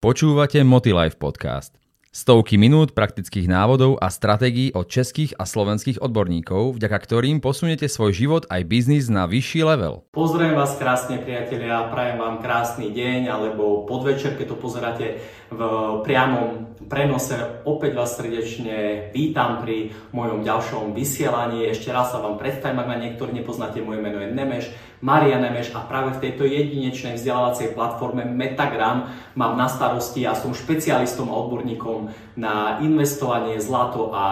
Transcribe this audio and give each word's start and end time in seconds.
Počúvate 0.00 0.64
Motilife 0.64 1.20
podcast. 1.20 1.76
Stovky 2.08 2.56
minút 2.56 2.96
praktických 2.96 3.44
návodov 3.44 4.00
a 4.00 4.08
stratégií 4.08 4.72
od 4.72 4.88
českých 4.88 5.36
a 5.36 5.44
slovenských 5.44 6.00
odborníkov, 6.00 6.80
vďaka 6.80 6.98
ktorým 7.04 7.44
posunete 7.44 7.84
svoj 7.84 8.16
život 8.16 8.42
aj 8.48 8.64
biznis 8.64 9.12
na 9.12 9.28
vyšší 9.28 9.60
level. 9.60 10.08
Pozdravujem 10.16 10.56
vás 10.56 10.80
krásne 10.80 11.20
priatelia, 11.20 11.92
prajem 11.92 12.16
vám 12.16 12.40
krásny 12.40 12.96
deň 12.96 13.28
alebo 13.28 13.84
podvečer, 13.84 14.40
keď 14.40 14.46
to 14.48 14.56
pozeráte 14.56 15.06
v 15.52 15.60
priamom 16.08 16.79
prenose. 16.90 17.62
Opäť 17.62 17.94
vás 17.94 18.18
srdečne 18.18 19.08
vítam 19.14 19.62
pri 19.62 19.94
mojom 20.10 20.42
ďalšom 20.42 20.90
vysielaní. 20.90 21.70
Ešte 21.70 21.94
raz 21.94 22.10
sa 22.10 22.18
vám 22.18 22.34
predstavím, 22.34 22.82
ak 22.82 22.90
ma 22.90 22.98
niektorí 22.98 23.30
nepoznáte, 23.30 23.78
moje 23.78 24.02
meno 24.02 24.18
je 24.18 24.34
Nemeš 24.34 24.74
Maria 25.00 25.40
Nemeš 25.40 25.72
a 25.72 25.80
práve 25.80 26.18
v 26.18 26.28
tejto 26.28 26.44
jedinečnej 26.44 27.16
vzdelávacej 27.16 27.72
platforme 27.72 28.28
Metagram 28.28 29.08
mám 29.32 29.56
na 29.56 29.64
starosti 29.64 30.28
a 30.28 30.36
som 30.36 30.52
špecialistom 30.52 31.32
a 31.32 31.38
odborníkom 31.40 32.12
na 32.36 32.82
investovanie 32.84 33.56
zlato 33.64 34.12
a 34.12 34.24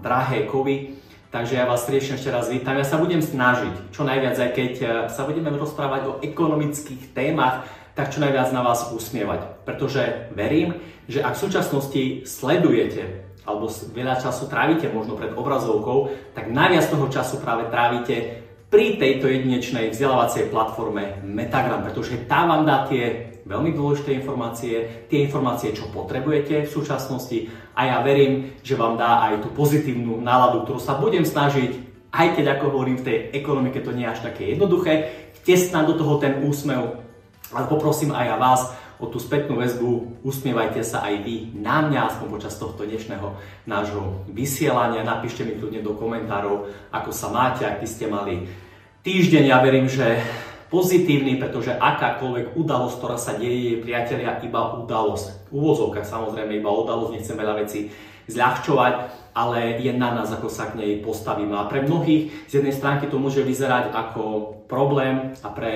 drahé 0.00 0.48
kovy. 0.48 0.96
Takže 1.28 1.58
ja 1.60 1.68
vás 1.68 1.84
srdečne 1.84 2.16
ešte 2.16 2.30
raz 2.30 2.46
vítam. 2.48 2.78
Ja 2.78 2.86
sa 2.86 2.96
budem 2.96 3.20
snažiť 3.20 3.90
čo 3.92 4.06
najviac, 4.06 4.38
aj 4.38 4.50
keď 4.54 4.72
eh, 4.80 4.88
sa 5.12 5.28
budeme 5.28 5.52
rozprávať 5.52 6.02
o 6.08 6.16
ekonomických 6.24 7.12
témach, 7.12 7.68
tak 7.94 8.10
čo 8.10 8.22
najviac 8.22 8.50
na 8.50 8.62
vás 8.66 8.90
usmievať. 8.90 9.66
Pretože 9.66 10.30
verím, 10.34 10.78
že 11.06 11.22
ak 11.22 11.38
v 11.38 11.42
súčasnosti 11.46 12.02
sledujete 12.26 13.24
alebo 13.44 13.68
veľa 13.68 14.18
času 14.18 14.48
trávite 14.48 14.88
možno 14.88 15.20
pred 15.20 15.36
obrazovkou, 15.36 16.10
tak 16.32 16.48
najviac 16.48 16.88
toho 16.88 17.06
času 17.12 17.44
práve 17.44 17.68
trávite 17.68 18.44
pri 18.72 18.98
tejto 18.98 19.30
jedinečnej 19.30 19.92
vzdelávacej 19.92 20.50
platforme 20.50 21.22
Metagram, 21.22 21.84
pretože 21.86 22.24
tá 22.26 22.48
vám 22.48 22.66
dá 22.66 22.88
tie 22.88 23.36
veľmi 23.44 23.76
dôležité 23.76 24.16
informácie, 24.16 25.06
tie 25.12 25.28
informácie, 25.28 25.76
čo 25.76 25.92
potrebujete 25.92 26.64
v 26.64 26.72
súčasnosti 26.72 27.52
a 27.76 27.80
ja 27.92 27.98
verím, 28.00 28.56
že 28.64 28.74
vám 28.74 28.96
dá 28.96 29.28
aj 29.28 29.44
tú 29.44 29.48
pozitívnu 29.52 30.24
náladu, 30.24 30.64
ktorú 30.64 30.80
sa 30.80 30.96
budem 30.96 31.28
snažiť, 31.28 31.70
aj 32.10 32.40
keď 32.40 32.44
ako 32.56 32.64
hovorím 32.72 32.96
v 32.98 33.06
tej 33.06 33.18
ekonomike 33.36 33.84
to 33.84 33.92
nie 33.92 34.08
je 34.08 34.12
až 34.16 34.20
také 34.24 34.56
jednoduché, 34.56 34.92
vtesnať 35.44 35.84
do 35.92 35.94
toho 36.00 36.14
ten 36.16 36.40
úsmev, 36.40 37.03
ale 37.54 37.70
poprosím 37.70 38.10
aj 38.10 38.26
ja 38.26 38.36
vás, 38.36 38.62
o 38.98 39.10
tú 39.10 39.18
spätnú 39.18 39.58
väzbu, 39.58 40.22
usmievajte 40.22 40.82
sa 40.86 41.02
aj 41.02 41.14
vy 41.26 41.36
na 41.58 41.82
mňa, 41.82 42.14
aspoň 42.14 42.26
počas 42.30 42.54
tohto 42.58 42.86
dnešného 42.86 43.34
nášho 43.66 44.22
vysielania. 44.30 45.02
Napíšte 45.02 45.42
mi 45.42 45.58
kľudne 45.58 45.82
do 45.82 45.98
komentárov, 45.98 46.70
ako 46.94 47.10
sa 47.10 47.30
máte, 47.34 47.66
ak 47.66 47.82
by 47.82 47.88
ste 47.90 48.06
mali 48.06 48.46
týždeň. 49.02 49.44
Ja 49.50 49.58
verím, 49.60 49.90
že 49.90 50.22
pozitívny, 50.70 51.42
pretože 51.42 51.74
akákoľvek 51.74 52.54
udalosť, 52.54 52.96
ktorá 52.98 53.18
sa 53.18 53.34
deje, 53.34 53.76
je 53.76 53.82
priatelia 53.82 54.38
iba 54.42 54.78
udalosť. 54.78 55.50
V 55.50 55.58
úvozovkách 55.58 56.06
samozrejme 56.06 56.62
iba 56.62 56.70
udalosť, 56.70 57.12
nechcem 57.14 57.36
veľa 57.38 57.54
vecí 57.62 57.90
zľahčovať, 58.28 58.94
ale 59.34 59.82
je 59.82 59.90
na 59.90 60.14
nás, 60.14 60.30
ako 60.30 60.46
sa 60.46 60.70
k 60.70 60.78
nej 60.78 60.92
postavíme. 61.02 61.58
A 61.58 61.66
pre 61.66 61.82
mnohých 61.82 62.46
z 62.46 62.62
jednej 62.62 62.74
stránky 62.74 63.10
to 63.10 63.18
môže 63.18 63.42
vyzerať 63.42 63.90
ako 63.90 64.22
problém 64.70 65.34
a 65.42 65.48
pre 65.50 65.72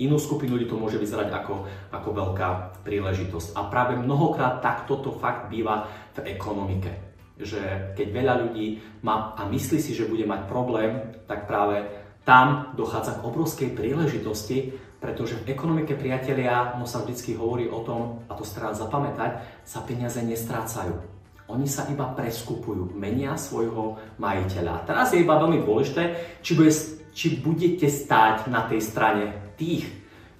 inú 0.00 0.16
skupinu 0.16 0.56
ľudí 0.56 0.70
to 0.70 0.80
môže 0.80 0.96
vyzerať 0.96 1.28
ako, 1.28 1.54
ako 1.92 2.08
veľká 2.14 2.48
príležitosť. 2.86 3.58
A 3.58 3.68
práve 3.68 3.98
mnohokrát 3.98 4.64
takto 4.64 4.96
to 5.02 5.10
fakt 5.18 5.52
býva 5.52 5.90
v 6.16 6.32
ekonomike. 6.32 6.90
Že 7.36 7.94
keď 7.98 8.08
veľa 8.08 8.34
ľudí 8.46 8.80
má 9.04 9.36
a 9.36 9.44
myslí 9.44 9.78
si, 9.82 9.92
že 9.92 10.08
bude 10.08 10.24
mať 10.24 10.46
problém, 10.48 11.20
tak 11.26 11.44
práve 11.50 11.84
tam 12.24 12.72
dochádza 12.76 13.20
k 13.20 13.24
obrovskej 13.26 13.70
príležitosti, 13.74 14.76
pretože 15.00 15.40
v 15.40 15.48
ekonomike 15.56 15.96
priatelia, 15.96 16.76
no 16.76 16.84
sa 16.84 17.00
vždy 17.00 17.32
hovorí 17.40 17.66
o 17.72 17.80
tom, 17.80 18.22
a 18.28 18.36
to 18.36 18.44
treba 18.44 18.76
zapamätať, 18.76 19.64
sa 19.64 19.80
peniaze 19.80 20.20
nestrácajú. 20.20 21.19
Oni 21.50 21.66
sa 21.66 21.90
iba 21.90 22.06
preskupujú, 22.14 22.94
menia 22.94 23.34
svojho 23.34 23.98
majiteľa. 24.22 24.72
A 24.72 24.84
teraz 24.86 25.10
je 25.10 25.26
iba 25.26 25.34
veľmi 25.34 25.66
dôležité, 25.66 26.02
či, 26.40 26.54
bude, 26.54 26.72
či 27.10 27.26
budete 27.42 27.90
stáť 27.90 28.46
na 28.46 28.64
tej 28.70 28.80
strane 28.80 29.54
tých, 29.58 29.90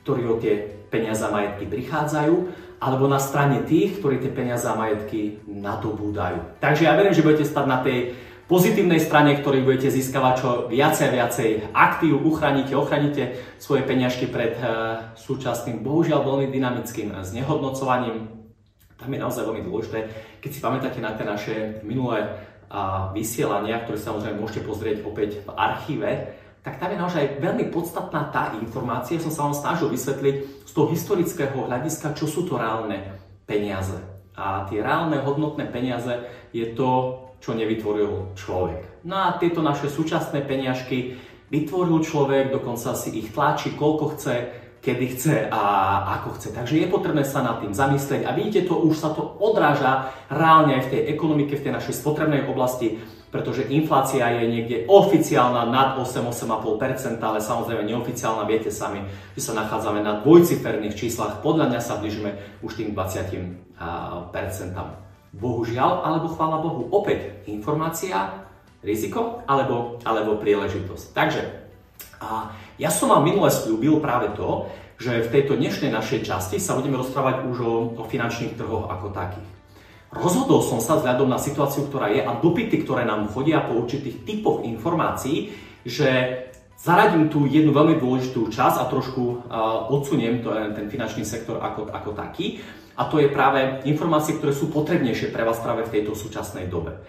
ktorí 0.07 0.23
o 0.31 0.39
tie 0.39 0.71
peniaze 0.91 1.23
a 1.23 1.35
majetky 1.35 1.67
prichádzajú, 1.67 2.35
alebo 2.81 3.05
na 3.07 3.21
strane 3.21 3.63
tých, 3.69 4.01
ktorí 4.01 4.25
tie 4.25 4.33
peniaze 4.33 4.65
a 4.65 4.79
majetky 4.79 5.45
nadobúdajú. 5.45 6.63
Takže 6.63 6.89
ja 6.89 6.97
verím, 6.97 7.13
že 7.13 7.27
budete 7.27 7.45
stať 7.45 7.67
na 7.69 7.79
tej 7.85 8.17
pozitívnej 8.51 8.99
strane, 8.99 9.39
ktorej 9.39 9.63
budete 9.63 9.95
získavať 9.95 10.35
čo 10.35 10.51
viacej 10.67 11.07
a 11.07 11.15
viacej 11.15 11.49
aktív, 11.71 12.19
uchránite, 12.27 12.75
ochránite 12.75 13.23
svoje 13.63 13.87
peňažky 13.87 14.27
pred 14.27 14.59
uh, 14.59 15.15
súčasným, 15.15 15.87
bohužiaľ 15.87 16.27
veľmi 16.27 16.51
dynamickým 16.51 17.15
znehodnocovaním. 17.23 18.40
Tam 19.01 19.09
je 19.09 19.19
naozaj 19.19 19.49
veľmi 19.49 19.65
dôležité, 19.65 19.99
keď 20.45 20.51
si 20.53 20.61
pamätáte 20.61 21.01
na 21.01 21.17
tie 21.17 21.25
naše 21.25 21.55
minulé 21.81 22.29
vysielania, 23.17 23.83
ktoré 23.83 23.99
samozrejme 23.99 24.39
môžete 24.39 24.63
pozrieť 24.63 25.03
opäť 25.03 25.43
v 25.43 25.51
archíve, 25.57 26.11
tak 26.61 26.77
tam 26.77 26.93
je 26.93 27.01
naozaj 27.01 27.25
veľmi 27.41 27.73
podstatná 27.73 28.29
tá 28.29 28.53
informácia, 28.61 29.17
som 29.17 29.33
sa 29.33 29.49
vám 29.49 29.57
snažil 29.57 29.89
vysvetliť 29.89 30.69
z 30.69 30.73
toho 30.77 30.93
historického 30.93 31.57
hľadiska, 31.67 32.13
čo 32.13 32.29
sú 32.29 32.45
to 32.45 32.61
reálne 32.61 33.17
peniaze. 33.49 33.97
A 34.37 34.69
tie 34.69 34.85
reálne 34.85 35.19
hodnotné 35.25 35.73
peniaze 35.73 36.21
je 36.53 36.77
to, 36.77 37.25
čo 37.41 37.57
nevytvoril 37.57 38.37
človek. 38.37 39.03
No 39.09 39.17
a 39.17 39.41
tieto 39.41 39.65
naše 39.65 39.89
súčasné 39.89 40.45
peniažky 40.45 41.17
vytvoril 41.49 42.05
človek, 42.05 42.53
dokonca 42.53 42.93
si 42.93 43.17
ich 43.17 43.33
tlačí, 43.33 43.73
koľko 43.75 44.15
chce, 44.15 44.60
kedy 44.81 45.05
chce 45.13 45.37
a 45.53 45.63
ako 46.21 46.41
chce. 46.41 46.49
Takže 46.57 46.75
je 46.81 46.89
potrebné 46.89 47.25
sa 47.25 47.45
nad 47.45 47.61
tým 47.61 47.77
zamyslieť 47.77 48.25
a 48.25 48.33
vidíte 48.33 48.65
to, 48.65 48.81
už 48.81 48.97
sa 48.97 49.13
to 49.13 49.21
odráža 49.41 50.13
reálne 50.33 50.81
aj 50.81 50.89
v 50.89 50.93
tej 50.97 51.03
ekonomike, 51.13 51.55
v 51.57 51.65
tej 51.69 51.73
našej 51.77 51.95
spotrebnej 52.01 52.49
oblasti 52.49 52.97
pretože 53.31 53.71
inflácia 53.71 54.27
je 54.27 54.45
niekde 54.51 54.77
oficiálna 54.91 55.71
nad 55.71 55.95
8-8,5%, 56.03 57.23
ale 57.23 57.39
samozrejme 57.39 57.87
neoficiálna, 57.87 58.43
viete 58.43 58.75
sami, 58.75 59.07
že 59.39 59.47
sa 59.47 59.55
nachádzame 59.55 60.03
na 60.03 60.19
dvojciferných 60.19 60.99
číslach, 60.99 61.39
podľa 61.39 61.71
mňa 61.71 61.81
sa 61.81 62.03
blížime 62.03 62.35
už 62.67 62.75
tým 62.75 62.91
20%. 62.91 63.79
Bohužiaľ, 65.31 66.03
alebo 66.03 66.35
chvála 66.35 66.59
Bohu, 66.59 66.91
opäť 66.91 67.47
informácia, 67.47 68.51
riziko 68.83 69.47
alebo, 69.47 70.03
alebo 70.03 70.35
príležitosť. 70.43 71.15
Takže 71.15 71.43
a 72.21 72.53
ja 72.81 72.89
som 72.89 73.13
vám 73.13 73.29
minule 73.29 73.53
slúbil 73.53 74.01
práve 74.01 74.33
to, 74.33 74.73
že 74.97 75.29
v 75.29 75.33
tejto 75.33 75.61
dnešnej 75.61 75.93
našej 75.93 76.25
časti 76.25 76.57
sa 76.57 76.73
budeme 76.73 76.97
rozprávať 76.97 77.45
už 77.45 77.57
o, 77.61 77.73
o 78.01 78.05
finančných 78.09 78.57
trhoch 78.57 78.89
ako 78.89 79.13
takých. 79.13 79.49
Rozhodol 80.11 80.65
som 80.65 80.81
sa 80.81 80.97
vzhľadom 80.99 81.29
na 81.29 81.39
situáciu, 81.39 81.87
ktorá 81.87 82.11
je 82.11 82.25
a 82.25 82.33
dopity, 82.41 82.83
ktoré 82.83 83.05
nám 83.07 83.31
chodia 83.31 83.63
po 83.63 83.79
určitých 83.79 84.27
typoch 84.27 84.67
informácií, 84.67 85.55
že 85.87 86.09
zaradím 86.81 87.31
tu 87.31 87.47
jednu 87.47 87.71
veľmi 87.71 88.01
dôležitú 88.01 88.51
časť 88.51 88.77
a 88.81 88.91
trošku 88.91 89.23
uh, 89.23 89.87
odsuniem 89.93 90.43
to, 90.43 90.51
ten 90.75 90.91
finančný 90.91 91.23
sektor 91.23 91.63
ako, 91.63 91.93
ako 91.95 92.11
taký. 92.17 92.59
A 92.99 93.07
to 93.07 93.23
je 93.23 93.31
práve 93.31 93.87
informácie, 93.87 94.37
ktoré 94.37 94.51
sú 94.51 94.73
potrebnejšie 94.73 95.31
pre 95.31 95.47
vás 95.47 95.63
práve 95.63 95.87
v 95.87 96.01
tejto 96.01 96.13
súčasnej 96.17 96.67
dobe. 96.67 97.01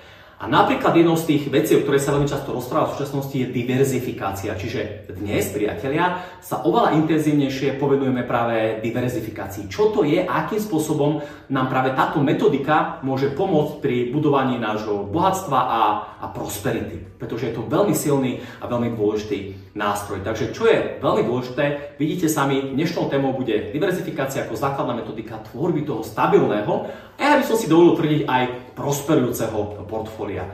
A 0.41 0.49
napríklad 0.49 0.97
jednou 0.97 1.13
z 1.13 1.37
tých 1.37 1.53
vecí, 1.53 1.77
o 1.77 1.85
ktorej 1.85 2.01
sa 2.01 2.17
veľmi 2.17 2.25
často 2.25 2.49
rozpráva 2.49 2.89
v 2.89 2.97
súčasnosti, 2.97 3.37
je 3.37 3.53
diverzifikácia. 3.53 4.57
Čiže 4.57 5.13
dnes, 5.13 5.53
priatelia, 5.53 6.25
sa 6.41 6.65
oveľa 6.65 6.97
intenzívnejšie 6.97 7.77
povedujeme 7.77 8.25
práve 8.25 8.81
diverzifikácii. 8.81 9.69
Čo 9.69 9.93
to 9.93 10.01
je 10.01 10.25
a 10.25 10.49
akým 10.49 10.57
spôsobom 10.57 11.21
nám 11.53 11.69
práve 11.69 11.93
táto 11.93 12.25
metodika 12.25 12.97
môže 13.05 13.29
pomôcť 13.37 13.85
pri 13.85 14.09
budovaní 14.09 14.57
nášho 14.57 15.05
bohatstva 15.05 15.59
a, 15.61 15.81
a 16.17 16.25
prosperity. 16.33 17.21
Pretože 17.21 17.53
je 17.53 17.61
to 17.61 17.69
veľmi 17.69 17.93
silný 17.93 18.41
a 18.41 18.65
veľmi 18.65 18.97
dôležitý 18.97 19.70
nástroj. 19.71 20.19
Takže 20.23 20.51
čo 20.51 20.67
je 20.67 20.99
veľmi 20.99 21.23
dôležité, 21.23 21.95
vidíte 21.95 22.27
sami, 22.27 22.75
dnešnou 22.75 23.07
témou 23.07 23.31
bude 23.31 23.71
diverzifikácia 23.71 24.43
ako 24.43 24.59
základná 24.59 24.99
metodika 24.99 25.39
tvorby 25.51 25.87
toho 25.87 26.03
stabilného 26.03 26.91
a 27.15 27.21
ja 27.21 27.35
by 27.39 27.45
som 27.47 27.55
si 27.55 27.71
dovolil 27.71 27.95
tvrdiť 27.95 28.21
aj 28.27 28.43
prosperujúceho 28.75 29.87
portfólia. 29.87 30.47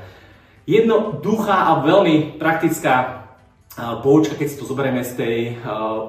Jednoduchá 0.67 1.73
a 1.73 1.81
veľmi 1.81 2.37
praktická 2.37 3.25
poučka, 4.05 4.35
keď 4.35 4.47
si 4.49 4.59
to 4.59 4.69
zoberieme 4.69 5.01
z 5.01 5.13
tej 5.15 5.37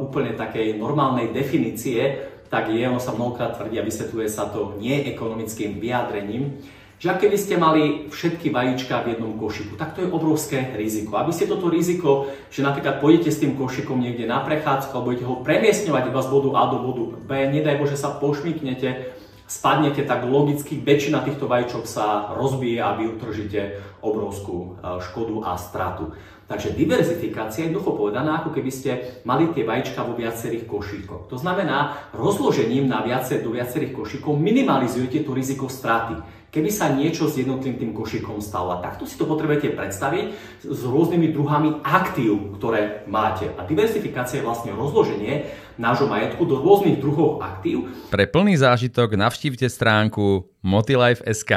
úplne 0.01 0.37
takej 0.37 0.77
normálnej 0.77 1.33
definície, 1.33 2.29
tak 2.49 2.73
je, 2.73 2.81
ono 2.81 2.97
sa 2.97 3.13
mnohokrát 3.13 3.61
tvrdí 3.61 3.77
a 3.77 3.85
vysvetľuje 3.85 4.29
sa 4.33 4.49
to 4.49 4.81
nie 4.81 5.05
ekonomickým 5.13 5.77
vyjadrením, 5.77 6.65
že 6.99 7.15
keby 7.15 7.39
ste 7.39 7.55
mali 7.55 8.11
všetky 8.11 8.51
vajíčka 8.51 9.07
v 9.07 9.15
jednom 9.15 9.39
košiku, 9.39 9.79
tak 9.79 9.95
to 9.95 10.03
je 10.03 10.11
obrovské 10.11 10.75
riziko. 10.75 11.15
Aby 11.15 11.31
ste 11.31 11.47
toto 11.47 11.71
riziko, 11.71 12.27
že 12.51 12.67
napríklad 12.67 12.99
pôjdete 12.99 13.31
s 13.31 13.39
tým 13.39 13.55
košikom 13.55 14.03
niekde 14.03 14.27
na 14.27 14.43
prechádzku 14.43 14.91
alebo 14.91 15.15
budete 15.15 15.25
ho 15.31 15.39
premiesňovať 15.47 16.05
iba 16.11 16.21
z 16.21 16.29
bodu 16.29 16.49
A 16.59 16.63
do 16.75 16.79
bodu 16.83 17.05
B, 17.23 17.31
nedaj 17.55 17.79
Bože 17.79 17.95
sa 17.95 18.19
pošmiknete, 18.19 19.15
spadnete, 19.47 20.03
tak 20.03 20.27
logicky 20.27 20.83
väčšina 20.83 21.23
týchto 21.23 21.47
vajíčok 21.47 21.87
sa 21.87 22.35
rozbije 22.35 22.83
a 22.83 22.99
vy 22.99 23.15
utržíte 23.15 23.81
obrovskú 24.03 24.77
e, 24.77 25.01
škodu 25.01 25.41
a 25.47 25.57
stratu. 25.57 26.13
Takže 26.49 26.73
diverzifikácia 26.73 27.65
je 27.65 27.67
jednoducho 27.69 27.93
povedaná, 27.93 28.41
ako 28.41 28.57
keby 28.57 28.73
ste 28.73 29.21
mali 29.29 29.53
tie 29.53 29.69
vajíčka 29.69 30.01
vo 30.01 30.17
viacerých 30.17 30.65
košíkoch. 30.65 31.29
To 31.29 31.37
znamená, 31.37 32.09
rozložením 32.17 32.89
na 32.89 33.05
viacer, 33.05 33.45
do 33.45 33.53
viacerých 33.53 33.93
košíkov 33.93 34.33
minimalizujete 34.33 35.29
to 35.29 35.37
riziko 35.37 35.69
straty 35.69 36.17
keby 36.49 36.71
sa 36.73 36.93
niečo 36.93 37.29
s 37.29 37.37
jednotlivým 37.41 37.79
tým 37.79 37.93
košíkom 37.93 38.41
stalo. 38.41 38.77
A 38.77 38.83
takto 38.83 39.05
si 39.05 39.17
to 39.21 39.29
potrebujete 39.29 39.77
predstaviť 39.77 40.25
s 40.65 40.81
rôznymi 40.85 41.29
druhami 41.33 41.85
aktív, 41.85 42.57
ktoré 42.57 43.05
máte. 43.05 43.53
A 43.57 43.65
diversifikácia 43.69 44.41
je 44.41 44.47
vlastne 44.47 44.73
rozloženie 44.73 45.49
nášho 45.77 46.09
majetku 46.09 46.43
do 46.49 46.59
rôznych 46.59 46.99
druhov 46.99 47.45
aktív. 47.45 47.93
Pre 48.09 48.25
plný 48.27 48.59
zážitok 48.59 49.15
navštívte 49.15 49.69
stránku 49.69 50.49
motilife.sk 50.65 51.53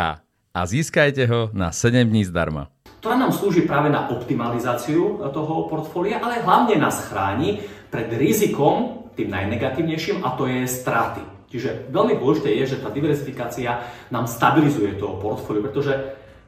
a 0.52 0.60
získajte 0.68 1.24
ho 1.32 1.48
na 1.56 1.72
7 1.72 2.12
dní 2.12 2.28
zdarma 2.28 2.70
ktorá 3.02 3.18
nám 3.18 3.34
slúži 3.34 3.66
práve 3.66 3.90
na 3.90 4.14
optimalizáciu 4.14 5.26
toho 5.34 5.66
portfólia, 5.66 6.22
ale 6.22 6.46
hlavne 6.46 6.78
nás 6.78 7.10
chráni 7.10 7.58
pred 7.90 8.14
rizikom, 8.14 9.10
tým 9.18 9.34
najnegatívnejším, 9.34 10.22
a 10.22 10.38
to 10.38 10.46
je 10.46 10.70
straty. 10.70 11.31
Čiže 11.51 11.92
veľmi 11.92 12.15
dôležité 12.15 12.56
je, 12.63 12.75
že 12.75 12.80
tá 12.80 12.88
diversifikácia 12.88 13.83
nám 14.07 14.25
stabilizuje 14.25 14.95
to 14.95 15.19
portfólio, 15.19 15.68
pretože 15.68 15.94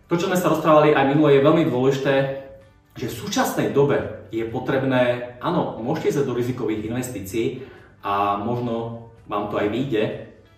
to, 0.08 0.16
čo 0.16 0.32
sme 0.32 0.40
sa 0.40 0.48
rozprávali 0.48 0.96
aj 0.96 1.12
minule, 1.12 1.36
je 1.36 1.44
veľmi 1.44 1.64
dôležité, 1.68 2.14
že 2.96 3.12
v 3.12 3.18
súčasnej 3.26 3.76
dobe 3.76 4.24
je 4.32 4.48
potrebné, 4.48 5.36
áno, 5.44 5.82
môžete 5.84 6.16
ísť 6.16 6.24
do 6.24 6.38
rizikových 6.38 6.88
investícií 6.88 7.68
a 8.00 8.40
možno 8.40 9.10
vám 9.28 9.52
to 9.52 9.60
aj 9.60 9.68
vyjde, 9.68 10.04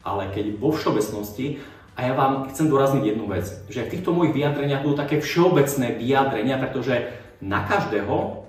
ale 0.06 0.30
keď 0.30 0.62
vo 0.62 0.70
všeobecnosti, 0.70 1.58
a 1.96 2.00
ja 2.04 2.14
vám 2.14 2.52
chcem 2.52 2.68
dorazniť 2.68 3.04
jednu 3.08 3.26
vec, 3.32 3.48
že 3.72 3.88
v 3.88 3.92
týchto 3.96 4.12
mojich 4.12 4.36
vyjadreniach 4.36 4.84
budú 4.84 5.00
také 5.00 5.24
všeobecné 5.24 5.96
vyjadrenia, 5.96 6.60
pretože 6.60 7.08
na 7.40 7.64
každého 7.64 8.46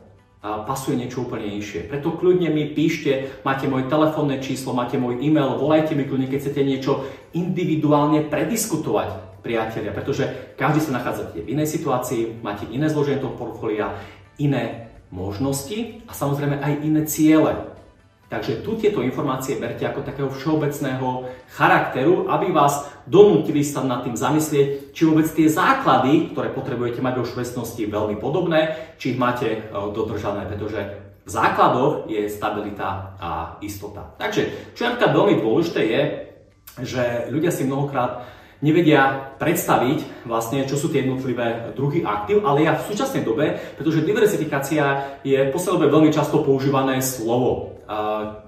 pasuje 0.66 0.94
niečo 0.98 1.26
úplne 1.26 1.48
inšie. 1.58 1.86
Preto 1.90 2.14
kľudne 2.14 2.50
mi 2.50 2.70
píšte, 2.70 3.42
máte 3.42 3.66
moje 3.66 3.90
telefónne 3.90 4.38
číslo, 4.38 4.76
máte 4.76 5.00
môj 5.00 5.18
e-mail, 5.18 5.58
volajte 5.58 5.98
mi 5.98 6.06
kľudne, 6.06 6.30
keď 6.30 6.38
chcete 6.42 6.62
niečo 6.62 6.92
individuálne 7.34 8.26
prediskutovať, 8.26 9.26
priatelia, 9.46 9.94
pretože 9.94 10.26
každý 10.58 10.82
sa 10.82 10.98
nachádzate 10.98 11.46
v 11.46 11.54
inej 11.54 11.70
situácii, 11.70 12.42
máte 12.42 12.66
iné 12.74 12.90
zloženie 12.90 13.22
toho 13.22 13.38
portfólia, 13.38 13.94
iné 14.42 14.90
možnosti 15.14 16.02
a 16.10 16.12
samozrejme 16.12 16.58
aj 16.58 16.72
iné 16.82 17.06
ciele. 17.06 17.75
Takže 18.26 18.66
tu 18.66 18.74
tieto 18.74 19.06
informácie 19.06 19.54
berte 19.62 19.86
ako 19.86 20.02
takého 20.02 20.26
všeobecného 20.26 21.30
charakteru, 21.54 22.26
aby 22.26 22.50
vás 22.50 22.90
donútili 23.06 23.62
sa 23.62 23.86
nad 23.86 24.02
tým 24.02 24.18
zamyslieť, 24.18 24.90
či 24.90 25.06
vôbec 25.06 25.30
tie 25.30 25.46
základy, 25.46 26.34
ktoré 26.34 26.50
potrebujete 26.50 26.98
mať 26.98 27.22
vo 27.22 27.24
všeobecnosti 27.24 27.86
veľmi 27.86 28.18
podobné, 28.18 28.74
či 28.98 29.14
ich 29.14 29.18
máte 29.22 29.46
e, 29.46 29.58
dodržané, 29.70 30.42
pretože 30.50 31.06
v 31.22 31.30
základoch 31.30 32.10
je 32.10 32.26
stabilita 32.26 33.14
a 33.18 33.30
istota. 33.62 34.14
Takže, 34.18 34.74
čo 34.74 34.80
je 34.82 34.88
napríklad 34.90 35.12
veľmi 35.14 35.34
dôležité 35.42 35.80
je, 35.86 36.02
že 36.82 37.02
ľudia 37.30 37.54
si 37.54 37.62
mnohokrát 37.62 38.26
nevedia 38.58 39.34
predstaviť 39.38 40.26
vlastne, 40.26 40.64
čo 40.66 40.74
sú 40.74 40.90
tie 40.90 41.04
jednotlivé 41.04 41.76
druhy 41.76 42.02
aktív, 42.02 42.42
ale 42.42 42.66
ja 42.66 42.74
v 42.74 42.86
súčasnej 42.88 43.22
dobe, 43.22 43.54
pretože 43.76 44.02
diversifikácia 44.02 45.14
je 45.22 45.36
v 45.46 45.52
poslednej 45.52 45.86
dobe 45.86 45.94
veľmi 45.94 46.10
často 46.10 46.42
používané 46.42 46.98
slovo. 47.04 47.75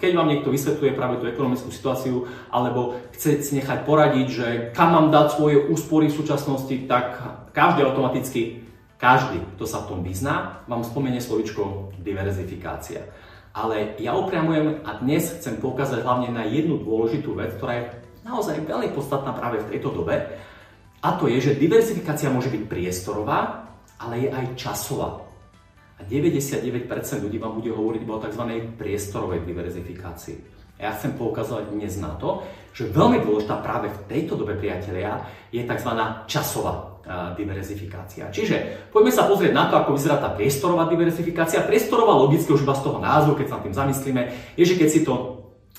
Keď 0.03 0.11
vám 0.19 0.29
niekto 0.35 0.51
vysvetľuje 0.51 0.99
práve 0.99 1.23
tú 1.23 1.31
ekonomickú 1.31 1.71
situáciu, 1.71 2.27
alebo 2.51 2.99
chce 3.15 3.39
si 3.39 3.55
nechať 3.55 3.87
poradiť, 3.87 4.27
že 4.27 4.47
kam 4.75 4.99
mám 4.99 5.15
dať 5.15 5.39
svoje 5.39 5.63
úspory 5.71 6.11
v 6.11 6.19
súčasnosti, 6.19 6.75
tak 6.91 7.23
každý 7.55 7.87
automaticky, 7.87 8.67
každý, 8.99 9.39
kto 9.55 9.63
sa 9.63 9.87
v 9.87 9.95
tom 9.95 10.01
vyzná, 10.03 10.67
vám 10.67 10.83
spomenie 10.83 11.23
slovičko 11.23 11.95
diverzifikácia. 12.03 13.07
Ale 13.55 13.95
ja 14.03 14.19
upriamujem 14.19 14.83
a 14.83 14.99
dnes 14.99 15.39
chcem 15.39 15.63
poukázať 15.63 16.03
hlavne 16.03 16.35
na 16.35 16.43
jednu 16.43 16.83
dôležitú 16.83 17.39
vec, 17.39 17.55
ktorá 17.55 17.73
je 17.79 17.85
naozaj 18.27 18.67
veľmi 18.67 18.91
podstatná 18.91 19.31
práve 19.39 19.63
v 19.63 19.71
tejto 19.71 19.95
dobe. 19.95 20.19
A 20.99 21.15
to 21.15 21.31
je, 21.31 21.39
že 21.39 21.63
diversifikácia 21.63 22.27
môže 22.27 22.51
byť 22.51 22.67
priestorová, 22.67 23.71
ale 24.03 24.27
je 24.27 24.29
aj 24.35 24.47
časová. 24.59 25.28
A 25.99 26.07
99% 26.07 26.87
ľudí 27.27 27.43
vám 27.43 27.59
bude 27.59 27.75
hovoriť 27.75 28.03
o 28.07 28.23
tzv. 28.23 28.45
priestorovej 28.79 29.43
diverzifikácii. 29.43 30.37
Ja 30.79 30.95
chcem 30.95 31.19
poukázať 31.19 31.75
dnes 31.75 31.99
na 31.99 32.15
to, 32.15 32.47
že 32.71 32.87
veľmi 32.87 33.19
dôležitá 33.27 33.59
práve 33.59 33.91
v 33.91 33.99
tejto 34.07 34.39
dobe, 34.39 34.55
priatelia, 34.55 35.27
je 35.51 35.67
tzv. 35.67 35.91
časová 36.31 37.03
diverzifikácia. 37.35 38.29
Čiže 38.31 38.89
poďme 38.93 39.11
sa 39.11 39.27
pozrieť 39.27 39.53
na 39.57 39.67
to, 39.67 39.81
ako 39.81 39.97
vyzerá 39.97 40.21
tá 40.21 40.31
priestorová 40.31 40.87
diverzifikácia. 40.87 41.65
Priestorová 41.65 42.15
logicky 42.15 42.53
už 42.53 42.63
iba 42.63 42.77
z 42.77 42.85
toho 42.85 42.99
názvu, 43.01 43.33
keď 43.35 43.47
sa 43.49 43.57
nad 43.59 43.65
tým 43.65 43.75
zamyslíme, 43.75 44.23
je, 44.55 44.65
že 44.69 44.79
keď 44.79 44.89
si 44.93 45.01
to 45.03 45.38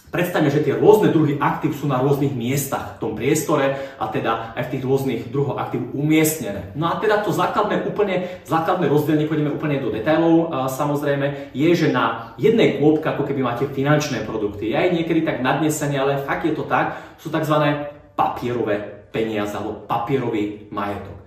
Predstavme, 0.09 0.49
že 0.49 0.65
tie 0.65 0.73
rôzne 0.73 1.13
druhy 1.13 1.37
aktív 1.37 1.77
sú 1.77 1.85
na 1.85 2.01
rôznych 2.01 2.33
miestach 2.33 2.97
v 2.97 2.99
tom 3.01 3.11
priestore 3.13 3.93
a 4.01 4.09
teda 4.09 4.57
aj 4.57 4.65
v 4.65 4.71
tých 4.73 4.83
rôznych 4.83 5.21
druhoch 5.29 5.61
aktív 5.61 5.93
umiestnené. 5.93 6.73
No 6.73 6.89
a 6.89 6.97
teda 6.97 7.21
to 7.21 7.29
základné, 7.29 7.85
úplne, 7.85 8.41
základné 8.41 8.89
rozdelenie, 8.89 9.29
pôjdeme 9.29 9.53
úplne 9.53 9.77
do 9.77 9.93
detailov, 9.93 10.49
samozrejme, 10.73 11.53
je, 11.53 11.69
že 11.77 11.93
na 11.93 12.33
jednej 12.41 12.81
kôpke 12.81 13.05
ako 13.05 13.29
keby 13.29 13.45
máte 13.45 13.69
finančné 13.69 14.25
produkty. 14.25 14.73
Ja 14.73 14.81
je 14.89 14.97
niekedy 14.97 15.21
tak 15.21 15.45
nadnesenie, 15.45 16.01
ale 16.01 16.25
fakt 16.25 16.41
je 16.41 16.57
to 16.57 16.65
tak, 16.65 16.97
sú 17.21 17.29
tzv. 17.29 17.53
papierové 18.17 19.05
peniaze 19.13 19.53
alebo 19.53 19.85
papierový 19.85 20.73
majetok. 20.73 21.18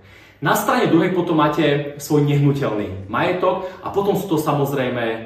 Na 0.43 0.59
strane 0.59 0.91
druhej 0.91 1.15
potom 1.15 1.39
máte 1.39 1.95
svoj 2.03 2.27
nehnuteľný 2.27 3.07
majetok 3.07 3.63
a 3.79 3.95
potom 3.95 4.19
sú 4.19 4.27
to 4.27 4.35
samozrejme 4.35 5.05
e, 5.07 5.23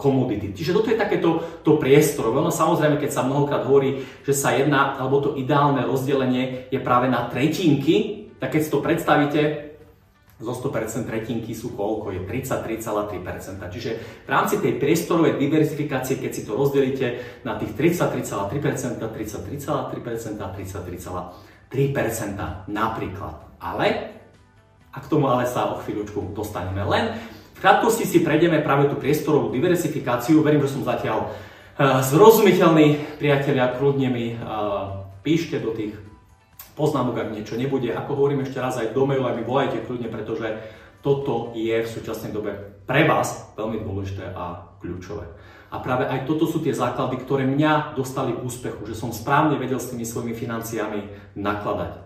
komodity. 0.00 0.56
Čiže 0.56 0.72
toto 0.72 0.88
je 0.88 0.96
takéto 0.96 1.60
to 1.60 1.76
priestor. 1.76 2.32
Ono 2.32 2.48
samozrejme, 2.48 2.96
keď 2.96 3.10
sa 3.12 3.28
mnohokrát 3.28 3.68
hovorí, 3.68 4.00
že 4.24 4.32
sa 4.32 4.56
jedná, 4.56 4.96
alebo 4.96 5.20
to 5.20 5.36
ideálne 5.36 5.84
rozdelenie 5.84 6.72
je 6.72 6.80
práve 6.80 7.12
na 7.12 7.28
tretinky, 7.28 8.32
tak 8.40 8.56
keď 8.56 8.60
si 8.64 8.72
to 8.72 8.80
predstavíte, 8.80 9.40
zo 10.40 10.52
100% 10.52 11.04
tretinky 11.04 11.52
sú 11.52 11.76
koľko? 11.76 12.16
Je 12.16 12.24
33,3%. 12.24 13.60
Čiže 13.60 13.90
v 14.24 14.28
rámci 14.28 14.56
tej 14.60 14.76
priestorovej 14.80 15.36
diversifikácie, 15.36 16.16
keď 16.16 16.32
si 16.32 16.48
to 16.48 16.56
rozdelíte 16.56 17.20
na 17.44 17.60
tých 17.60 17.76
33,3%, 17.76 19.04
33,3%, 19.04 20.40
33,3% 20.40 22.72
napríklad. 22.72 23.36
Ale 23.60 24.16
a 24.96 24.98
k 25.04 25.10
tomu 25.12 25.28
ale 25.28 25.44
sa 25.44 25.76
o 25.76 25.84
chvíľučku 25.84 26.32
dostaneme. 26.32 26.80
Len 26.88 27.20
v 27.52 27.58
krátkosti 27.60 28.08
si 28.08 28.24
prejdeme 28.24 28.64
práve 28.64 28.88
tú 28.88 28.96
priestorovú 28.96 29.52
diversifikáciu. 29.52 30.40
Verím, 30.40 30.64
že 30.64 30.72
som 30.72 30.88
zatiaľ 30.88 31.28
uh, 31.28 32.00
zrozumiteľný. 32.00 33.20
Priatelia, 33.20 33.76
kľudne 33.76 34.08
mi 34.08 34.32
uh, 34.32 35.04
píšte 35.20 35.60
do 35.60 35.76
tých 35.76 35.92
poznámok, 36.76 37.20
ak 37.20 37.32
niečo 37.36 37.60
nebude. 37.60 37.92
Ako 37.92 38.16
hovorím 38.16 38.44
ešte 38.44 38.60
raz 38.60 38.80
aj 38.80 38.96
do 38.96 39.04
mailu, 39.04 39.28
aj 39.28 39.36
mi 39.36 39.44
volajte 39.44 39.84
kľudne, 39.84 40.08
pretože 40.08 40.56
toto 41.04 41.52
je 41.52 41.76
v 41.76 41.88
súčasnej 41.88 42.32
dobe 42.32 42.82
pre 42.84 43.04
vás 43.08 43.52
veľmi 43.56 43.84
dôležité 43.84 44.32
a 44.32 44.76
kľúčové. 44.80 45.24
A 45.72 45.82
práve 45.82 46.06
aj 46.06 46.30
toto 46.30 46.46
sú 46.46 46.62
tie 46.62 46.76
základy, 46.76 47.18
ktoré 47.20 47.42
mňa 47.42 47.98
dostali 47.98 48.32
k 48.32 48.44
úspechu, 48.44 48.86
že 48.86 48.94
som 48.94 49.10
správne 49.10 49.58
vedel 49.58 49.82
s 49.82 49.90
tými 49.90 50.06
svojimi 50.06 50.34
financiami 50.36 51.34
nakladať. 51.34 52.05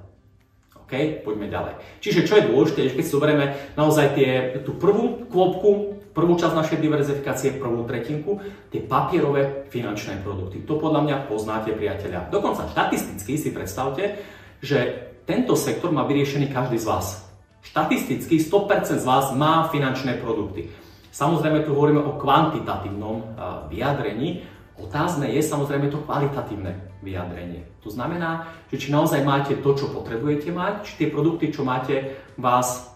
OK, 0.90 1.22
poďme 1.22 1.46
ďalej. 1.46 1.74
Čiže 2.02 2.26
čo 2.26 2.34
je 2.34 2.50
dôležité, 2.50 2.90
keď 2.90 3.04
si 3.06 3.14
zoberieme 3.14 3.54
naozaj 3.78 4.18
tie, 4.18 4.58
tú 4.66 4.74
prvú 4.74 5.22
kvopku, 5.30 6.02
prvú 6.10 6.34
časť 6.34 6.50
našej 6.50 6.82
diverzifikácie, 6.82 7.54
prvú 7.62 7.86
tretinku, 7.86 8.42
tie 8.74 8.82
papierové 8.82 9.70
finančné 9.70 10.18
produkty. 10.26 10.66
To 10.66 10.82
podľa 10.82 11.06
mňa 11.06 11.16
poznáte, 11.30 11.70
priateľia. 11.78 12.26
Dokonca 12.34 12.66
štatisticky 12.74 13.38
si 13.38 13.54
predstavte, 13.54 14.18
že 14.58 15.06
tento 15.30 15.54
sektor 15.54 15.94
má 15.94 16.02
vyriešený 16.10 16.50
každý 16.50 16.82
z 16.82 16.90
vás. 16.90 17.22
Štatisticky 17.62 18.42
100% 18.42 18.98
z 18.98 19.06
vás 19.06 19.30
má 19.30 19.70
finančné 19.70 20.18
produkty. 20.18 20.74
Samozrejme 21.14 21.62
tu 21.62 21.78
hovoríme 21.78 22.02
o 22.02 22.18
kvantitatívnom 22.18 23.38
vyjadrení, 23.70 24.42
Otázne 24.80 25.28
je 25.30 25.40
samozrejme 25.44 25.92
to 25.92 26.02
kvalitatívne 26.04 26.90
vyjadrenie. 27.04 27.64
To 27.84 27.88
znamená, 27.88 28.48
že 28.68 28.76
či 28.76 28.88
naozaj 28.92 29.24
máte 29.24 29.56
to, 29.60 29.70
čo 29.76 29.92
potrebujete 29.92 30.52
mať, 30.52 30.84
či 30.84 30.92
tie 31.04 31.08
produkty, 31.08 31.52
čo 31.52 31.64
máte, 31.64 32.16
vás 32.36 32.90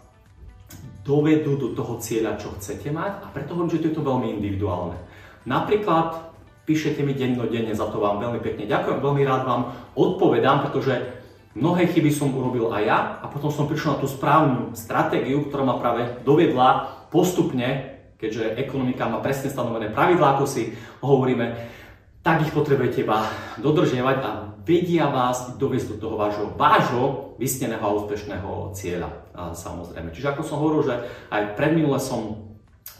dovedú 1.04 1.60
do 1.60 1.68
toho 1.76 2.00
cieľa, 2.00 2.40
čo 2.40 2.56
chcete 2.56 2.88
mať 2.88 3.12
a 3.24 3.26
preto 3.28 3.52
hovorím, 3.52 3.72
že 3.76 3.80
to 3.84 3.88
je 3.92 3.96
to 4.00 4.08
veľmi 4.08 4.40
individuálne. 4.40 4.96
Napríklad 5.44 6.32
píšete 6.64 7.04
mi 7.04 7.12
dennodenne, 7.12 7.76
za 7.76 7.84
to 7.92 8.00
vám 8.00 8.24
veľmi 8.24 8.40
pekne 8.40 8.64
ďakujem, 8.64 9.04
veľmi 9.04 9.22
rád 9.28 9.42
vám 9.44 9.62
odpovedám, 9.92 10.64
pretože 10.64 10.96
mnohé 11.52 11.92
chyby 11.92 12.08
som 12.08 12.32
urobil 12.32 12.72
aj 12.72 12.82
ja 12.88 12.98
a 13.20 13.28
potom 13.28 13.52
som 13.52 13.68
prišiel 13.68 13.96
na 13.96 14.00
tú 14.00 14.08
správnu 14.08 14.72
stratégiu, 14.72 15.44
ktorá 15.44 15.62
ma 15.68 15.76
práve 15.76 16.08
dovedla 16.24 16.88
postupne 17.12 17.93
keďže 18.24 18.56
ekonomika 18.56 19.04
má 19.04 19.20
presne 19.20 19.52
stanovené 19.52 19.92
pravidlá, 19.92 20.40
ako 20.40 20.48
si 20.48 20.72
hovoríme, 21.04 21.52
tak 22.24 22.40
ich 22.40 22.56
potrebujete 22.56 23.04
iba 23.04 23.28
dodržiavať 23.60 24.16
a 24.24 24.30
vedia 24.64 25.12
vás 25.12 25.60
dovieť 25.60 25.92
do 25.92 25.96
toho 26.00 26.16
vášho, 26.16 26.56
vášho 26.56 27.36
vysneného 27.36 27.84
a 27.84 27.96
úspešného 28.00 28.72
cieľa, 28.72 29.12
samozrejme. 29.36 30.08
Čiže 30.08 30.32
ako 30.32 30.40
som 30.40 30.56
hovoril, 30.64 30.88
že 30.88 30.94
aj 31.28 31.52
predminule 31.52 32.00
som 32.00 32.48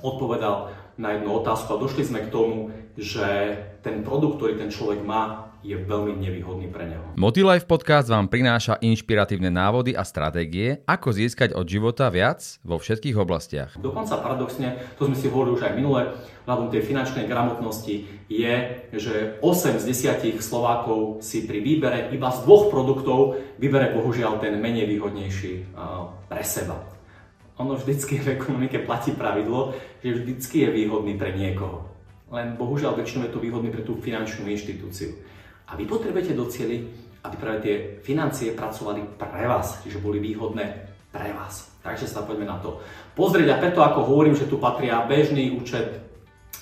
odpovedal 0.05 0.77
na 1.01 1.17
jednu 1.17 1.41
otázku 1.41 1.73
a 1.73 1.81
došli 1.81 2.05
sme 2.05 2.21
k 2.21 2.29
tomu, 2.29 2.69
že 3.01 3.57
ten 3.81 4.05
produkt, 4.05 4.39
ktorý 4.39 4.61
ten 4.61 4.69
človek 4.69 5.01
má, 5.01 5.44
je 5.65 5.81
veľmi 5.81 6.21
nevýhodný 6.21 6.69
pre 6.69 6.85
neho. 6.85 7.17
Motilife 7.17 7.65
podcast 7.65 8.13
vám 8.13 8.29
prináša 8.29 8.77
inšpiratívne 8.85 9.49
návody 9.49 9.97
a 9.97 10.05
stratégie, 10.05 10.85
ako 10.85 11.09
získať 11.17 11.57
od 11.57 11.65
života 11.65 12.13
viac 12.13 12.61
vo 12.61 12.77
všetkých 12.77 13.17
oblastiach. 13.17 13.73
Dokonca 13.81 14.21
paradoxne, 14.21 14.77
to 15.01 15.09
sme 15.09 15.17
si 15.17 15.33
hovorili 15.33 15.57
už 15.57 15.65
aj 15.65 15.73
minule, 15.73 16.13
hľadom 16.45 16.69
tej 16.69 16.85
finančnej 16.85 17.25
gramotnosti, 17.25 18.05
je, 18.29 18.55
že 18.93 19.41
8 19.41 19.81
z 19.81 19.85
10 20.21 20.45
Slovákov 20.45 21.25
si 21.25 21.49
pri 21.49 21.65
výbere 21.65 22.13
iba 22.13 22.29
z 22.29 22.45
dvoch 22.45 22.69
produktov 22.69 23.41
vybere 23.57 23.97
bohužiaľ 23.97 24.45
ten 24.45 24.61
menej 24.61 24.85
výhodnejší 24.85 25.73
pre 26.29 26.45
seba. 26.45 26.77
Ono 27.57 27.81
vždycky 27.81 28.21
v 28.21 28.37
ekonomike 28.37 28.85
platí 28.85 29.17
pravidlo, 29.17 29.73
že 30.05 30.13
vždycky 30.13 30.69
je 30.69 30.77
výhodný 30.77 31.17
pre 31.17 31.33
niekoho. 31.33 31.89
Len 32.29 32.59
bohužiaľ 32.59 32.99
väčšinou 32.99 33.31
je 33.31 33.33
to 33.33 33.41
výhodný 33.41 33.73
pre 33.73 33.81
tú 33.81 33.97
finančnú 33.97 34.45
inštitúciu. 34.51 35.17
A 35.69 35.77
vy 35.77 35.89
potrebujete 35.89 36.37
docieliť, 36.37 36.83
aby 37.25 37.37
práve 37.41 37.59
tie 37.65 37.75
financie 38.05 38.53
pracovali 38.53 39.17
pre 39.17 39.49
vás, 39.49 39.81
čiže 39.81 40.03
boli 40.03 40.21
výhodné 40.21 40.93
pre 41.09 41.33
vás. 41.33 41.73
Takže 41.81 42.09
sa 42.09 42.25
poďme 42.25 42.49
na 42.49 42.61
to 42.61 42.85
pozrieť 43.17 43.49
a 43.55 43.61
preto 43.61 43.81
ako 43.81 44.09
hovorím, 44.09 44.37
že 44.37 44.49
tu 44.49 44.61
patria 44.61 45.01
bežný 45.05 45.57
účet, 45.57 46.05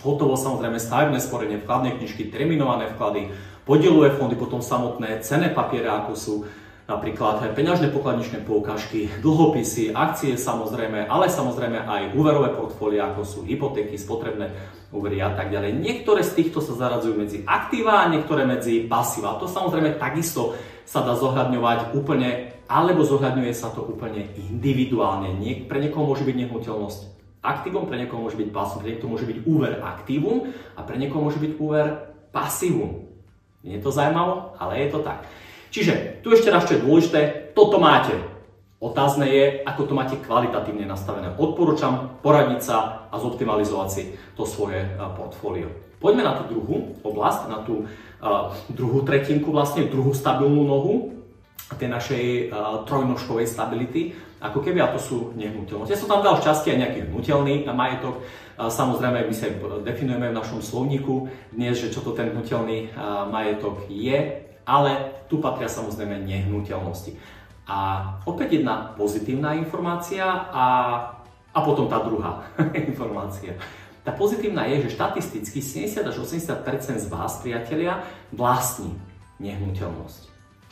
hotovo 0.03 0.39
samozrejme 0.39 0.79
stavebné 0.79 1.19
sporenie, 1.19 1.63
vkladné 1.63 1.99
knižky, 1.99 2.31
terminované 2.31 2.91
vklady, 2.95 3.31
podielové 3.67 4.15
fondy, 4.19 4.35
potom 4.35 4.59
samotné 4.63 5.23
cené 5.23 5.51
papiere, 5.51 5.87
ako 5.91 6.13
sú 6.15 6.35
napríklad 6.91 7.55
peňažné 7.55 7.95
pokladničné 7.95 8.43
poukážky, 8.43 9.07
dlhopisy, 9.23 9.95
akcie 9.95 10.35
samozrejme, 10.35 11.07
ale 11.07 11.31
samozrejme 11.31 11.79
aj 11.87 12.03
úverové 12.19 12.53
portfólia, 12.53 13.15
ako 13.15 13.23
sú 13.23 13.39
hypotéky, 13.47 13.95
spotrebné 13.95 14.51
úvery 14.93 15.25
a 15.25 15.33
tak 15.33 15.49
ďalej. 15.49 15.81
Niektoré 15.81 16.21
z 16.21 16.37
týchto 16.37 16.61
sa 16.61 16.77
zaradzujú 16.77 17.17
medzi 17.17 17.39
aktíva 17.49 18.05
a 18.05 18.11
niektoré 18.13 18.45
medzi 18.45 18.85
pasíva. 18.85 19.41
To 19.41 19.49
samozrejme 19.49 19.97
takisto 19.97 20.55
sa 20.85 21.01
dá 21.01 21.17
zohľadňovať 21.17 21.97
úplne, 21.97 22.61
alebo 22.69 23.03
zohľadňuje 23.03 23.53
sa 23.57 23.73
to 23.73 23.83
úplne 23.83 24.29
individuálne. 24.37 25.33
Nie, 25.41 25.65
pre 25.65 25.81
niekoho 25.81 26.05
môže 26.05 26.29
byť 26.29 26.37
nehnuteľnosť 26.37 27.01
aktívom, 27.43 27.89
pre 27.89 27.99
niekoho 27.99 28.23
môže 28.23 28.39
byť 28.39 28.49
pasívom, 28.53 28.81
pre 28.85 28.93
niekoho 28.95 29.11
môže 29.11 29.27
byť 29.27 29.39
úver 29.49 29.73
aktívum 29.81 30.53
a 30.77 30.81
pre 30.85 30.97
niekoho 31.01 31.25
môže 31.25 31.41
byť 31.41 31.53
úver 31.59 31.87
pasívum. 32.31 33.09
Nie 33.65 33.79
je 33.79 33.85
to 33.85 33.91
zaujímavé, 33.95 34.59
ale 34.61 34.73
je 34.85 34.89
to 34.93 35.01
tak. 35.01 35.25
Čiže 35.73 36.21
tu 36.21 36.37
ešte 36.37 36.53
raz, 36.53 36.69
čo 36.69 36.77
je 36.77 36.85
dôležité, 36.85 37.21
toto 37.57 37.81
máte. 37.81 38.32
Otázne 38.83 39.31
je, 39.31 39.63
ako 39.63 39.87
to 39.87 39.95
máte 39.95 40.19
kvalitatívne 40.19 40.83
nastavené. 40.91 41.31
Odporúčam 41.39 42.19
poradiť 42.19 42.61
sa 42.67 43.07
a 43.07 43.17
zoptimalizovať 43.23 43.89
si 43.95 44.03
to 44.35 44.43
svoje 44.43 44.83
portfólio. 45.15 45.71
Poďme 46.03 46.27
na 46.27 46.35
tú 46.35 46.51
druhú 46.51 46.99
oblasť, 47.07 47.47
na 47.47 47.63
tú 47.63 47.87
uh, 47.87 48.51
druhú 48.75 49.07
tretinku, 49.07 49.55
vlastne 49.55 49.87
druhú 49.87 50.11
stabilnú 50.11 50.67
nohu 50.67 51.15
tej 51.79 51.95
našej 51.95 52.25
uh, 52.51 52.83
trojnožkovej 52.83 53.47
stability, 53.47 54.19
ako 54.43 54.59
keby, 54.59 54.83
a 54.83 54.91
to 54.91 54.99
sú 54.99 55.31
nehnuteľnosti. 55.39 55.95
Ja 55.95 56.03
som 56.03 56.11
tam 56.11 56.27
dal 56.27 56.43
šťastie 56.43 56.75
aj 56.75 56.81
nejaký 56.83 57.01
hnutelný 57.07 57.63
majetok, 57.71 58.19
uh, 58.19 58.67
samozrejme 58.67 59.31
my 59.31 59.35
sa 59.35 59.47
definujeme 59.87 60.35
v 60.35 60.39
našom 60.43 60.59
slovníku 60.59 61.31
dnes, 61.55 61.79
že 61.79 61.95
čo 61.95 62.03
to 62.03 62.19
ten 62.19 62.35
hnutelný 62.35 62.91
majetok 63.31 63.87
je, 63.87 64.43
ale 64.67 65.23
tu 65.31 65.39
patria 65.39 65.71
samozrejme 65.71 66.27
nehnuteľnosti. 66.27 67.15
A 67.67 67.79
opäť 68.27 68.59
jedna 68.59 68.91
pozitívna 68.99 69.55
informácia 69.55 70.27
a, 70.51 70.67
a 71.55 71.59
potom 71.63 71.87
tá 71.87 72.03
druhá 72.03 72.43
informácia. 72.91 73.55
Tá 74.03 74.11
pozitívna 74.11 74.67
je, 74.67 74.91
že 74.91 74.99
štatisticky 74.99 75.63
70 75.63 76.11
až 76.11 76.17
80% 76.27 76.99
z 76.99 77.07
vás, 77.07 77.39
priatelia, 77.39 78.03
vlastní 78.35 78.99
nehnuteľnosť. 79.39 80.23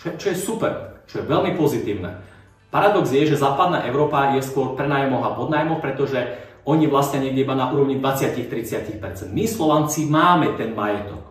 Čo, 0.03 0.07
čo 0.19 0.27
je 0.35 0.39
super, 0.39 1.03
čo 1.07 1.23
je 1.23 1.31
veľmi 1.31 1.55
pozitívne. 1.55 2.27
Paradox 2.75 3.15
je, 3.15 3.27
že 3.31 3.39
západná 3.39 3.87
Európa 3.87 4.35
je 4.35 4.43
skôr 4.43 4.75
prenajmoch 4.75 5.27
a 5.27 5.35
podnajmoch, 5.39 5.79
pretože 5.79 6.39
oni 6.67 6.91
vlastne 6.91 7.23
niekde 7.23 7.47
iba 7.47 7.55
na 7.55 7.71
úrovni 7.71 7.99
20-30%. 8.03 9.31
My 9.31 9.47
Slovanci 9.47 10.07
máme 10.07 10.55
ten 10.59 10.75
majetok. 10.75 11.30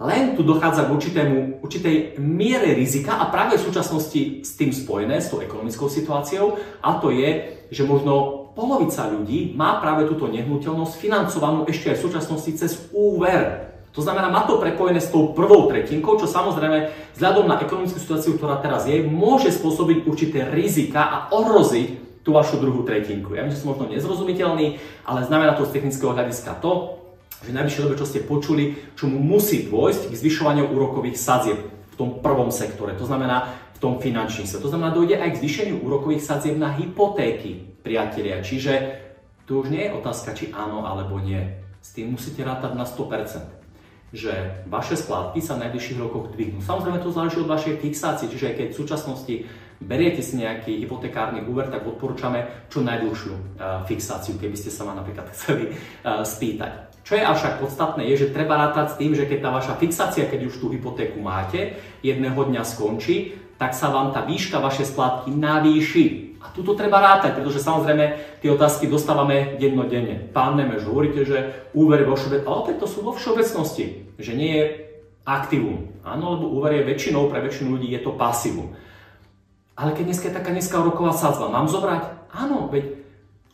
Len 0.00 0.34
tu 0.34 0.42
dochádza 0.42 0.88
k 0.88 0.94
určitému, 0.96 1.36
určitej 1.60 2.16
miere 2.16 2.72
rizika 2.72 3.20
a 3.20 3.28
práve 3.28 3.60
v 3.60 3.66
súčasnosti 3.68 4.40
s 4.40 4.56
tým 4.56 4.72
spojené, 4.72 5.20
s 5.20 5.28
tou 5.28 5.44
ekonomickou 5.44 5.92
situáciou, 5.92 6.56
a 6.80 6.96
to 6.96 7.12
je, 7.12 7.60
že 7.68 7.84
možno 7.84 8.42
polovica 8.56 9.04
ľudí 9.08 9.52
má 9.52 9.80
práve 9.84 10.08
túto 10.08 10.32
nehnuteľnosť 10.32 10.94
financovanú 10.96 11.68
ešte 11.68 11.92
aj 11.92 11.96
v 12.00 12.04
súčasnosti 12.08 12.50
cez 12.56 12.72
úver. 12.92 13.68
To 13.92 14.00
znamená, 14.00 14.32
má 14.32 14.48
to 14.48 14.56
prepojené 14.56 15.04
s 15.04 15.12
tou 15.12 15.36
prvou 15.36 15.68
tretinkou, 15.68 16.16
čo 16.16 16.24
samozrejme 16.24 17.12
vzhľadom 17.12 17.44
na 17.44 17.60
ekonomickú 17.60 18.00
situáciu, 18.00 18.40
ktorá 18.40 18.56
teraz 18.64 18.88
je, 18.88 19.04
môže 19.04 19.52
spôsobiť 19.52 20.08
určité 20.08 20.48
rizika 20.48 21.04
a 21.04 21.16
ohroziť 21.28 22.00
tú 22.24 22.32
vašu 22.32 22.56
druhú 22.56 22.88
tretinku. 22.88 23.36
Ja 23.36 23.44
viem, 23.44 23.52
že 23.52 23.60
som 23.60 23.76
možno 23.76 23.92
nezrozumiteľný, 23.92 24.80
ale 25.04 25.28
znamená 25.28 25.52
to 25.58 25.68
z 25.68 25.76
technického 25.76 26.16
hľadiska 26.16 26.56
to, 26.64 27.01
v 27.42 27.54
najbližšej 27.54 27.82
dobe, 27.82 27.98
čo 27.98 28.06
ste 28.06 28.22
počuli, 28.22 28.78
čo 28.94 29.10
mu 29.10 29.18
musí 29.18 29.66
dôjsť 29.66 30.10
k 30.10 30.18
zvyšovaniu 30.18 30.70
úrokových 30.70 31.18
sadzieb 31.18 31.58
v 31.62 31.94
tom 31.98 32.22
prvom 32.22 32.54
sektore, 32.54 32.94
to 32.94 33.04
znamená 33.04 33.50
v 33.74 33.78
tom 33.82 33.98
finančnom 33.98 34.46
sektore. 34.46 34.70
To 34.70 34.72
znamená, 34.72 34.94
dojde 34.94 35.18
aj 35.18 35.30
k 35.34 35.40
zvýšeniu 35.42 35.76
úrokových 35.82 36.22
sadzieb 36.22 36.56
na 36.56 36.70
hypotéky, 36.72 37.72
priatelia. 37.82 38.40
Čiže 38.40 38.72
tu 39.44 39.58
už 39.58 39.74
nie 39.74 39.90
je 39.90 39.94
otázka, 39.98 40.38
či 40.38 40.54
áno 40.54 40.86
alebo 40.86 41.18
nie. 41.18 41.42
S 41.82 41.98
tým 41.98 42.14
musíte 42.14 42.46
rátať 42.46 42.78
na 42.78 42.86
100% 42.86 43.62
že 44.12 44.60
vaše 44.68 44.92
splátky 44.92 45.40
sa 45.40 45.56
v 45.56 45.64
najbližších 45.66 45.96
rokoch 45.96 46.36
dvihnú. 46.36 46.60
Samozrejme 46.60 47.00
to 47.00 47.08
záleží 47.08 47.40
od 47.40 47.48
vašej 47.48 47.80
fixácie, 47.80 48.28
čiže 48.28 48.52
keď 48.52 48.68
v 48.68 48.78
súčasnosti 48.84 49.34
beriete 49.80 50.20
si 50.20 50.36
nejaký 50.36 50.84
hypotekárny 50.84 51.40
úver, 51.48 51.72
tak 51.72 51.88
odporúčame 51.88 52.68
čo 52.68 52.84
najdlhšiu 52.84 53.32
uh, 53.32 53.88
fixáciu, 53.88 54.36
keby 54.36 54.52
ste 54.52 54.68
sa 54.68 54.84
ma 54.84 54.92
napríklad 54.92 55.26
chceli 55.34 55.72
uh, 55.72 56.20
spýtať. 56.20 56.91
Čo 57.02 57.18
je 57.18 57.26
avšak 57.26 57.58
podstatné, 57.58 58.06
je, 58.14 58.26
že 58.26 58.34
treba 58.34 58.54
rátať 58.54 58.94
s 58.94 58.98
tým, 58.98 59.12
že 59.18 59.26
keď 59.26 59.38
tá 59.42 59.50
vaša 59.50 59.74
fixácia, 59.74 60.30
keď 60.30 60.46
už 60.46 60.54
tú 60.62 60.66
hypotéku 60.70 61.18
máte, 61.18 61.74
jedného 61.98 62.38
dňa 62.38 62.62
skončí, 62.62 63.34
tak 63.58 63.74
sa 63.74 63.90
vám 63.90 64.14
tá 64.14 64.22
výška 64.22 64.62
vašej 64.62 64.94
splátky 64.94 65.34
navýši. 65.34 66.06
A 66.42 66.50
tuto 66.50 66.74
treba 66.74 66.98
rátať, 66.98 67.38
pretože 67.38 67.62
samozrejme 67.62 68.38
tie 68.42 68.50
otázky 68.50 68.90
dostávame 68.90 69.58
dennodenne. 69.58 70.30
Pán 70.34 70.58
Nemeš, 70.58 70.86
hovoríte, 70.90 71.22
že 71.22 71.70
úver 71.70 72.02
vo 72.02 72.18
všeobecnosti, 72.18 72.46
ale 72.50 72.60
opäť 72.66 72.76
to 72.82 72.86
sú 72.90 72.98
vo 73.06 73.14
všeobecnosti, 73.14 74.10
že 74.18 74.32
nie 74.34 74.50
je 74.58 74.64
aktívum. 75.22 75.94
Áno, 76.02 76.34
lebo 76.34 76.50
úver 76.58 76.82
je 76.82 76.88
väčšinou, 76.90 77.30
pre 77.30 77.42
väčšinu 77.46 77.78
ľudí 77.78 77.94
je 77.94 78.02
to 78.02 78.18
pasívum. 78.18 78.74
Ale 79.78 79.94
keď 79.94 80.04
dneska 80.10 80.26
je 80.30 80.38
taká 80.38 80.50
nízka 80.50 80.82
roková 80.82 81.14
sadzba, 81.14 81.46
mám 81.50 81.70
zobrať? 81.70 82.30
Áno, 82.34 82.66
veď 82.66 82.98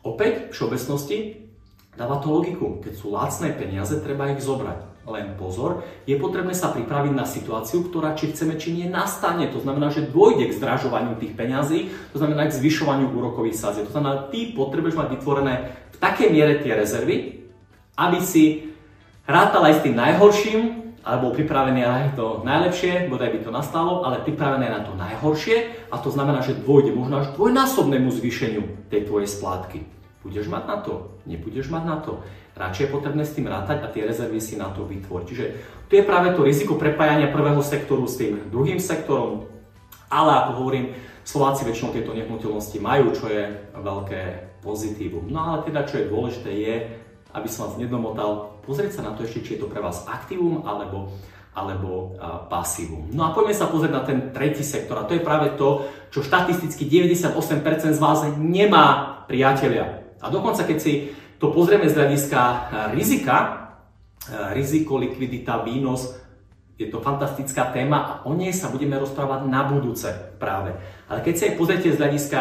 opäť 0.00 0.49
v 0.49 0.52
všeobecnosti 0.57 1.19
Dáva 1.97 2.21
to 2.21 2.28
logiku. 2.28 2.83
Keď 2.85 2.95
sú 2.95 3.14
lacné 3.14 3.54
peniaze, 3.54 3.95
treba 4.02 4.28
ich 4.35 4.42
zobrať. 4.42 4.99
Len 5.09 5.40
pozor, 5.40 5.88
je 6.04 6.21
potrebné 6.21 6.52
sa 6.52 6.68
pripraviť 6.68 7.12
na 7.16 7.25
situáciu, 7.25 7.88
ktorá 7.88 8.12
či 8.12 8.28
chceme, 8.28 8.61
či 8.61 8.76
nie 8.76 8.92
nastane. 8.92 9.49
To 9.49 9.57
znamená, 9.57 9.88
že 9.88 10.04
dôjde 10.04 10.52
k 10.52 10.57
zdražovaniu 10.61 11.16
tých 11.16 11.33
peňazí, 11.33 11.88
to 12.12 12.21
znamená 12.21 12.45
k 12.45 12.57
zvyšovaniu 12.61 13.09
úrokových 13.16 13.57
sadzieb. 13.57 13.88
To 13.88 13.97
znamená, 13.97 14.28
ty 14.28 14.52
potrebuješ 14.52 15.00
mať 15.00 15.09
vytvorené 15.16 15.54
v 15.73 15.97
takej 15.97 16.28
miere 16.28 16.61
tie 16.61 16.76
rezervy, 16.76 17.40
aby 17.97 18.18
si 18.21 18.68
rátal 19.25 19.64
aj 19.64 19.80
s 19.80 19.85
tým 19.88 19.97
najhorším, 19.97 20.61
alebo 21.09 21.33
pripravený 21.33 21.88
aj 21.88 22.21
to 22.21 22.45
najlepšie, 22.45 23.09
bodaj 23.09 23.33
by 23.33 23.38
to 23.40 23.49
nastalo, 23.49 24.04
ale 24.04 24.21
pripravené 24.28 24.68
na 24.68 24.85
to 24.85 24.92
najhoršie 24.92 25.88
a 25.88 25.97
to 25.97 26.12
znamená, 26.12 26.45
že 26.45 26.52
dôjde 26.52 26.92
možno 26.92 27.25
až 27.25 27.33
dvojnásobnému 27.33 28.12
zvýšeniu 28.12 28.92
tej 28.92 29.09
tvojej 29.09 29.25
splátky. 29.25 29.98
Budeš 30.18 30.50
mať 30.50 30.64
na 30.66 30.76
to? 30.82 31.14
Nebudeš 31.30 31.70
mať 31.70 31.84
na 31.87 31.96
to? 32.02 32.22
Radšej 32.58 32.90
je 32.90 32.94
potrebné 32.94 33.22
s 33.22 33.38
tým 33.38 33.46
rátať 33.46 33.87
a 33.87 33.92
tie 33.92 34.02
rezervy 34.02 34.42
si 34.42 34.58
na 34.58 34.66
to 34.75 34.82
vytvoriť. 34.82 35.26
Čiže 35.30 35.46
tu 35.87 35.94
je 35.94 36.02
práve 36.02 36.34
to 36.34 36.42
riziko 36.42 36.75
prepájania 36.75 37.30
prvého 37.30 37.62
sektoru 37.62 38.02
s 38.10 38.18
tým 38.18 38.50
druhým 38.50 38.82
sektorom, 38.82 39.46
ale 40.10 40.30
ako 40.42 40.50
hovorím, 40.58 40.87
Slováci 41.22 41.68
väčšinou 41.68 41.92
tieto 41.92 42.16
nehnuteľnosti 42.16 42.78
majú, 42.80 43.12
čo 43.12 43.28
je 43.28 43.52
veľké 43.78 44.22
pozitívum. 44.64 45.28
No 45.28 45.44
ale 45.44 45.56
teda, 45.68 45.84
čo 45.84 46.00
je 46.00 46.10
dôležité 46.10 46.50
je, 46.50 46.75
aby 47.37 47.46
som 47.46 47.68
vás 47.68 47.76
nedomotal, 47.76 48.58
pozrieť 48.64 48.98
sa 48.98 49.06
na 49.06 49.12
to 49.12 49.22
ešte, 49.28 49.44
či 49.44 49.50
je 49.54 49.60
to 49.62 49.68
pre 49.68 49.84
vás 49.84 50.08
aktívum 50.08 50.64
alebo, 50.64 51.12
alebo 51.52 52.16
pasívum. 52.48 53.12
No 53.12 53.28
a 53.28 53.37
poďme 53.37 53.52
sa 53.52 53.68
pozrieť 53.68 53.92
na 53.92 54.02
ten 54.02 54.32
tretí 54.32 54.64
sektor 54.64 54.96
a 54.98 55.04
to 55.04 55.14
je 55.14 55.22
práve 55.22 55.54
to, 55.60 55.84
čo 56.08 56.25
štatisticky 56.25 56.88
98% 56.88 57.37
z 57.92 58.00
vás 58.00 58.25
nemá 58.40 59.20
priatelia. 59.28 60.08
A 60.22 60.30
dokonca, 60.30 60.66
keď 60.66 60.78
si 60.78 61.14
to 61.38 61.54
pozrieme 61.54 61.87
z 61.87 61.94
hľadiska 61.94 62.40
eh, 62.40 62.56
rizika, 62.94 63.37
eh, 64.26 64.52
riziko, 64.54 64.98
likvidita, 64.98 65.62
výnos, 65.62 66.18
je 66.78 66.87
to 66.87 67.02
fantastická 67.02 67.75
téma 67.75 67.98
a 67.98 68.12
o 68.30 68.38
nej 68.38 68.54
sa 68.54 68.70
budeme 68.70 68.94
rozprávať 69.02 69.50
na 69.50 69.66
budúce 69.66 70.14
práve. 70.38 70.70
Ale 71.10 71.26
keď 71.26 71.34
sa 71.34 71.44
aj 71.50 71.58
pozriete 71.58 71.90
z 71.90 71.98
hľadiska 71.98 72.40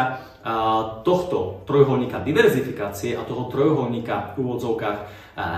tohto 1.02 1.66
trojuholníka 1.66 2.22
diverzifikácie 2.22 3.18
a 3.18 3.26
toho 3.26 3.50
trojuholníka 3.50 4.38
v 4.38 4.46
úvodzovkách 4.46 5.00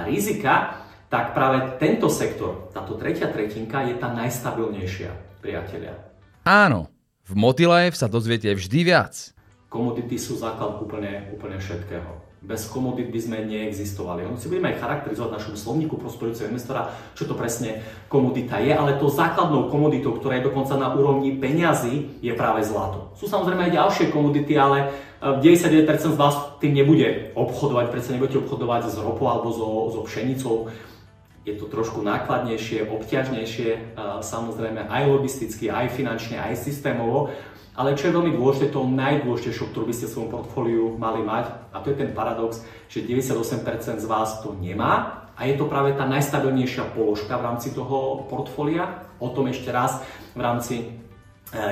rizika, 0.07 0.88
tak 1.09 1.33
práve 1.33 1.75
tento 1.81 2.07
sektor, 2.07 2.69
táto 2.69 2.93
tretia 2.95 3.33
tretinka 3.33 3.81
je 3.89 3.97
tá 3.97 4.13
najstabilnejšia, 4.13 5.41
priatelia. 5.41 5.97
Áno, 6.45 6.93
v 7.25 7.33
Motilife 7.33 7.97
sa 7.97 8.05
dozviete 8.05 8.53
vždy 8.53 8.79
viac. 8.85 9.33
Komodity 9.69 10.17
sú 10.17 10.35
základ 10.35 10.81
úplne, 10.81 11.29
úplne 11.31 11.61
všetkého 11.61 12.29
bez 12.39 12.71
komodít 12.71 13.11
by 13.11 13.19
sme 13.19 13.38
neexistovali. 13.43 14.23
Si 14.39 14.47
budeme 14.47 14.71
aj 14.71 14.79
charakterizovať 14.79 15.31
našom 15.35 15.55
slovníku 15.59 15.99
prosperujúceho 15.99 16.47
investora, 16.47 16.95
čo 17.11 17.27
to 17.27 17.35
presne 17.35 17.83
komodita 18.07 18.63
je, 18.63 18.71
ale 18.71 18.95
to 18.95 19.11
základnou 19.11 19.67
komoditou, 19.67 20.15
ktorá 20.15 20.39
je 20.39 20.47
dokonca 20.47 20.79
na 20.79 20.95
úrovni 20.95 21.35
peňazí, 21.35 22.23
je 22.23 22.31
práve 22.31 22.63
zlato. 22.63 23.11
Sú 23.19 23.27
samozrejme 23.27 23.67
aj 23.67 23.75
ďalšie 23.75 24.05
komodity, 24.15 24.55
ale 24.55 24.95
99% 25.19 25.83
eh, 25.83 25.99
z 25.99 26.15
vás 26.15 26.35
tým 26.63 26.79
nebude 26.79 27.35
obchodovať, 27.35 27.85
predsa 27.91 28.15
nebudete 28.15 28.39
obchodovať 28.39 28.88
s 28.88 28.95
ropou 29.03 29.27
alebo 29.27 29.51
so, 29.51 29.91
so 29.91 30.01
pšenicou. 30.07 30.71
Je 31.43 31.55
to 31.55 31.71
trošku 31.71 31.99
nákladnejšie, 31.99 32.88
obťažnejšie, 32.88 33.69
eh, 33.75 33.79
samozrejme 34.23 34.88
aj 34.88 35.11
logisticky, 35.11 35.67
aj 35.67 35.91
finančne, 35.91 36.39
aj 36.39 36.55
systémovo. 36.55 37.35
Ale 37.79 37.95
čo 37.95 38.12
je 38.12 38.15
veľmi 38.19 38.36
dôležité, 38.36 38.75
to 38.75 38.83
najdôležitejšie, 38.83 39.71
ktorú 39.71 39.88
by 39.88 39.95
ste 39.95 40.12
v 40.12 40.13
svojom 40.19 40.31
portfóliu 40.36 41.00
mali 41.00 41.24
mať, 41.24 41.71
a 41.71 41.79
to 41.79 41.95
je 41.95 42.03
ten 42.03 42.12
paradox, 42.12 42.59
že 42.91 43.07
98% 43.07 44.03
z 44.03 44.07
vás 44.12 44.43
to 44.43 44.51
nemá 44.59 45.24
a 45.39 45.48
je 45.48 45.55
to 45.55 45.71
práve 45.71 45.95
tá 45.95 46.03
najstabilnejšia 46.03 46.91
položka 46.91 47.39
v 47.39 47.45
rámci 47.48 47.71
toho 47.71 48.27
portfólia. 48.27 49.07
O 49.24 49.31
tom 49.31 49.48
ešte 49.48 49.71
raz 49.71 50.03
v 50.36 50.41
rámci 50.43 50.75
e, 50.83 50.86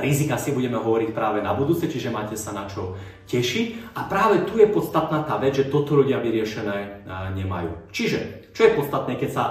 rizika 0.00 0.40
si 0.40 0.56
budeme 0.56 0.80
hovoriť 0.80 1.12
práve 1.12 1.44
na 1.44 1.52
budúce, 1.52 1.84
čiže 1.84 2.08
máte 2.08 2.40
sa 2.40 2.56
na 2.56 2.64
čo 2.64 2.96
tešiť. 3.28 3.92
A 3.92 4.08
práve 4.08 4.48
tu 4.48 4.56
je 4.56 4.64
podstatná 4.64 5.28
tá 5.28 5.36
vec, 5.36 5.60
že 5.60 5.68
toto 5.68 6.00
ľudia 6.00 6.24
vyriešené 6.24 6.76
e, 6.80 6.88
nemajú. 7.36 7.92
Čiže, 7.92 8.48
čo 8.56 8.64
je 8.64 8.76
podstatné, 8.80 9.20
keď 9.20 9.30
sa 9.36 9.44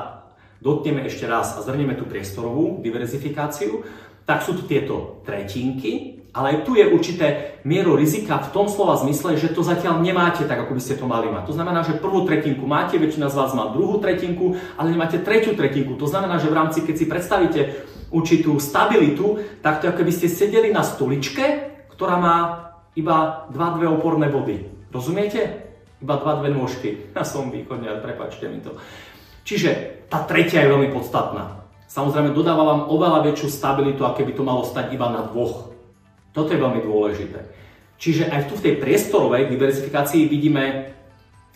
dotkneme 0.66 1.06
ešte 1.06 1.30
raz 1.30 1.54
a 1.54 1.62
zhrnieme 1.62 1.94
tú 1.94 2.10
priestorovú 2.10 2.82
diverzifikáciu, 2.82 3.86
tak 4.26 4.42
sú 4.42 4.58
tu 4.58 4.66
tieto 4.66 5.22
tretinky, 5.22 6.17
ale 6.38 6.54
aj 6.54 6.70
tu 6.70 6.78
je 6.78 6.86
určité 6.86 7.58
mieru 7.66 7.98
rizika 7.98 8.38
v 8.38 8.54
tom 8.54 8.70
slova 8.70 9.02
zmysle, 9.02 9.42
že 9.42 9.50
to 9.50 9.66
zatiaľ 9.66 10.06
nemáte 10.06 10.46
tak, 10.46 10.62
ako 10.62 10.78
by 10.78 10.82
ste 10.86 11.02
to 11.02 11.10
mali 11.10 11.34
mať. 11.34 11.50
To 11.50 11.58
znamená, 11.58 11.82
že 11.82 11.98
prvú 11.98 12.30
tretinku 12.30 12.70
máte, 12.70 13.02
väčšina 13.02 13.34
z 13.34 13.38
vás 13.42 13.58
má 13.58 13.74
druhú 13.74 13.98
tretinku, 13.98 14.54
ale 14.78 14.94
nemáte 14.94 15.18
tretiu 15.26 15.58
tretinku. 15.58 15.98
To 15.98 16.06
znamená, 16.06 16.38
že 16.38 16.54
v 16.54 16.58
rámci, 16.62 16.86
keď 16.86 16.94
si 16.94 17.10
predstavíte 17.10 17.62
určitú 18.14 18.62
stabilitu, 18.62 19.42
tak 19.66 19.82
to 19.82 19.90
ako 19.90 20.06
keby 20.06 20.14
ste 20.14 20.30
sedeli 20.30 20.70
na 20.70 20.86
stoličke, 20.86 21.74
ktorá 21.98 22.22
má 22.22 22.36
iba 22.94 23.50
dva 23.50 23.74
dve 23.74 23.90
oporné 23.90 24.30
body. 24.30 24.90
Rozumiete? 24.94 25.66
Iba 25.98 26.22
dva 26.22 26.38
dve 26.38 26.54
nôžky. 26.54 26.90
Ja 27.18 27.26
som 27.26 27.50
východne, 27.50 27.90
ale 27.90 28.06
prepačte 28.06 28.46
mi 28.46 28.62
to. 28.62 28.78
Čiže 29.42 30.06
tá 30.06 30.22
tretia 30.22 30.62
je 30.62 30.70
veľmi 30.70 30.94
podstatná. 30.94 31.66
Samozrejme 31.90 32.36
dodáva 32.36 32.62
vám 32.62 32.82
oveľa 32.94 33.26
väčšiu 33.26 33.50
stabilitu, 33.50 34.06
aké 34.06 34.22
by 34.22 34.38
to 34.38 34.44
malo 34.46 34.62
stať 34.62 34.94
iba 34.94 35.10
na 35.10 35.26
dvoch 35.26 35.77
toto 36.38 36.54
je 36.54 36.62
veľmi 36.62 36.86
dôležité. 36.86 37.40
Čiže 37.98 38.30
aj 38.30 38.46
tu 38.46 38.54
v 38.62 38.66
tej 38.70 38.76
priestorovej 38.78 39.50
diverzifikácii 39.50 40.30
vidíme 40.30 40.94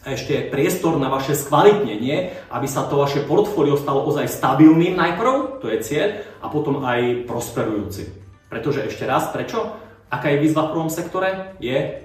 ešte 0.02 0.50
priestor 0.50 0.98
na 0.98 1.06
vaše 1.14 1.38
skvalitnenie, 1.38 2.50
aby 2.50 2.66
sa 2.66 2.90
to 2.90 2.98
vaše 2.98 3.22
portfólio 3.30 3.78
stalo 3.78 4.02
ozaj 4.10 4.26
stabilným 4.26 4.98
najprv, 4.98 5.62
to 5.62 5.70
je 5.70 5.78
cieľ, 5.86 6.10
a 6.42 6.50
potom 6.50 6.82
aj 6.82 7.30
prosperujúci. 7.30 8.10
Pretože 8.50 8.90
ešte 8.90 9.06
raz, 9.06 9.30
prečo? 9.30 9.62
Aká 10.10 10.34
je 10.34 10.42
výzva 10.42 10.66
v 10.66 10.74
prvom 10.74 10.90
sektore? 10.90 11.54
Je 11.62 12.02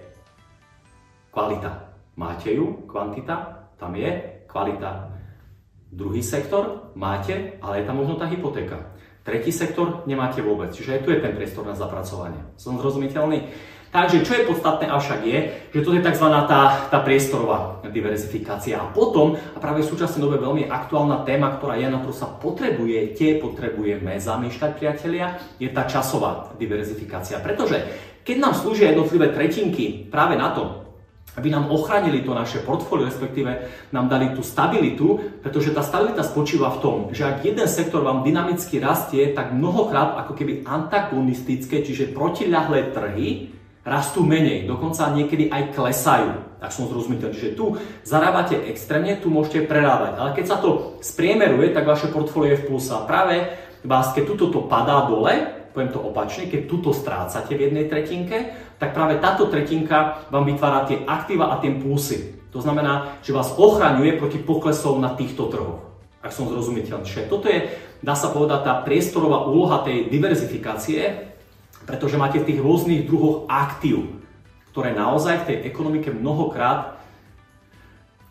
kvalita. 1.33 1.97
Máte 2.21 2.53
ju, 2.53 2.85
kvantita, 2.85 3.65
tam 3.81 3.97
je 3.97 4.45
kvalita. 4.45 5.17
Druhý 5.89 6.21
sektor 6.21 6.93
máte, 6.93 7.57
ale 7.65 7.81
je 7.81 7.87
tam 7.89 7.97
možno 8.05 8.21
tá 8.21 8.29
hypotéka. 8.29 8.93
Tretí 9.27 9.51
sektor 9.51 10.07
nemáte 10.07 10.39
vôbec, 10.39 10.71
čiže 10.71 10.97
aj 10.97 11.03
tu 11.03 11.11
je 11.11 11.19
ten 11.19 11.35
priestor 11.35 11.67
na 11.67 11.75
zapracovanie. 11.75 12.39
Som 12.55 12.79
zrozumiteľný? 12.79 13.51
Takže 13.91 14.23
čo 14.23 14.39
je 14.39 14.47
podstatné 14.47 14.87
avšak 14.87 15.21
je, 15.27 15.39
že 15.75 15.83
to 15.83 15.99
je 15.99 16.05
tzv. 16.05 16.27
tá, 16.47 16.87
tá 16.87 16.99
priestorová 17.03 17.83
diverzifikácia. 17.91 18.79
A 18.79 18.87
potom, 18.87 19.35
a 19.35 19.59
práve 19.59 19.83
v 19.83 19.91
súčasnej 19.91 20.23
dobe 20.23 20.39
veľmi 20.39 20.71
aktuálna 20.71 21.27
téma, 21.27 21.59
ktorá 21.59 21.75
je 21.75 21.91
na 21.91 21.99
to 21.99 22.15
sa 22.15 22.31
potrebujete, 22.31 23.43
potrebujeme 23.43 24.15
zamýšľať, 24.15 24.71
priatelia, 24.79 25.43
je 25.59 25.75
tá 25.75 25.91
časová 25.91 26.55
diverzifikácia. 26.55 27.43
Pretože 27.43 27.83
keď 28.23 28.37
nám 28.39 28.55
slúžia 28.55 28.95
jednotlivé 28.95 29.35
tretinky 29.35 30.07
práve 30.07 30.39
na 30.39 30.55
to, 30.55 30.86
aby 31.37 31.53
nám 31.53 31.69
ochránili 31.69 32.25
to 32.25 32.33
naše 32.33 32.65
portfólio, 32.65 33.13
respektíve 33.13 33.69
nám 33.93 34.09
dali 34.09 34.33
tú 34.33 34.41
stabilitu, 34.41 35.21
pretože 35.45 35.77
tá 35.77 35.85
stabilita 35.85 36.25
spočíva 36.25 36.73
v 36.77 36.81
tom, 36.81 36.97
že 37.13 37.29
ak 37.29 37.45
jeden 37.45 37.69
sektor 37.69 38.01
vám 38.01 38.25
dynamicky 38.25 38.81
rastie, 38.81 39.37
tak 39.37 39.53
mnohokrát 39.53 40.17
ako 40.25 40.33
keby 40.33 40.65
antagonistické, 40.65 41.85
čiže 41.85 42.17
protiľahlé 42.17 42.97
trhy 42.97 43.53
rastú 43.87 44.27
menej, 44.27 44.67
dokonca 44.67 45.13
niekedy 45.15 45.53
aj 45.53 45.77
klesajú. 45.77 46.59
Tak 46.59 46.73
som 46.75 46.91
zrozumiteľ. 46.91 47.31
Čiže 47.31 47.55
tu 47.55 47.79
zarábate 48.03 48.59
extrémne, 48.67 49.21
tu 49.21 49.31
môžete 49.31 49.69
prerábať. 49.69 50.19
Ale 50.19 50.31
keď 50.35 50.45
sa 50.49 50.57
to 50.59 50.99
spriemeruje, 51.05 51.71
tak 51.71 51.87
vaše 51.87 52.11
portfólio 52.11 52.57
je 52.57 52.61
v 52.65 52.67
pluse. 52.67 52.91
A 52.91 53.07
práve 53.07 53.47
vás, 53.87 54.11
keď 54.11 54.35
tuto 54.35 54.51
to 54.51 54.61
padá 54.67 55.07
dole, 55.07 55.57
poviem 55.71 55.93
to 55.93 56.01
opačne, 56.01 56.49
keď 56.49 56.61
tuto 56.67 56.91
strácate 56.97 57.53
v 57.53 57.69
jednej 57.69 57.85
tretinke, 57.87 58.57
tak 58.77 58.93
práve 58.93 59.17
táto 59.21 59.49
tretinka 59.49 60.29
vám 60.29 60.45
vytvára 60.45 60.85
tie 60.85 61.01
aktíva 61.09 61.53
a 61.53 61.61
tie 61.61 61.73
plusy. 61.73 62.37
To 62.53 62.61
znamená, 62.61 63.21
že 63.21 63.37
vás 63.37 63.53
ochraňuje 63.57 64.17
proti 64.17 64.41
poklesov 64.41 65.01
na 65.01 65.13
týchto 65.13 65.49
trhoch. 65.49 65.81
Ak 66.25 66.33
som 66.33 66.49
zrozumiteľný. 66.49 67.05
Čiže 67.05 67.29
toto 67.31 67.47
je, 67.47 67.69
dá 68.01 68.17
sa 68.17 68.33
povedať, 68.33 68.67
tá 68.67 68.81
priestorová 68.83 69.45
úloha 69.47 69.85
tej 69.85 70.09
diverzifikácie, 70.09 71.33
pretože 71.87 72.19
máte 72.19 72.43
v 72.43 72.49
tých 72.53 72.61
rôznych 72.61 73.07
druhoch 73.07 73.47
aktív, 73.47 74.19
ktoré 74.75 74.93
naozaj 74.93 75.45
v 75.45 75.47
tej 75.49 75.57
ekonomike 75.71 76.11
mnohokrát 76.13 76.97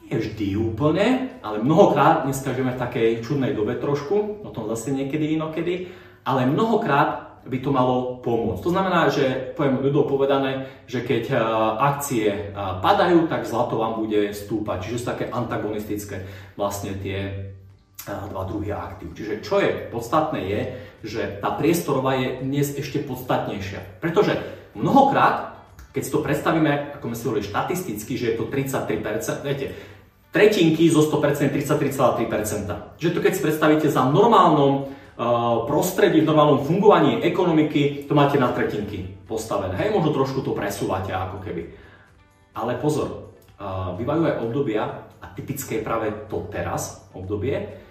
nie 0.05 0.21
vždy 0.21 0.53
úplne, 0.61 1.33
ale 1.41 1.57
mnohokrát, 1.65 2.29
dneska 2.29 2.53
žijeme 2.53 2.77
v 2.77 2.81
takej 2.85 3.09
čudnej 3.25 3.57
dobe 3.57 3.73
trošku, 3.81 4.45
o 4.45 4.49
tom 4.53 4.69
zase 4.69 4.93
niekedy 4.93 5.33
inokedy, 5.33 5.89
ale 6.21 6.45
mnohokrát 6.45 7.24
by 7.45 7.57
to 7.61 7.69
malo 7.69 8.17
pomôcť. 8.25 8.61
To 8.65 8.73
znamená, 8.73 9.13
že 9.13 9.53
poviem 9.53 9.85
ľudov 9.85 10.09
povedané, 10.09 10.65
že 10.89 11.05
keď 11.05 11.23
e, 11.29 11.37
akcie 11.77 12.25
e, 12.25 12.39
padajú, 12.81 13.29
tak 13.29 13.45
zlato 13.45 13.77
vám 13.77 14.01
bude 14.01 14.33
stúpať. 14.33 14.89
Čiže 14.89 14.97
sú 14.97 15.05
také 15.05 15.25
antagonistické 15.29 16.25
vlastne 16.57 16.97
tie 16.97 17.19
e, 17.21 17.33
dva 18.09 18.43
druhy 18.49 18.73
aktív. 18.73 19.13
Čiže 19.13 19.45
čo 19.45 19.61
je 19.61 19.69
podstatné 19.93 20.41
je, 20.41 20.61
že 21.05 21.21
tá 21.37 21.53
priestorová 21.53 22.17
je 22.17 22.41
dnes 22.41 22.65
ešte 22.65 23.05
podstatnejšia. 23.05 24.01
Pretože 24.01 24.41
mnohokrát, 24.73 25.61
keď 25.93 26.01
si 26.01 26.11
to 26.11 26.25
predstavíme, 26.25 26.97
ako 26.97 27.13
sme 27.13 27.15
si 27.15 27.25
hovorili 27.29 27.45
štatisticky, 27.45 28.13
že 28.17 28.25
je 28.33 28.35
to 28.41 28.49
33%, 28.49 29.45
viete, 29.45 29.69
tretinky 30.33 30.89
zo 30.89 31.05
100% 31.05 31.53
33,3%. 31.53 32.99
Že 32.99 33.09
to 33.13 33.19
keď 33.21 33.31
si 33.37 33.41
predstavíte 33.45 33.87
za 33.87 34.03
normálnom 34.03 34.91
prostredí, 35.67 36.19
v 36.21 36.29
normálnom 36.29 36.67
fungovaní 36.67 37.23
ekonomiky, 37.23 38.03
to 38.03 38.13
máte 38.15 38.35
na 38.35 38.51
tretinky 38.51 39.15
postavené. 39.23 39.75
Hej, 39.79 39.95
možno 39.95 40.11
trošku 40.11 40.43
to 40.43 40.51
presúvate 40.51 41.15
ako 41.15 41.39
keby. 41.39 41.71
Ale 42.55 42.75
pozor, 42.79 43.31
bývajú 43.95 44.21
aj 44.27 44.35
obdobia, 44.43 44.83
a 45.23 45.25
typické 45.31 45.79
je 45.79 45.87
práve 45.87 46.11
to 46.27 46.45
teraz 46.51 47.07
obdobie, 47.15 47.81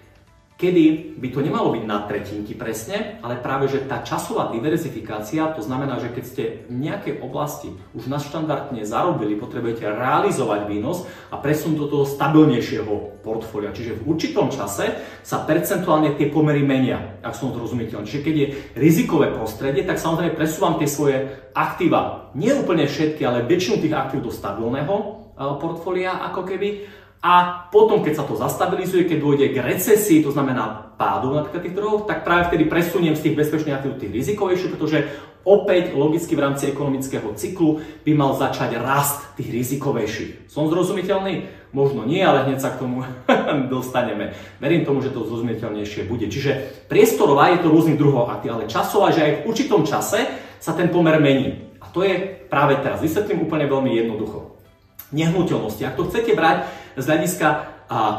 kedy 0.55 1.15
by 1.19 1.27
to 1.35 1.43
nemalo 1.43 1.75
byť 1.75 1.83
na 1.83 2.07
tretinky 2.07 2.55
presne, 2.55 3.19
ale 3.19 3.43
práve, 3.43 3.67
že 3.67 3.83
tá 3.83 3.99
časová 3.99 4.47
diverzifikácia, 4.55 5.51
to 5.51 5.59
znamená, 5.59 5.99
že 5.99 6.15
keď 6.15 6.23
ste 6.23 6.43
v 6.71 6.79
nejakej 6.79 7.19
oblasti 7.19 7.75
už 7.91 8.07
naštandardne 8.07 8.87
zarobili, 8.87 9.35
potrebujete 9.35 9.83
realizovať 9.83 10.71
výnos 10.71 11.03
a 11.27 11.35
presunúť 11.43 11.75
do 11.75 11.87
toho 11.91 12.05
stabilnejšieho 12.07 13.19
portfólia. 13.19 13.75
Čiže 13.75 13.99
v 13.99 14.15
určitom 14.15 14.47
čase 14.47 14.95
sa 15.27 15.43
percentuálne 15.43 16.15
tie 16.15 16.31
pomery 16.31 16.63
menia, 16.63 17.19
ak 17.19 17.35
som 17.35 17.51
zrozumiteľný. 17.51 18.07
Čiže 18.07 18.23
keď 18.23 18.35
je 18.39 18.47
rizikové 18.79 19.35
prostredie, 19.35 19.83
tak 19.83 19.99
samozrejme 19.99 20.39
presúvam 20.39 20.79
tie 20.79 20.87
svoje 20.87 21.35
aktíva, 21.51 22.31
nie 22.31 22.55
úplne 22.55 22.87
všetky, 22.87 23.27
ale 23.27 23.43
väčšinu 23.43 23.83
tých 23.83 23.95
aktív 23.95 24.23
do 24.23 24.31
stabilného 24.31 24.95
eh, 24.95 25.53
portfólia 25.59 26.23
ako 26.31 26.47
keby 26.47 27.03
a 27.25 27.65
potom, 27.73 28.05
keď 28.05 28.21
sa 28.21 28.25
to 28.29 28.37
zastabilizuje, 28.37 29.09
keď 29.09 29.17
dôjde 29.17 29.49
k 29.49 29.65
recesii, 29.65 30.21
to 30.21 30.29
znamená 30.29 30.93
pádu 30.93 31.33
na 31.33 31.41
tých 31.41 31.73
trhoch, 31.73 32.05
tak 32.05 32.21
práve 32.21 32.53
vtedy 32.53 32.69
presuniem 32.69 33.17
z 33.17 33.25
tých 33.25 33.37
bezpečných 33.41 33.73
aktív 33.73 33.97
tých 33.97 34.13
rizikovejších, 34.13 34.77
pretože 34.77 35.09
opäť 35.41 35.97
logicky 35.97 36.37
v 36.37 36.43
rámci 36.45 36.69
ekonomického 36.69 37.33
cyklu 37.33 37.81
by 38.05 38.11
mal 38.13 38.37
začať 38.37 38.77
rast 38.77 39.25
tých 39.41 39.49
rizikovejších. 39.49 40.53
Som 40.53 40.69
zrozumiteľný? 40.69 41.49
Možno 41.73 42.05
nie, 42.05 42.21
ale 42.21 42.45
hneď 42.45 42.61
sa 42.61 42.77
k 42.77 42.85
tomu 42.85 43.01
dostaneme. 43.73 44.37
Verím 44.61 44.85
tomu, 44.85 45.01
že 45.01 45.09
to 45.09 45.25
zrozumiteľnejšie 45.25 46.05
bude. 46.05 46.29
Čiže 46.29 46.85
priestorová 46.85 47.57
je 47.57 47.65
to 47.65 47.73
rôznych 47.73 47.97
druhov 47.97 48.29
aktív, 48.29 48.61
ale 48.61 48.69
časová, 48.69 49.09
že 49.09 49.25
aj 49.25 49.31
v 49.41 49.43
určitom 49.49 49.81
čase 49.81 50.29
sa 50.61 50.77
ten 50.77 50.93
pomer 50.93 51.17
mení. 51.17 51.73
A 51.81 51.89
to 51.89 52.05
je 52.05 52.21
práve 52.53 52.77
teraz. 52.85 53.01
Vysvetlím 53.01 53.49
úplne 53.49 53.65
veľmi 53.65 53.97
jednoducho. 53.97 54.61
Nehnuteľnosti. 55.09 55.81
Ak 55.89 55.97
to 55.97 56.05
chcete 56.05 56.37
brať 56.37 56.84
z 56.97 57.05
hľadiska 57.05 57.47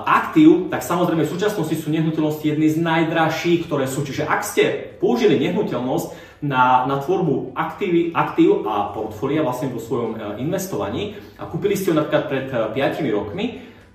aktív, 0.06 0.70
tak 0.70 0.86
samozrejme 0.86 1.26
v 1.26 1.32
súčasnosti 1.32 1.74
sú 1.74 1.90
nehnuteľnosti 1.90 2.44
jedny 2.46 2.70
z 2.70 2.78
najdražších, 2.78 3.66
ktoré 3.66 3.90
sú. 3.90 4.06
Čiže 4.06 4.22
ak 4.22 4.46
ste 4.46 4.94
použili 5.02 5.42
nehnuteľnosť, 5.42 6.26
na, 6.44 6.84
na 6.84 7.00
tvorbu 7.00 7.56
aktív, 7.56 8.12
aktív 8.12 8.68
a 8.68 8.92
portfólia 8.92 9.40
vlastne 9.40 9.72
vo 9.72 9.80
svojom 9.80 10.10
e, 10.12 10.18
investovaní 10.44 11.16
a 11.40 11.48
kúpili 11.48 11.72
ste 11.72 11.92
ho 11.92 11.96
napríklad 11.96 12.24
pred 12.28 12.46
5 12.76 12.76
e, 12.76 13.08
rokmi, 13.08 13.44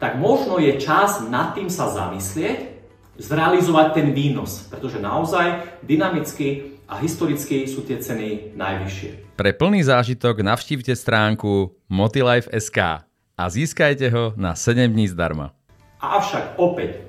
tak 0.01 0.17
možno 0.17 0.57
je 0.57 0.73
čas 0.81 1.21
nad 1.29 1.53
tým 1.53 1.69
sa 1.69 1.93
zamyslieť, 1.93 2.81
zrealizovať 3.21 3.87
ten 3.93 4.07
výnos, 4.09 4.65
pretože 4.73 4.97
naozaj 4.97 5.77
dynamicky 5.85 6.81
a 6.89 6.97
historicky 6.97 7.69
sú 7.69 7.85
tie 7.85 8.01
ceny 8.01 8.57
najvyššie. 8.57 9.37
Pre 9.37 9.51
plný 9.53 9.85
zážitok 9.85 10.41
navštívte 10.41 10.97
stránku 10.97 11.77
Motilife.sk 11.93 13.11
a 13.41 13.49
získajte 13.49 14.13
ho 14.13 14.38
na 14.38 14.54
7 14.54 14.93
dní 14.93 15.10
zdarma. 15.10 15.58
Avšak 15.97 16.62
opäť 16.62 17.01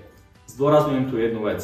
zdôrazňujem 0.48 1.04
tu 1.12 1.20
jednu 1.20 1.44
vec. 1.44 1.60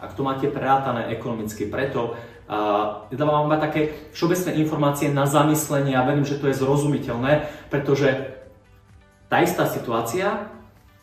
Ak 0.00 0.16
to 0.16 0.24
máte 0.24 0.48
prerátané 0.48 1.12
ekonomicky 1.12 1.68
preto, 1.68 2.16
ja 2.48 3.12
dávam 3.12 3.44
vám 3.44 3.60
také 3.60 4.08
všeobecné 4.16 4.56
informácie 4.64 5.12
na 5.12 5.28
zamyslenie 5.28 5.92
a 5.92 6.08
verím, 6.08 6.24
že 6.24 6.40
to 6.40 6.48
je 6.48 6.56
zrozumiteľné, 6.56 7.44
pretože 7.68 8.08
tá 9.28 9.44
istá 9.44 9.68
situácia, 9.68 10.48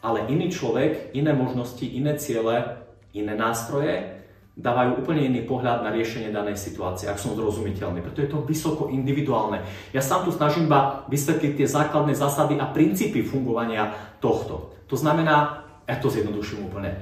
ale 0.02 0.26
iný 0.26 0.50
človek, 0.50 1.14
iné 1.14 1.38
možnosti, 1.38 1.86
iné 1.86 2.18
ciele, 2.18 2.82
iné 3.14 3.38
nástroje 3.38 4.15
dávajú 4.56 5.04
úplne 5.04 5.28
iný 5.28 5.44
pohľad 5.44 5.84
na 5.84 5.92
riešenie 5.92 6.32
danej 6.32 6.56
situácie, 6.56 7.12
ak 7.12 7.20
som 7.20 7.36
zrozumiteľný. 7.36 8.00
Preto 8.00 8.24
je 8.24 8.32
to 8.32 8.48
vysoko 8.48 8.88
individuálne. 8.88 9.60
Ja 9.92 10.00
sám 10.00 10.24
tu 10.24 10.32
snažím 10.32 10.72
iba 10.72 11.04
vysvetliť 11.12 11.60
tie 11.60 11.68
základné 11.68 12.16
zásady 12.16 12.56
a 12.56 12.72
princípy 12.72 13.20
fungovania 13.22 13.92
tohto. 14.24 14.72
To 14.88 14.96
znamená, 14.96 15.68
ja 15.84 16.00
to 16.00 16.08
zjednoduším 16.08 16.72
úplne, 16.72 16.96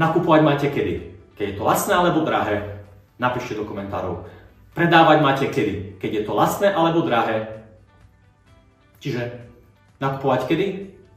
nakupovať 0.00 0.40
máte 0.40 0.68
kedy? 0.72 1.12
Keď 1.36 1.44
je 1.44 1.56
to 1.60 1.64
lacné 1.66 1.92
alebo 1.92 2.24
drahé, 2.24 2.74
Napíšte 3.14 3.54
do 3.54 3.64
komentárov. 3.64 4.26
Predávať 4.74 5.18
máte 5.22 5.46
kedy? 5.46 6.02
Keď 6.02 6.10
je 6.10 6.22
to 6.26 6.32
lacné 6.34 6.68
alebo 6.74 7.06
drahé? 7.06 7.62
Čiže 8.98 9.38
nakupovať 10.02 10.50
kedy? 10.50 10.66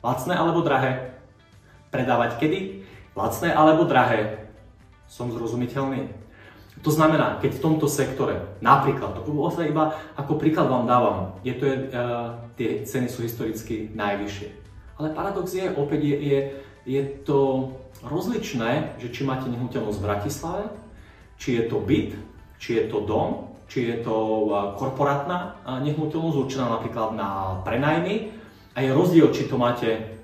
Lacné 0.05 0.37
alebo 0.37 0.61
drahé? 0.61 1.17
Predávať 1.89 2.37
kedy? 2.37 2.85
Lacné 3.17 3.49
alebo 3.49 3.89
drahé? 3.89 4.45
Som 5.07 5.31
zrozumiteľný? 5.31 6.27
To 6.85 6.93
znamená, 6.93 7.41
keď 7.41 7.57
v 7.57 7.63
tomto 7.63 7.89
sektore, 7.89 8.53
napríklad, 8.61 9.17
to 9.25 9.25
iba 9.65 9.97
ako 10.13 10.37
príklad 10.37 10.69
vám 10.69 10.85
dávam, 10.85 11.17
je 11.41 11.57
to, 11.57 11.65
uh, 11.65 12.37
tie 12.53 12.85
ceny 12.85 13.09
sú 13.09 13.25
historicky 13.25 13.89
najvyššie. 13.97 14.49
Ale 15.01 15.09
paradox 15.17 15.57
je, 15.57 15.65
opäť 15.73 16.05
je, 16.05 16.15
je, 16.21 16.39
je 16.85 17.01
to 17.25 17.73
rozličné, 18.05 19.01
že 19.01 19.09
či 19.09 19.25
máte 19.25 19.49
nehnuteľnosť 19.49 19.97
v 19.97 20.05
Bratislave, 20.05 20.63
či 21.41 21.57
je 21.57 21.63
to 21.65 21.81
byt, 21.81 22.13
či 22.61 22.77
je 22.77 22.83
to 22.89 23.01
dom, 23.05 23.57
či 23.67 23.89
je 23.89 23.95
to 24.01 24.47
korporátna 24.79 25.59
nehnuteľnosť 25.65 26.37
určená 26.37 26.65
napríklad 26.71 27.13
na 27.13 27.61
prenajmy. 27.61 28.33
A 28.77 28.85
je 28.85 28.93
rozdiel, 28.93 29.33
či 29.33 29.49
to 29.49 29.57
máte 29.57 30.17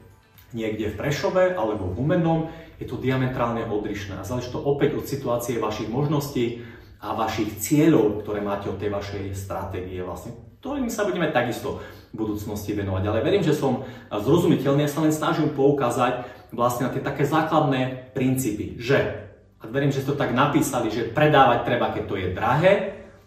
niekde 0.53 0.93
v 0.93 0.97
Prešove 0.97 1.57
alebo 1.57 1.89
v 1.89 1.97
Humennom, 1.97 2.39
je 2.83 2.87
to 2.91 2.99
diametrálne 2.99 3.63
odlišné. 3.63 4.19
A 4.19 4.27
záleží 4.27 4.51
to 4.51 4.59
opäť 4.59 4.99
od 4.99 5.07
situácie 5.07 5.55
vašich 5.55 5.87
možností 5.87 6.67
a 6.99 7.15
vašich 7.15 7.63
cieľov, 7.63 8.27
ktoré 8.27 8.43
máte 8.43 8.67
od 8.67 8.75
tej 8.75 8.91
vašej 8.91 9.31
stratégie 9.31 10.03
vlastne. 10.03 10.35
Ktorým 10.59 10.91
sa 10.91 11.07
budeme 11.07 11.31
takisto 11.31 11.79
v 12.11 12.27
budúcnosti 12.27 12.75
venovať. 12.75 13.03
Ale 13.07 13.23
verím, 13.23 13.43
že 13.43 13.55
som 13.55 13.87
zrozumiteľný, 14.11 14.83
ja 14.83 14.91
sa 14.91 15.03
len 15.03 15.15
snažím 15.15 15.55
poukázať 15.55 16.27
vlastne 16.51 16.87
na 16.87 16.93
tie 16.93 17.03
také 17.03 17.23
základné 17.23 18.11
princípy, 18.11 18.79
že 18.79 19.23
a 19.63 19.67
verím, 19.71 19.95
že 19.95 20.03
to 20.03 20.19
tak 20.19 20.35
napísali, 20.35 20.91
že 20.91 21.07
predávať 21.07 21.63
treba, 21.63 21.95
keď 21.95 22.03
to 22.03 22.15
je 22.19 22.35
drahé 22.35 22.73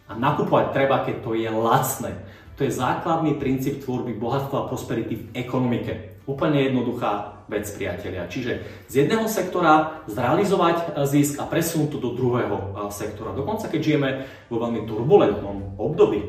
a 0.04 0.12
nakupovať 0.12 0.66
treba, 0.76 1.00
keď 1.00 1.16
to 1.24 1.32
je 1.32 1.48
lacné. 1.48 2.12
To 2.56 2.64
je 2.64 2.72
základný 2.76 3.40
princíp 3.40 3.80
tvorby 3.80 4.12
bohatstva 4.16 4.64
a 4.64 4.68
prosperity 4.68 5.16
v 5.16 5.24
ekonomike. 5.32 6.15
Úplne 6.26 6.58
jednoduchá 6.66 7.42
vec, 7.46 7.70
priatelia. 7.70 8.26
Čiže 8.26 8.52
z 8.90 9.06
jedného 9.06 9.30
sektora 9.30 10.02
zrealizovať 10.10 10.76
e, 10.76 10.84
zisk 11.06 11.38
a 11.38 11.46
presunúť 11.46 11.94
to 11.94 11.98
do 12.02 12.10
druhého 12.18 12.56
e, 12.58 12.64
sektora. 12.90 13.30
Dokonca 13.30 13.70
keď 13.70 13.80
žijeme 13.80 14.10
vo 14.50 14.58
veľmi 14.58 14.82
turbulentnom 14.90 15.78
období, 15.78 16.26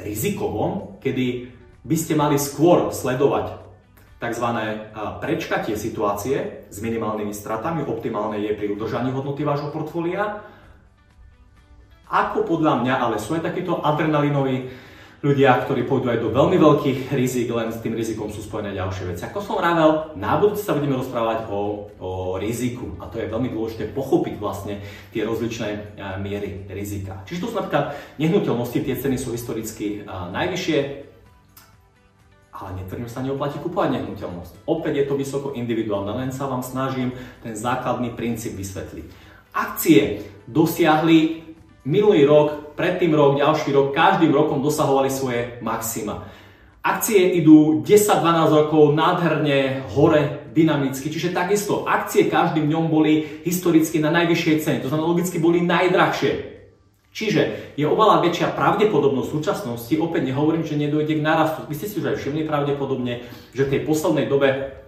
rizikovom, 0.00 0.96
kedy 1.04 1.52
by 1.84 1.96
ste 2.00 2.16
mali 2.16 2.40
skôr 2.40 2.88
sledovať 2.88 3.60
tzv. 4.22 4.46
prečkatie 5.18 5.74
situácie 5.74 6.64
s 6.70 6.78
minimálnymi 6.78 7.34
stratami, 7.34 7.82
optimálne 7.82 8.38
je 8.38 8.54
pri 8.54 8.70
udržaní 8.70 9.10
hodnoty 9.10 9.42
vášho 9.42 9.74
portfólia. 9.74 10.46
Ako 12.06 12.46
podľa 12.46 12.86
mňa, 12.86 12.94
ale 13.02 13.16
sú 13.18 13.34
aj 13.34 13.50
takíto 13.50 13.82
adrenalinoví 13.82 14.70
ľudia, 15.22 15.54
ktorí 15.62 15.86
pôjdu 15.86 16.10
aj 16.10 16.18
do 16.18 16.34
veľmi 16.34 16.58
veľkých 16.58 17.14
rizik, 17.14 17.46
len 17.54 17.70
s 17.70 17.78
tým 17.78 17.94
rizikom 17.94 18.34
sú 18.34 18.42
spojené 18.42 18.74
ďalšie 18.74 19.14
veci. 19.14 19.22
Ako 19.22 19.38
som 19.38 19.62
rával, 19.62 20.18
na 20.18 20.34
budúci 20.34 20.66
sa 20.66 20.74
budeme 20.74 20.98
rozprávať 20.98 21.46
o, 21.46 21.86
o 22.02 22.10
riziku 22.42 22.98
a 22.98 23.06
to 23.06 23.22
je 23.22 23.30
veľmi 23.30 23.54
dôležité 23.54 23.94
pochopiť 23.94 24.34
vlastne 24.42 24.82
tie 25.14 25.22
rozličné 25.22 25.98
miery 26.18 26.66
rizika. 26.66 27.22
Čiže 27.22 27.38
to 27.38 27.48
sú 27.48 27.54
napríklad 27.54 27.94
nehnuteľnosti, 28.18 28.82
tie 28.82 28.98
ceny 28.98 29.14
sú 29.14 29.30
historicky 29.30 30.02
najvyššie, 30.10 30.78
ale 32.52 32.68
niektorým 32.82 33.06
sa 33.06 33.22
neoplatí 33.22 33.62
kúpovať 33.62 34.02
nehnuteľnosť. 34.02 34.66
Opäť 34.66 34.92
je 35.02 35.06
to 35.06 35.14
vysoko 35.14 35.48
individuálne, 35.54 36.18
len 36.18 36.34
sa 36.34 36.50
vám 36.50 36.66
snažím 36.66 37.14
ten 37.46 37.54
základný 37.54 38.10
princíp 38.10 38.58
vysvetliť. 38.58 39.06
Akcie 39.54 40.26
dosiahli 40.50 41.46
minulý 41.86 42.22
rok, 42.26 42.61
predtým 42.74 43.12
rok, 43.14 43.38
ďalší 43.38 43.70
rok, 43.72 43.96
každým 43.96 44.32
rokom 44.32 44.60
dosahovali 44.60 45.08
svoje 45.08 45.60
maxima. 45.60 46.28
Akcie 46.82 47.38
idú 47.38 47.86
10-12 47.86 48.58
rokov 48.58 48.90
nádherne 48.90 49.86
hore 49.94 50.50
dynamicky, 50.50 51.14
čiže 51.14 51.30
takisto 51.30 51.86
akcie 51.86 52.26
každým 52.26 52.66
dňom 52.66 52.90
boli 52.90 53.42
historicky 53.46 54.02
na 54.02 54.10
najvyššej 54.10 54.56
cene, 54.58 54.82
to 54.82 54.90
znamená 54.90 55.06
logicky 55.06 55.38
boli 55.38 55.62
najdrahšie. 55.62 56.52
Čiže 57.12 57.76
je 57.76 57.84
oveľa 57.84 58.24
väčšia 58.24 58.56
pravdepodobnosť 58.56 59.28
v 59.28 59.36
súčasnosti, 59.36 59.94
opäť 60.00 60.32
nehovorím, 60.32 60.64
že 60.64 60.80
nedojde 60.80 61.20
k 61.20 61.22
narastu. 61.22 61.68
Vy 61.68 61.76
ste 61.76 61.86
si 61.86 62.00
už 62.00 62.08
aj 62.08 62.16
všimli 62.18 62.48
pravdepodobne, 62.48 63.20
že 63.52 63.68
v 63.68 63.72
tej 63.76 63.80
poslednej 63.84 64.26
dobe 64.32 64.81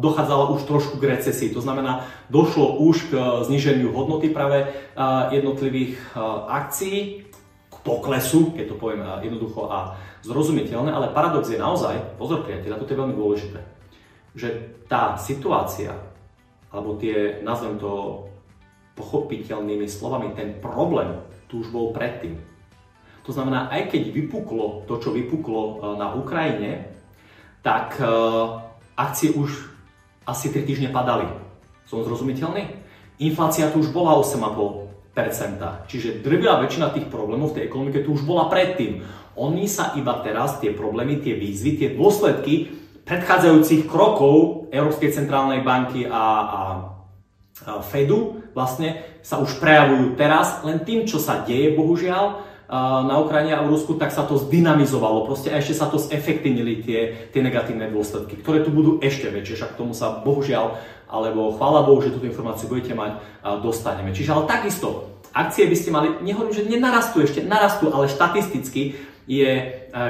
dochádzalo 0.00 0.56
už 0.56 0.64
trošku 0.64 0.96
k 0.96 1.12
recesii. 1.12 1.52
To 1.52 1.60
znamená, 1.60 2.08
došlo 2.32 2.80
už 2.80 3.12
k 3.12 3.12
zniženiu 3.44 3.92
hodnoty 3.92 4.32
práve 4.32 4.64
uh, 4.64 5.28
jednotlivých 5.28 6.00
uh, 6.16 6.48
akcií, 6.48 7.28
k 7.68 7.76
poklesu, 7.84 8.56
keď 8.56 8.72
to 8.72 8.76
poviem 8.80 9.04
jednoducho 9.20 9.68
a 9.68 10.00
zrozumiteľné, 10.24 10.90
ale 10.92 11.12
paradox 11.12 11.50
je 11.50 11.60
naozaj, 11.60 12.16
pozor 12.16 12.46
priateľ, 12.46 12.78
toto 12.78 12.92
je 12.94 13.00
veľmi 13.00 13.16
dôležité, 13.16 13.60
že 14.38 14.48
tá 14.86 15.18
situácia, 15.18 15.92
alebo 16.70 16.96
tie, 16.96 17.42
nazvem 17.42 17.76
to, 17.76 18.24
pochopiteľnými 18.92 19.88
slovami, 19.88 20.36
ten 20.36 20.60
problém 20.60 21.16
tu 21.48 21.64
už 21.64 21.72
bol 21.72 21.96
predtým. 21.96 22.36
To 23.24 23.30
znamená, 23.32 23.70
aj 23.70 23.94
keď 23.94 24.02
vypuklo 24.12 24.84
to, 24.84 24.98
čo 24.98 25.14
vypuklo 25.14 25.62
e, 25.62 25.74
na 25.96 26.12
Ukrajine, 26.12 26.92
tak 27.62 27.96
e, 27.96 28.04
akcie 29.02 29.34
už 29.34 29.50
asi 30.22 30.54
3 30.54 30.62
týždne 30.62 30.88
padali. 30.94 31.26
Som 31.90 32.06
zrozumiteľný? 32.06 32.78
Inflácia 33.18 33.70
tu 33.70 33.82
už 33.82 33.90
bola 33.90 34.14
8,5%. 34.22 35.90
Čiže 35.90 36.22
drvia 36.22 36.58
väčšina 36.62 36.94
tých 36.94 37.10
problémov 37.10 37.52
v 37.52 37.56
tej 37.60 37.64
ekonomike 37.68 38.06
tu 38.06 38.14
už 38.14 38.22
bola 38.22 38.46
predtým. 38.46 39.02
Oni 39.34 39.66
sa 39.66 39.96
iba 39.98 40.20
teraz, 40.22 40.62
tie 40.62 40.70
problémy, 40.70 41.18
tie 41.20 41.34
výzvy, 41.34 41.70
tie 41.80 41.88
dôsledky 41.96 42.70
predchádzajúcich 43.02 43.90
krokov 43.90 44.68
Európskej 44.70 45.10
centrálnej 45.10 45.66
banky 45.66 46.06
a, 46.06 46.22
a 46.22 46.60
Fedu 47.84 48.42
vlastne 48.56 49.02
sa 49.22 49.38
už 49.38 49.58
prejavujú 49.62 50.18
teraz, 50.18 50.62
len 50.66 50.82
tým, 50.82 51.06
čo 51.06 51.22
sa 51.22 51.46
deje, 51.46 51.74
bohužiaľ, 51.78 52.51
na 52.72 53.20
Ukrajine 53.20 53.52
a 53.52 53.60
v 53.60 53.76
Rusku, 53.76 54.00
tak 54.00 54.16
sa 54.16 54.24
to 54.24 54.40
zdynamizovalo. 54.40 55.28
Proste 55.28 55.52
a 55.52 55.60
ešte 55.60 55.76
sa 55.76 55.92
to 55.92 56.00
zefektívnili 56.00 56.80
tie, 56.80 57.28
tie 57.28 57.44
negatívne 57.44 57.92
dôsledky, 57.92 58.40
ktoré 58.40 58.64
tu 58.64 58.72
budú 58.72 58.96
ešte 59.04 59.28
väčšie, 59.28 59.60
však 59.60 59.70
k 59.76 59.80
tomu 59.84 59.92
sa 59.92 60.24
bohužiaľ, 60.24 60.80
alebo 61.12 61.52
chvála 61.52 61.84
Bohu, 61.84 62.00
že 62.00 62.08
túto 62.08 62.24
informáciu 62.24 62.72
budete 62.72 62.96
mať, 62.96 63.20
dostaneme. 63.60 64.16
Čiže 64.16 64.32
ale 64.32 64.48
takisto, 64.48 65.20
akcie 65.36 65.68
by 65.68 65.76
ste 65.76 65.92
mali, 65.92 66.08
nehovorím, 66.24 66.56
že 66.56 66.64
nenarastú 66.64 67.20
ešte, 67.20 67.44
narastú, 67.44 67.92
ale 67.92 68.08
štatisticky 68.08 69.11
je 69.30 69.46
e, 69.46 69.64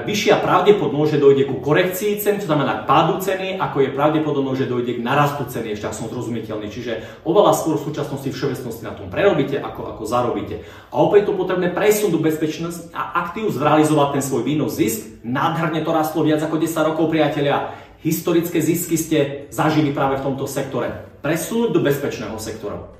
vyššia 0.08 0.40
pravdepodobnosť, 0.40 1.12
že 1.12 1.20
dojde 1.20 1.44
ku 1.44 1.60
korekcii 1.60 2.16
ceny, 2.24 2.40
to 2.40 2.48
znamená 2.48 2.82
k 2.82 2.88
pádu 2.88 3.20
ceny, 3.20 3.60
ako 3.60 3.84
je 3.84 3.90
pravdepodobnosť, 3.92 4.58
že 4.64 4.70
dojde 4.72 4.92
k 4.96 5.04
narastu 5.04 5.44
ceny, 5.44 5.76
ešte 5.76 5.84
ak 5.84 5.96
som 5.96 6.08
zrozumiteľný. 6.08 6.72
Čiže 6.72 7.22
oveľa 7.28 7.52
skôr 7.52 7.76
v 7.76 7.86
súčasnosti 7.92 8.28
všeobecnosti 8.32 8.82
na 8.88 8.96
tom 8.96 9.12
prerobíte, 9.12 9.60
ako, 9.60 9.96
ako 9.96 10.02
zarobíte. 10.08 10.64
A 10.88 10.94
opäť 11.04 11.28
to 11.28 11.36
potrebné 11.36 11.68
presunúť 11.68 12.12
do 12.16 12.24
bezpečnosť 12.24 12.96
a 12.96 13.20
aktív 13.28 13.52
zrealizovať 13.52 14.08
ten 14.16 14.22
svoj 14.24 14.42
výnos 14.48 14.80
zisk. 14.80 15.20
Nádherne 15.20 15.84
to 15.84 15.92
rastlo 15.92 16.24
viac 16.24 16.40
ako 16.40 16.56
10 16.56 16.88
rokov, 16.88 17.12
priatelia. 17.12 17.76
Historické 18.00 18.64
zisky 18.64 18.96
ste 18.96 19.18
zažili 19.52 19.92
práve 19.92 20.18
v 20.18 20.24
tomto 20.24 20.48
sektore. 20.48 20.90
Presunúť 21.20 21.70
do 21.70 21.84
bezpečného 21.84 22.34
sektora. 22.40 22.90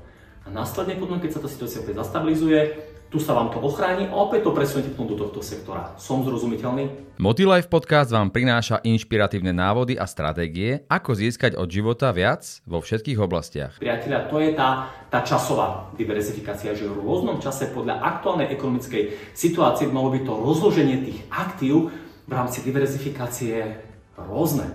A 0.45 0.51
následne 0.51 0.95
potom, 0.95 1.19
keď 1.19 1.35
sa 1.35 1.41
tá 1.43 1.49
situácia 1.49 1.83
opäť 1.83 2.03
zastabilizuje, 2.03 2.92
tu 3.13 3.21
sa 3.21 3.37
vám 3.37 3.53
to 3.53 3.61
ochráni 3.61 4.09
a 4.09 4.17
opäť 4.17 4.49
to 4.49 4.57
presuniete 4.57 4.89
potom 4.89 5.13
do 5.13 5.21
tohto 5.21 5.45
sektora. 5.45 5.93
Som 6.01 6.25
zrozumiteľný? 6.25 7.13
Motilife 7.21 7.69
Podcast 7.69 8.09
vám 8.09 8.33
prináša 8.33 8.81
inšpiratívne 8.81 9.53
návody 9.53 9.93
a 9.93 10.09
stratégie, 10.09 10.81
ako 10.89 11.13
získať 11.13 11.53
od 11.53 11.69
života 11.69 12.09
viac 12.09 12.41
vo 12.65 12.81
všetkých 12.81 13.21
oblastiach. 13.21 13.77
Priatelia, 13.77 14.25
to 14.25 14.41
je 14.41 14.57
tá, 14.57 14.89
tá 15.13 15.21
časová 15.21 15.93
diverzifikácia, 15.93 16.73
že 16.73 16.89
v 16.89 17.05
rôznom 17.05 17.37
čase 17.37 17.69
podľa 17.69 18.01
aktuálnej 18.01 18.49
ekonomickej 18.49 19.37
situácie 19.37 19.85
malo 19.93 20.09
by 20.09 20.25
to 20.25 20.33
rozloženie 20.33 21.05
tých 21.05 21.21
aktív 21.29 21.93
v 22.25 22.31
rámci 22.33 22.65
diverzifikácie 22.65 23.77
rôzne. 24.17 24.73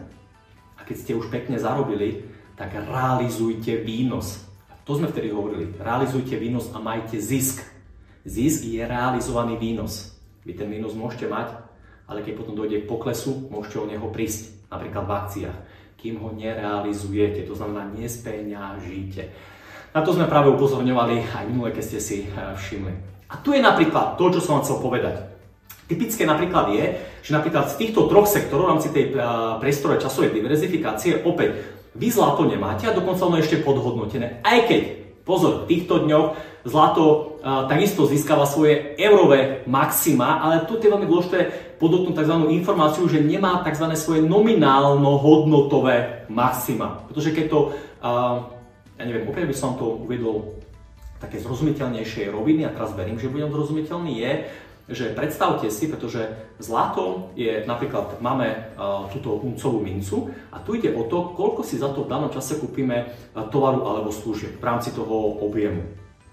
A 0.79 0.87
keď 0.87 0.95
ste 0.95 1.19
už 1.19 1.27
pekne 1.27 1.59
zarobili, 1.59 2.23
tak 2.55 2.71
realizujte 2.71 3.83
výnos. 3.83 4.47
To 4.87 4.95
sme 4.95 5.11
vtedy 5.11 5.35
hovorili. 5.35 5.75
Realizujte 5.75 6.39
výnos 6.39 6.71
a 6.71 6.79
majte 6.79 7.19
zisk. 7.19 7.78
Zisk 8.27 8.67
je 8.67 8.83
realizovaný 8.83 9.61
výnos. 9.61 10.17
Vy 10.43 10.57
ten 10.57 10.71
výnos 10.73 10.97
môžete 10.97 11.29
mať, 11.29 11.55
ale 12.09 12.25
keď 12.25 12.35
potom 12.41 12.57
dojde 12.57 12.83
k 12.83 12.89
poklesu, 12.89 13.47
môžete 13.53 13.77
o 13.79 13.87
neho 13.87 14.09
prísť, 14.09 14.73
napríklad 14.73 15.05
v 15.05 15.15
akciách, 15.15 15.59
kým 16.01 16.23
ho 16.23 16.33
nerealizujete, 16.33 17.45
to 17.45 17.55
znamená 17.59 17.91
nespeňažíte. 17.93 19.29
Na 19.93 20.01
to 20.05 20.15
sme 20.15 20.31
práve 20.31 20.53
upozorňovali 20.53 21.27
aj 21.27 21.45
minule, 21.49 21.75
keď 21.75 21.85
ste 21.85 22.01
si 22.01 22.17
eh, 22.25 22.55
všimli. 22.55 22.93
A 23.29 23.41
tu 23.45 23.53
je 23.53 23.61
napríklad 23.61 24.17
to, 24.17 24.33
čo 24.33 24.41
som 24.41 24.59
vám 24.59 24.65
chcel 24.65 24.79
povedať. 24.81 25.17
Typické 25.89 26.29
napríklad 26.29 26.73
je, 26.73 26.85
že 27.25 27.31
napríklad 27.33 27.73
z 27.73 27.81
týchto 27.81 28.09
troch 28.09 28.29
sektorov 28.29 28.69
v 28.69 28.73
rámci 28.77 28.89
tej 28.93 29.05
eh, 29.13 29.21
priestorovej 29.61 30.05
časovej 30.05 30.33
diverzifikácie 30.33 31.25
opäť 31.25 31.61
vy 31.99 32.09
zlato 32.13 32.47
nemáte 32.47 32.87
a 32.87 32.95
dokonca 32.95 33.27
ono 33.27 33.41
je 33.41 33.45
ešte 33.49 33.65
podhodnotené. 33.65 34.45
Aj 34.45 34.65
keď 34.69 35.08
Pozor, 35.29 35.63
v 35.63 35.69
týchto 35.69 36.09
dňoch 36.09 36.27
zlato 36.65 37.37
a, 37.45 37.69
takisto 37.69 38.09
získava 38.09 38.49
svoje 38.49 38.97
eurové 38.97 39.61
maxima, 39.69 40.41
ale 40.41 40.65
tu 40.65 40.81
je 40.81 40.89
veľmi 40.89 41.05
dôležité 41.05 41.39
podotknúť 41.77 42.25
tzv. 42.25 42.49
informáciu, 42.57 43.05
že 43.05 43.21
nemá 43.21 43.61
tzv. 43.61 43.93
svoje 43.93 44.25
nominálno-hodnotové 44.25 46.25
maxima. 46.33 47.05
Pretože 47.13 47.37
keď 47.37 47.45
to, 47.53 47.59
a, 48.01 48.41
ja 48.97 49.05
neviem, 49.05 49.29
opäť 49.29 49.53
by 49.53 49.53
som 49.53 49.77
to 49.77 50.01
uvedol 50.09 50.57
také 51.21 51.37
zrozumiteľnejšej 51.45 52.33
roviny, 52.33 52.65
a 52.65 52.73
teraz 52.73 52.97
verím, 52.97 53.21
že 53.21 53.29
budem 53.29 53.53
zrozumiteľný, 53.53 54.17
je, 54.17 54.33
že 54.89 55.13
predstavte 55.13 55.69
si, 55.69 55.85
pretože 55.85 56.25
zlato 56.57 57.29
je 57.37 57.61
napríklad, 57.69 58.25
máme 58.25 58.73
uh, 58.75 59.05
túto 59.13 59.37
uncovú 59.37 59.85
mincu 59.85 60.33
a 60.49 60.65
tu 60.65 60.81
ide 60.81 60.97
o 60.97 61.05
to, 61.05 61.37
koľko 61.37 61.61
si 61.61 61.77
za 61.77 61.93
to 61.93 62.09
v 62.09 62.11
danom 62.11 62.33
čase 62.33 62.57
kúpime 62.57 63.05
uh, 63.05 63.45
tovaru 63.53 63.85
alebo 63.85 64.09
služieb 64.09 64.57
v 64.57 64.65
rámci 64.65 64.97
toho 64.97 65.45
objemu, 65.45 65.85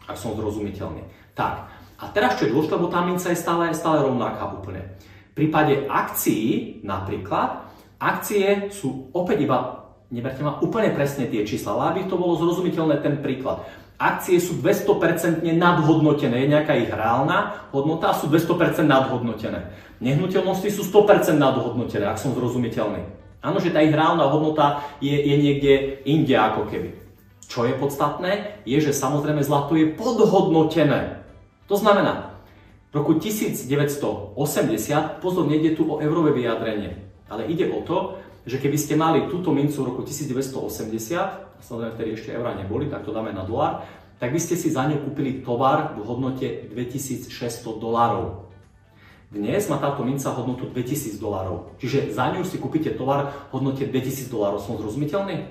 ak 0.07 0.15
som 0.15 0.39
zrozumiteľný. 0.39 1.03
Tak, 1.35 1.67
a 1.99 2.03
teraz 2.15 2.39
čo 2.39 2.47
je 2.47 2.55
dôležité, 2.55 2.79
lebo 2.79 2.87
tá 2.87 3.03
minca 3.03 3.27
je 3.27 3.39
stále, 3.39 3.75
stále 3.75 4.07
rovnaká 4.07 4.47
úplne. 4.55 4.95
V 5.35 5.43
prípade 5.43 5.83
akcií 5.91 6.79
napríklad, 6.87 7.67
akcie 7.99 8.71
sú 8.71 9.11
opäť 9.11 9.43
iba, 9.43 9.83
neberte 10.15 10.39
ma 10.39 10.63
úplne 10.63 10.95
presne 10.95 11.27
tie 11.27 11.43
čísla, 11.43 11.75
ale 11.75 11.83
aby 11.91 12.01
to 12.07 12.15
bolo 12.15 12.39
zrozumiteľné 12.39 13.03
ten 13.03 13.19
príklad 13.19 13.67
akcie 13.95 14.39
sú 14.43 14.59
200% 14.59 15.43
nadhodnotené, 15.43 16.43
je 16.43 16.51
nejaká 16.51 16.73
ich 16.75 16.91
reálna 16.91 17.69
hodnota 17.71 18.11
a 18.11 18.17
sú 18.17 18.27
200% 18.27 18.83
nadhodnotené. 18.83 19.71
Nehnuteľnosti 20.03 20.69
sú 20.71 20.83
100% 20.83 21.39
nadhodnotené, 21.39 22.03
ak 22.07 22.19
som 22.19 22.35
zrozumiteľný. 22.35 23.07
Áno, 23.39 23.61
že 23.61 23.71
tá 23.71 23.79
ich 23.79 23.93
reálna 23.93 24.27
hodnota 24.27 24.83
je, 24.99 25.13
je 25.13 25.35
niekde 25.37 25.73
inde 26.03 26.35
ako 26.35 26.67
keby. 26.67 26.89
Čo 27.45 27.69
je 27.69 27.77
podstatné, 27.77 28.61
je, 28.65 28.77
že 28.81 28.89
samozrejme 28.91 29.45
zlato 29.45 29.77
je 29.77 29.93
podhodnotené. 29.93 31.21
To 31.69 31.77
znamená, 31.77 32.35
v 32.89 33.03
roku 33.03 33.21
1980, 33.21 34.33
pozor, 35.21 35.45
nejde 35.45 35.77
tu 35.77 35.85
o 35.85 36.01
eurové 36.01 36.33
vyjadrenie, 36.33 37.05
ale 37.29 37.49
ide 37.49 37.69
o 37.69 37.81
to, 37.81 38.19
že 38.45 38.61
keby 38.61 38.77
ste 38.77 38.93
mali 38.93 39.25
túto 39.25 39.49
mincu 39.49 39.73
v 39.81 39.87
roku 39.89 40.01
1980, 40.05 41.61
samozrejme 41.65 41.93
vtedy 41.97 42.09
ešte 42.13 42.29
eurá 42.37 42.53
neboli, 42.53 42.85
tak 42.85 43.01
to 43.01 43.09
dáme 43.09 43.33
na 43.33 43.41
dolár, 43.41 43.81
tak 44.21 44.31
by 44.31 44.39
ste 44.39 44.55
si 44.55 44.71
za 44.71 44.85
ňu 44.85 45.01
kúpili 45.01 45.41
tovar 45.41 45.97
v 45.97 46.05
hodnote 46.05 46.71
2600 46.71 47.33
dolárov. 47.81 48.45
Dnes 49.33 49.67
má 49.67 49.81
táto 49.81 50.05
minca 50.05 50.31
hodnotu 50.31 50.69
2000 50.69 51.19
dolárov. 51.19 51.75
Čiže 51.81 52.13
za 52.13 52.31
ňu 52.31 52.47
si 52.47 52.55
kúpite 52.55 52.93
tovar 52.95 53.49
v 53.51 53.59
hodnote 53.59 53.83
2000 53.83 54.31
dolárov. 54.31 54.63
Som 54.63 54.79
zrozumiteľný? 54.79 55.49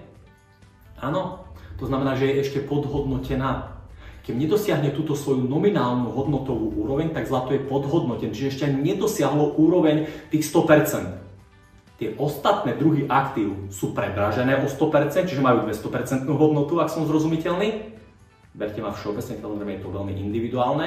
Áno. 1.03 1.45
To 1.83 1.91
znamená, 1.91 2.15
že 2.15 2.31
je 2.31 2.41
ešte 2.41 2.59
podhodnotená. 2.63 3.83
Keď 4.25 4.33
nedosiahne 4.33 4.95
túto 4.95 5.19
svoju 5.19 5.45
nominálnu 5.45 6.15
hodnotovú 6.15 6.71
úroveň, 6.81 7.13
tak 7.13 7.29
zlato 7.29 7.53
je 7.53 7.61
podhodnotené. 7.61 8.33
Čiže 8.33 8.53
ešte 8.57 8.67
nedosiahlo 8.73 9.59
úroveň 9.59 10.09
tých 10.33 10.47
100%. 10.49 11.24
Tie 11.95 12.11
ostatné 12.19 12.75
druhy 12.75 13.07
aktív 13.07 13.71
sú 13.71 13.95
predražené 13.95 14.59
o 14.59 14.67
100%, 14.67 15.31
čiže 15.31 15.39
majú 15.39 15.63
200% 15.63 16.27
hodnotu, 16.27 16.83
ak 16.83 16.91
som 16.91 17.07
zrozumiteľný. 17.07 17.95
Berte 18.55 18.83
ma 18.83 18.91
všeobecne, 18.91 19.39
samozrejme 19.39 19.79
je 19.79 19.83
to 19.83 19.95
veľmi 19.95 20.15
individuálne, 20.19 20.87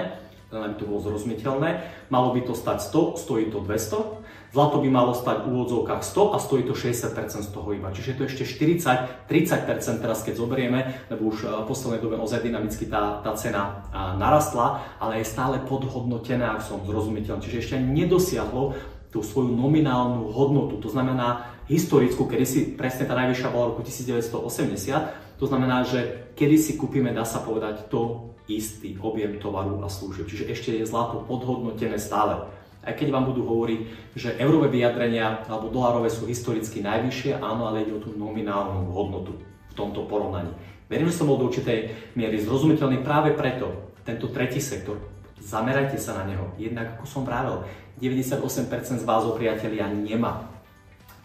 len 0.51 0.61
aby 0.67 0.75
to 0.79 0.87
bolo 0.87 1.03
zrozumiteľné. 1.03 1.69
Malo 2.11 2.31
by 2.35 2.43
to 2.43 2.55
stať 2.55 2.79
100, 2.91 3.23
stojí 3.23 3.51
to 3.51 3.63
200. 3.63 4.55
Zlato 4.55 4.79
by 4.79 4.87
malo 4.87 5.11
stať 5.11 5.43
v 5.43 5.51
úvodzovkách 5.51 6.03
100 6.07 6.35
a 6.35 6.37
stojí 6.39 6.63
to 6.63 6.71
60% 6.71 7.11
z 7.43 7.49
toho 7.51 7.67
iba. 7.75 7.91
Čiže 7.91 8.15
to 8.15 8.23
ešte 8.31 8.43
40, 8.47 9.27
30% 9.27 10.03
teraz 10.03 10.23
keď 10.23 10.39
zoberieme, 10.39 11.07
lebo 11.11 11.35
už 11.35 11.51
v 11.51 11.67
poslednej 11.67 11.99
dobe 11.99 12.15
ozaj 12.15 12.47
dynamicky 12.47 12.87
tá, 12.87 13.19
tá 13.23 13.35
cena 13.35 13.83
narastla, 14.15 14.87
ale 15.03 15.19
je 15.19 15.27
stále 15.27 15.59
podhodnotená, 15.67 16.55
ak 16.55 16.63
som 16.63 16.79
zrozumiteľný. 16.79 17.43
Čiže 17.43 17.59
ešte 17.59 17.75
nedosiahlo 17.83 18.75
tú 19.11 19.23
svoju 19.23 19.55
nominálnu 19.55 20.29
hodnotu. 20.31 20.79
To 20.83 20.89
znamená 20.91 21.57
historickú, 21.71 22.27
kedy 22.27 22.45
si 22.45 22.59
presne 22.75 23.07
tá 23.07 23.15
najvyššia 23.15 23.51
bola 23.51 23.71
roku 23.71 23.83
1980. 23.83 25.37
To 25.37 25.45
znamená, 25.45 25.85
že 25.85 26.31
kedy 26.33 26.55
si 26.57 26.73
kúpime, 26.75 27.13
dá 27.13 27.23
sa 27.23 27.43
povedať, 27.43 27.87
to 27.87 28.33
istý 28.47 28.95
objem 28.99 29.37
tovaru 29.37 29.83
a 29.83 29.91
služieb. 29.91 30.27
Čiže 30.27 30.49
ešte 30.49 30.69
je 30.75 30.87
zlato 30.87 31.23
podhodnotené 31.27 31.99
stále. 31.99 32.47
Aj 32.87 32.95
keď 32.95 33.11
vám 33.11 33.27
budú 33.27 33.43
hovoriť, 33.43 33.79
že 34.15 34.39
eurové 34.39 34.71
vyjadrenia 34.71 35.43
alebo 35.51 35.67
dolárové 35.67 36.07
sú 36.07 36.23
historicky 36.23 36.79
najvyššie, 36.79 37.35
áno, 37.35 37.67
ale 37.67 37.83
ide 37.83 37.91
o 37.91 37.99
tú 37.99 38.15
nominálnu 38.15 38.87
hodnotu 38.95 39.35
v 39.43 39.73
tomto 39.75 40.07
porovnaní. 40.07 40.55
Verím, 40.87 41.11
že 41.11 41.19
som 41.19 41.27
bol 41.27 41.35
do 41.35 41.51
určitej 41.51 41.91
miery 42.15 42.39
zrozumiteľný 42.39 43.03
práve 43.03 43.35
preto, 43.35 43.91
tento 44.07 44.31
tretí 44.31 44.63
sektor, 44.63 45.03
zamerajte 45.43 45.99
sa 45.99 46.23
na 46.23 46.31
neho. 46.31 46.55
Jednak, 46.55 46.95
ako 46.95 47.05
som 47.05 47.27
vravel, 47.27 47.67
98% 47.97 49.01
z 49.01 49.05
vás, 49.05 49.25
o 49.25 49.33
priatelia, 49.33 49.89
nemá. 49.89 50.45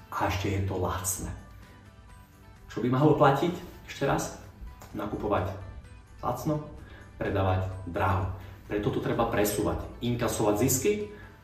A 0.08 0.28
ešte 0.28 0.48
je 0.48 0.60
to 0.64 0.80
lacné. 0.80 1.28
Čo 2.72 2.80
by 2.80 2.88
malo 2.88 3.12
platiť? 3.20 3.52
Ešte 3.84 4.08
raz? 4.08 4.40
Nakupovať 4.96 5.52
lacno, 6.24 6.64
predávať 7.20 7.68
draho. 7.84 8.32
Preto 8.64 8.88
to 8.88 9.04
treba 9.04 9.28
presúvať, 9.28 9.84
inkasovať 10.00 10.54
zisky 10.64 10.92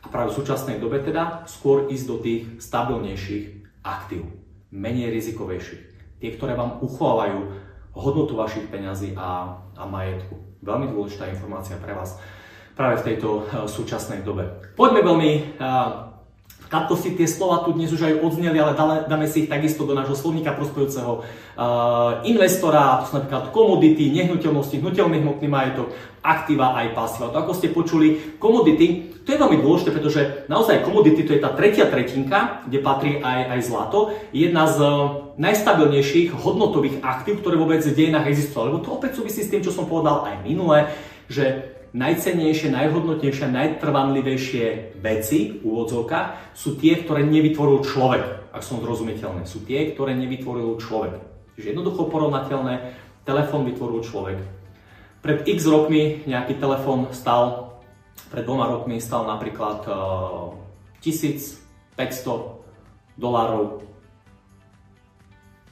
a 0.01 0.09
práve 0.09 0.33
v 0.33 0.37
súčasnej 0.41 0.81
dobe 0.81 1.03
teda 1.03 1.45
skôr 1.45 1.91
ísť 1.91 2.05
do 2.09 2.17
tých 2.17 2.41
stabilnejších 2.57 3.45
aktív, 3.85 4.25
menej 4.73 5.13
rizikovejších. 5.13 5.83
Tie, 6.19 6.29
ktoré 6.33 6.57
vám 6.57 6.81
uchovávajú 6.81 7.37
hodnotu 7.93 8.33
vašich 8.33 8.65
peňazí 8.71 9.13
a, 9.13 9.61
a 9.77 9.83
majetku. 9.85 10.35
Veľmi 10.65 10.89
dôležitá 10.91 11.29
informácia 11.29 11.77
pre 11.77 11.93
vás 11.93 12.17
práve 12.79 13.03
v 13.03 13.07
tejto 13.11 13.43
eh, 13.43 13.67
súčasnej 13.67 14.23
dobe. 14.23 14.47
Poďme 14.79 15.03
veľmi 15.03 15.31
eh, 15.59 16.07
Takto 16.69 16.93
si 16.93 17.17
tie 17.17 17.25
slova 17.25 17.65
tu 17.65 17.73
dnes 17.73 17.89
už 17.89 18.05
aj 18.05 18.21
odzneli, 18.21 18.61
ale 18.61 18.77
dáme 19.09 19.25
si 19.25 19.43
ich 19.43 19.49
takisto 19.49 19.89
do 19.89 19.97
nášho 19.97 20.13
slovníka 20.13 20.53
prosperujúceho 20.53 21.25
uh, 21.25 22.21
investora, 22.29 23.01
to 23.01 23.09
sú 23.09 23.13
napríklad 23.17 23.49
komodity, 23.49 24.13
nehnuteľnosti, 24.13 24.77
hnutelný 24.77 25.17
hmotný 25.17 25.49
majetok, 25.49 25.89
aktíva 26.21 26.77
aj 26.77 26.93
pasíva. 26.93 27.33
To 27.33 27.41
ako 27.41 27.57
ste 27.57 27.73
počuli, 27.73 28.37
komodity, 28.37 29.17
to 29.25 29.33
je 29.33 29.41
veľmi 29.41 29.57
dôležité, 29.65 29.89
pretože 29.89 30.21
naozaj 30.45 30.85
komodity 30.85 31.25
to 31.25 31.33
je 31.33 31.41
tá 31.41 31.57
tretia 31.57 31.89
tretinka, 31.89 32.61
kde 32.69 32.85
patrí 32.85 33.17
aj, 33.17 33.49
aj 33.49 33.59
zlato, 33.65 34.13
jedna 34.29 34.69
z 34.69 34.77
najstabilnejších 35.41 36.37
hodnotových 36.37 37.01
aktív, 37.01 37.41
ktoré 37.41 37.57
vôbec 37.57 37.81
v 37.81 37.97
dejinách 37.97 38.29
existujú. 38.29 38.69
Lebo 38.69 38.85
to 38.85 38.93
opäť 38.93 39.17
súvisí 39.17 39.41
s 39.41 39.49
tým, 39.49 39.65
čo 39.65 39.73
som 39.73 39.89
povedal 39.89 40.21
aj 40.21 40.45
minule, 40.45 40.85
že 41.25 41.78
najcennejšie, 41.93 42.69
najhodnotnejšie, 42.69 43.45
najtrvanlivejšie 43.49 44.65
veci 45.01 45.57
v 45.61 45.69
sú 46.53 46.77
tie, 46.77 46.93
ktoré 47.01 47.25
nevytvoril 47.25 47.81
človek, 47.81 48.53
ak 48.53 48.61
som 48.61 48.81
zrozumiteľný. 48.81 49.45
Sú 49.49 49.65
tie, 49.65 49.93
ktoré 49.93 50.13
nevytvoril 50.13 50.77
človek. 50.77 51.17
Čiže 51.57 51.75
jednoducho 51.75 52.07
porovnateľné, 52.07 52.95
telefón 53.25 53.65
vytvoril 53.65 54.01
človek. 54.05 54.37
Pred 55.19 55.43
x 55.43 55.67
rokmi 55.67 56.23
nejaký 56.23 56.55
telefón 56.55 57.11
stal, 57.11 57.75
pred 58.31 58.47
dvoma 58.47 58.71
rokmi 58.71 59.01
stal 59.03 59.27
napríklad 59.27 59.83
uh, 59.89 60.55
1500 61.03 61.59
dolárov. 63.19 63.83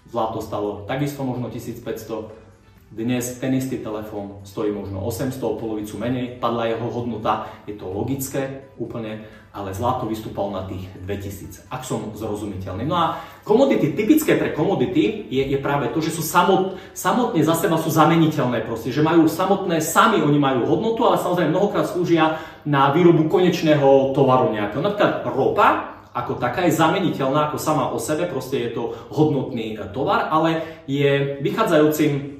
Zlato 0.08 0.40
stalo 0.40 0.88
takisto 0.88 1.24
možno 1.24 1.52
1500 1.52 2.47
dnes 2.88 3.36
ten 3.44 3.52
istý 3.52 3.84
telefón 3.84 4.40
stojí 4.48 4.72
možno 4.72 5.04
800, 5.04 5.36
polovicu 5.60 6.00
menej, 6.00 6.40
padla 6.40 6.72
jeho 6.72 6.88
hodnota, 6.88 7.52
je 7.68 7.76
to 7.76 7.84
logické 7.84 8.72
úplne, 8.80 9.28
ale 9.52 9.76
zlato 9.76 10.08
vystúpalo 10.08 10.56
na 10.56 10.64
tých 10.64 10.88
2000, 11.04 11.68
ak 11.68 11.84
som 11.84 12.16
zrozumiteľný. 12.16 12.88
No 12.88 12.96
a 12.96 13.06
komodity, 13.44 13.92
typické 13.92 14.40
pre 14.40 14.56
komodity 14.56 15.28
je, 15.28 15.44
je 15.52 15.60
práve 15.60 15.92
to, 15.92 16.00
že 16.00 16.16
sú 16.16 16.24
samot, 16.24 16.80
samotne 16.96 17.44
za 17.44 17.60
seba 17.60 17.76
sú 17.76 17.92
zameniteľné 17.92 18.64
proste, 18.64 18.94
že 18.94 19.04
majú 19.04 19.28
samotné, 19.28 19.84
sami 19.84 20.24
oni 20.24 20.40
majú 20.40 20.64
hodnotu, 20.64 21.04
ale 21.04 21.20
samozrejme 21.20 21.52
mnohokrát 21.52 21.92
slúžia 21.92 22.40
na 22.64 22.96
výrobu 22.96 23.28
konečného 23.28 24.16
tovaru 24.16 24.56
nejakého. 24.56 24.80
Napríklad 24.80 25.28
ropa, 25.28 25.98
ako 26.16 26.40
taká 26.40 26.66
je 26.66 26.78
zameniteľná 26.78 27.52
ako 27.52 27.58
sama 27.60 27.92
o 27.92 28.00
sebe, 28.00 28.26
proste 28.26 28.58
je 28.58 28.72
to 28.74 28.96
hodnotný 29.12 29.78
tovar, 29.94 30.32
ale 30.32 30.82
je 30.90 31.38
vychádzajúcim 31.44 32.37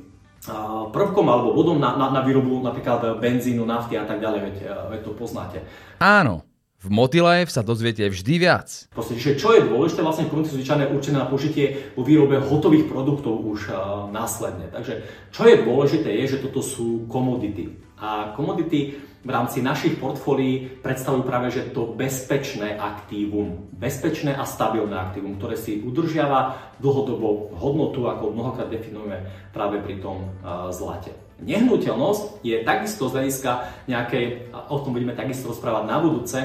prvkom 0.92 1.26
alebo 1.28 1.54
bodom 1.56 1.78
na, 1.80 1.96
na, 1.96 2.12
na 2.12 2.22
výrobu 2.24 2.64
napríklad 2.64 3.20
benzínu, 3.20 3.68
nafty 3.68 4.00
a 4.00 4.08
tak 4.08 4.24
ďalej, 4.24 4.40
veď, 4.44 4.56
e, 4.64 4.74
veď 4.96 5.00
to 5.04 5.12
poznáte. 5.16 5.60
Áno, 6.00 6.48
v 6.78 6.94
Motilife 6.94 7.50
sa 7.50 7.66
dozviete 7.66 8.06
vždy 8.06 8.34
viac. 8.38 8.70
Proste, 8.94 9.18
že 9.18 9.34
čo 9.34 9.58
je 9.58 9.66
dôležité, 9.66 10.06
vlastne 10.06 10.30
komodity 10.30 10.54
sú 10.54 10.58
zvyčajne 10.62 10.94
určené 10.94 11.18
na 11.18 11.26
použitie 11.26 11.90
vo 11.98 12.06
výrobe 12.06 12.38
hotových 12.38 12.86
produktov 12.86 13.34
už 13.34 13.74
uh, 13.74 14.06
následne. 14.14 14.70
Takže 14.70 15.02
čo 15.34 15.50
je 15.50 15.66
dôležité 15.66 16.14
je, 16.22 16.38
že 16.38 16.42
toto 16.46 16.62
sú 16.62 17.10
komodity. 17.10 17.87
A 17.98 18.34
komodity 18.38 18.94
v 19.26 19.30
rámci 19.34 19.60
našich 19.60 19.98
portfólií 19.98 20.80
predstavujú 20.86 21.26
práve 21.26 21.52
že 21.52 21.74
to 21.74 21.92
bezpečné 21.98 22.78
aktívum. 22.78 23.68
Bezpečné 23.76 24.38
a 24.38 24.46
stabilné 24.46 24.96
aktívum, 24.96 25.36
ktoré 25.36 25.58
si 25.60 25.82
udržiava 25.84 26.56
dlhodobo 26.80 27.58
hodnotu, 27.58 28.08
ako 28.08 28.32
mnohokrát 28.32 28.70
definujeme 28.72 29.26
práve 29.52 29.82
pri 29.84 30.00
tom 30.00 30.32
zlate. 30.72 31.12
Nehnuteľnosť 31.44 32.42
je 32.42 32.56
takisto 32.66 33.10
z 33.10 33.14
hľadiska 33.20 33.52
nejakej, 33.90 34.54
o 34.72 34.78
tom 34.82 34.94
budeme 34.96 35.18
takisto 35.18 35.52
rozprávať 35.52 35.84
na 35.86 35.98
budúce, 36.02 36.40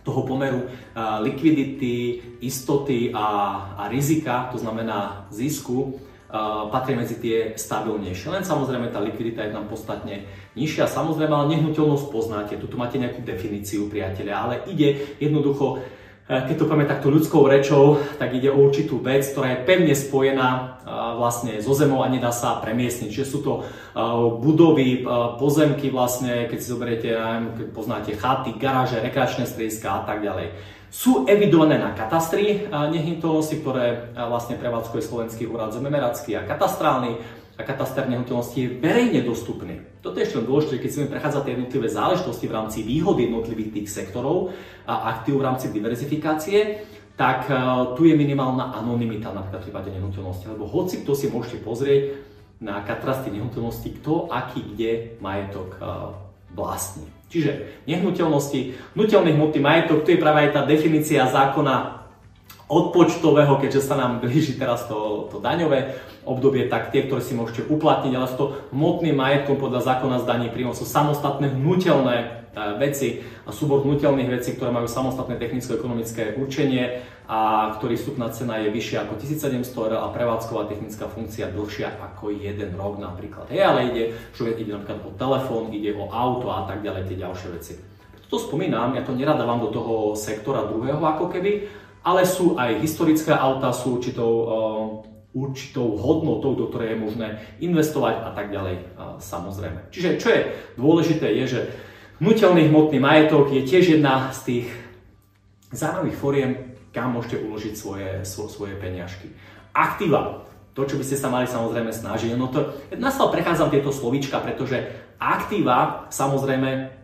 toho 0.00 0.24
pomeru 0.24 0.64
likvidity, 1.20 2.24
istoty 2.40 3.12
a, 3.12 3.28
a 3.76 3.82
rizika, 3.92 4.48
to 4.48 4.56
znamená 4.56 5.28
zisku, 5.28 6.00
patrí 6.70 6.94
medzi 6.94 7.18
tie 7.18 7.58
stabilnejšie. 7.58 8.30
Len 8.30 8.44
samozrejme 8.46 8.94
tá 8.94 9.02
likvidita 9.02 9.46
je 9.46 9.54
tam 9.54 9.66
podstatne 9.66 10.30
nižšia. 10.54 10.86
Samozrejme, 10.86 11.34
ale 11.34 11.58
nehnuteľnosť 11.58 12.06
poznáte. 12.10 12.54
Tu 12.54 12.76
máte 12.78 13.02
nejakú 13.02 13.26
definíciu, 13.26 13.90
priateľia, 13.90 14.34
ale 14.38 14.54
ide 14.70 15.18
jednoducho 15.18 15.82
e, 16.30 16.46
keď 16.46 16.54
to 16.54 16.68
povieme 16.70 16.86
takto 16.86 17.10
ľudskou 17.10 17.50
rečou, 17.50 17.98
tak 18.22 18.30
ide 18.30 18.54
o 18.54 18.62
určitú 18.62 19.02
vec, 19.02 19.26
ktorá 19.26 19.58
je 19.58 19.66
pevne 19.66 19.94
spojená 19.98 20.48
e, 20.50 20.60
vlastne 21.18 21.52
so 21.58 21.74
zemou 21.74 22.06
a 22.06 22.12
nedá 22.12 22.30
sa 22.30 22.62
premiesniť. 22.62 23.10
Čiže 23.10 23.26
sú 23.26 23.38
to 23.42 23.52
budovy, 24.38 25.02
pozemky 25.42 25.90
vlastne, 25.90 26.46
keď 26.46 26.58
si 26.62 26.70
zoberiete, 26.70 27.10
keď 27.58 27.66
poznáte 27.74 28.14
chaty, 28.14 28.54
garáže, 28.54 29.02
rekreačné 29.02 29.50
strediska 29.50 29.90
a 29.90 30.00
tak 30.06 30.22
ďalej 30.22 30.78
sú 30.90 31.24
evidované 31.30 31.78
na 31.78 31.94
katastri 31.94 32.66
nehnuteľnosti, 32.66 33.56
ktoré 33.62 34.10
vlastne 34.26 34.58
prevádzkuje 34.58 35.02
Slovenský 35.06 35.46
úrad 35.46 35.70
zememeracký 35.70 36.34
a 36.34 36.42
katastrálny 36.42 37.14
a 37.54 37.62
kataster 37.62 38.10
nehnuteľnosti 38.10 38.58
je 38.58 38.74
verejne 38.82 39.22
dostupný. 39.22 39.78
Toto 40.02 40.18
je 40.18 40.26
ešte 40.26 40.42
dôležité, 40.42 40.82
keď 40.82 40.88
chceme 40.90 41.12
prechádzať 41.12 41.42
tie 41.44 41.52
jednotlivé 41.54 41.86
záležitosti 41.92 42.46
v 42.50 42.56
rámci 42.56 42.78
výhod 42.82 43.20
jednotlivých 43.20 43.70
tých 43.70 43.88
sektorov 43.92 44.50
a 44.88 45.14
aktív 45.14 45.38
v 45.38 45.46
rámci 45.46 45.68
diverzifikácie, 45.70 46.82
tak 47.20 47.52
tu 48.00 48.08
je 48.08 48.16
minimálna 48.16 48.72
anonimita 48.80 49.28
napríklad 49.28 49.60
v 49.60 49.66
prípade 49.68 49.92
nehnuteľnosti, 49.92 50.46
lebo 50.56 50.64
hoci 50.64 51.04
kto 51.04 51.12
si 51.12 51.28
môžete 51.28 51.60
pozrieť 51.60 52.16
na 52.64 52.80
katastre 52.80 53.28
nehnuteľnosti, 53.28 53.88
kto, 54.00 54.32
aký, 54.32 54.64
kde 54.72 55.20
majetok 55.20 55.76
vlastní. 56.56 57.04
Čiže 57.30 57.86
nehnuteľnosti, 57.86 58.74
hnutelný 58.98 59.38
hmotný 59.38 59.62
majetok, 59.62 60.02
to 60.02 60.10
je 60.10 60.18
práve 60.18 60.50
aj 60.50 60.50
tá 60.50 60.60
definícia 60.66 61.30
zákona 61.30 62.02
odpočtového, 62.70 63.58
keďže 63.58 63.86
sa 63.86 63.94
nám 63.98 64.22
blíži 64.22 64.54
teraz 64.54 64.86
to, 64.86 65.30
to 65.30 65.42
daňové 65.42 65.94
obdobie, 66.22 66.70
tak 66.70 66.94
tie, 66.94 67.06
ktoré 67.06 67.22
si 67.22 67.34
môžete 67.34 67.66
uplatniť, 67.66 68.12
ale 68.14 68.30
to 68.34 68.54
hmotným 68.70 69.18
majetkom 69.18 69.58
podľa 69.58 69.82
zákona 69.82 70.22
z 70.22 70.28
daní 70.30 70.48
príjmov, 70.54 70.78
sú 70.78 70.86
samostatné 70.86 71.50
hnutelné 71.54 72.16
e, 72.18 72.26
veci 72.78 73.26
a 73.46 73.50
súbor 73.50 73.82
hnutelných 73.82 74.30
vecí, 74.30 74.54
ktoré 74.54 74.70
majú 74.70 74.86
samostatné 74.86 75.34
technicko-ekonomické 75.38 76.38
určenie 76.38 77.02
a 77.30 77.70
ktorý 77.78 77.94
vstupná 77.94 78.26
cena 78.34 78.58
je 78.58 78.74
vyššia 78.74 79.06
ako 79.06 79.14
1700 79.22 79.62
eur 79.70 80.02
a 80.02 80.10
prevádzková 80.10 80.66
technická 80.66 81.06
funkcia 81.06 81.54
dlhšia 81.54 81.94
ako 82.02 82.34
jeden 82.34 82.74
rok 82.74 82.98
napríklad. 82.98 83.46
Hej, 83.54 83.62
ale 83.70 83.94
ide, 83.94 84.04
čo 84.34 84.50
ide 84.50 84.74
napríklad 84.74 85.06
o 85.06 85.14
telefón, 85.14 85.70
ide 85.70 85.94
o 85.94 86.10
auto 86.10 86.50
a 86.50 86.66
tak 86.66 86.82
ďalej, 86.82 87.06
tie 87.06 87.22
ďalšie 87.22 87.48
veci. 87.54 87.72
To 88.26 88.34
spomínam, 88.34 88.98
ja 88.98 89.06
to 89.06 89.14
nerada 89.14 89.46
do 89.46 89.70
toho 89.70 90.18
sektora 90.18 90.66
druhého 90.66 90.98
ako 90.98 91.30
keby, 91.30 91.70
ale 92.02 92.26
sú 92.26 92.58
aj 92.58 92.82
historické 92.82 93.30
auta, 93.30 93.70
sú 93.70 94.02
určitou, 94.02 94.32
uh, 94.42 94.86
určitou 95.30 95.94
hodnotou, 96.02 96.58
do 96.58 96.66
ktorej 96.66 96.98
je 96.98 97.02
možné 97.02 97.28
investovať 97.62 98.26
a 98.26 98.30
tak 98.34 98.50
ďalej, 98.50 98.74
uh, 98.74 99.22
samozrejme. 99.22 99.86
Čiže 99.94 100.18
čo 100.18 100.28
je 100.34 100.40
dôležité 100.74 101.30
je, 101.30 101.44
že 101.46 101.60
hnutelný 102.18 102.66
hmotný 102.66 102.98
majetok 102.98 103.54
je 103.54 103.62
tiež 103.62 104.02
jedna 104.02 104.34
z 104.34 104.38
tých 104.50 104.66
zaujímavých 105.70 106.18
foriem 106.18 106.69
kam 106.90 107.14
môžete 107.14 107.42
uložiť 107.42 107.74
svoje, 107.74 108.08
svo, 108.26 108.50
svoje 108.50 108.74
peniažky. 108.78 109.30
Aktíva. 109.74 110.46
To, 110.74 110.86
čo 110.86 110.94
by 110.94 111.04
ste 111.06 111.18
sa 111.18 111.28
mali 111.30 111.50
samozrejme 111.50 111.90
snažiť. 111.90 112.38
No 112.38 112.46
to, 112.46 112.78
nastal 112.94 113.34
prechádzam 113.34 113.74
tieto 113.74 113.90
slovíčka, 113.90 114.38
pretože 114.38 114.86
aktíva, 115.18 116.06
samozrejme, 116.14 117.00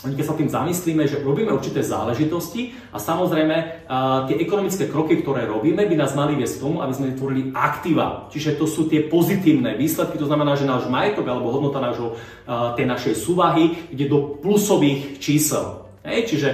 oni 0.00 0.16
keď 0.16 0.24
sa 0.24 0.38
tým 0.38 0.48
zamyslíme, 0.48 1.04
že 1.04 1.20
robíme 1.20 1.52
určité 1.52 1.84
záležitosti 1.84 2.72
a 2.88 2.96
samozrejme 2.96 3.56
uh, 3.84 4.24
tie 4.24 4.40
ekonomické 4.40 4.88
kroky, 4.88 5.20
ktoré 5.20 5.44
robíme, 5.44 5.84
by 5.84 5.96
nás 6.00 6.16
mali 6.16 6.40
viesť 6.40 6.56
k 6.56 6.64
tomu, 6.64 6.80
aby 6.80 6.96
sme 6.96 7.12
vytvorili 7.12 7.52
aktíva. 7.52 8.32
Čiže 8.32 8.56
to 8.56 8.64
sú 8.64 8.88
tie 8.88 9.04
pozitívne 9.04 9.76
výsledky, 9.76 10.16
to 10.16 10.24
znamená, 10.24 10.56
že 10.56 10.64
náš 10.64 10.88
majetok 10.88 11.28
alebo 11.28 11.52
hodnota 11.52 11.84
nášho, 11.84 12.16
uh, 12.16 12.72
tej 12.80 12.88
našej 12.88 13.14
súvahy 13.20 13.92
ide 13.92 14.08
do 14.08 14.40
plusových 14.40 15.20
čísel. 15.20 15.84
Hej, 16.00 16.32
čiže 16.32 16.48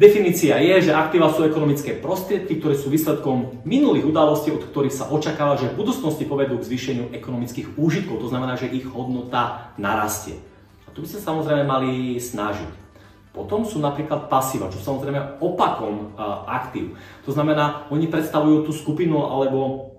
Definícia 0.00 0.56
je, 0.64 0.88
že 0.88 0.96
aktíva 0.96 1.28
sú 1.28 1.44
ekonomické 1.44 1.92
prostriedky, 1.92 2.56
ktoré 2.56 2.72
sú 2.72 2.88
výsledkom 2.88 3.60
minulých 3.68 4.08
udalostí, 4.08 4.48
od 4.48 4.64
ktorých 4.64 4.96
sa 4.96 5.12
očakáva, 5.12 5.60
že 5.60 5.68
v 5.68 5.84
budúcnosti 5.84 6.24
povedú 6.24 6.56
k 6.56 6.64
zvýšeniu 6.72 7.12
ekonomických 7.12 7.76
úžitkov. 7.76 8.24
To 8.24 8.32
znamená, 8.32 8.56
že 8.56 8.72
ich 8.72 8.88
hodnota 8.88 9.76
narastie. 9.76 10.40
A 10.88 10.96
tu 10.96 11.04
by 11.04 11.08
sa 11.12 11.20
samozrejme 11.20 11.68
mali 11.68 12.16
snažiť. 12.16 12.80
Potom 13.36 13.68
sú 13.68 13.76
napríklad 13.76 14.32
pasíva, 14.32 14.72
čo 14.72 14.80
samozrejme 14.80 15.36
opakom 15.44 16.16
aktív. 16.48 16.96
To 17.28 17.36
znamená, 17.36 17.84
oni 17.92 18.08
predstavujú 18.08 18.64
tú 18.64 18.72
skupinu 18.72 19.20
alebo 19.20 19.92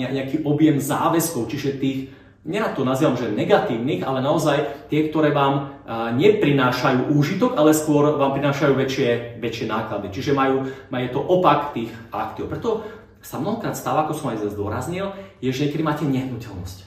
nejaký 0.00 0.48
objem 0.48 0.80
záväzkov, 0.80 1.44
čiže 1.52 1.76
tých 1.76 2.08
nerad 2.46 2.78
to 2.78 2.86
nazývam, 2.86 3.18
že 3.18 3.34
negatívnych, 3.34 4.06
ale 4.06 4.22
naozaj 4.22 4.86
tie, 4.92 5.10
ktoré 5.10 5.34
vám 5.34 5.74
neprinášajú 6.14 7.10
úžitok, 7.10 7.58
ale 7.58 7.74
skôr 7.74 8.14
vám 8.14 8.36
prinášajú 8.38 8.72
väčšie, 8.78 9.40
väčšie 9.42 9.66
náklady. 9.66 10.12
Čiže 10.14 10.36
majú, 10.36 10.68
majú 10.92 11.06
to 11.10 11.20
opak 11.20 11.74
tých 11.74 11.90
aktív. 12.14 12.46
Preto 12.46 12.86
sa 13.18 13.42
mnohokrát 13.42 13.74
stáva, 13.74 14.06
ako 14.06 14.14
som 14.14 14.30
aj 14.30 14.46
zdôraznil, 14.54 15.10
je, 15.42 15.50
že 15.50 15.66
niekedy 15.66 15.82
máte 15.82 16.06
nehnuteľnosť. 16.06 16.78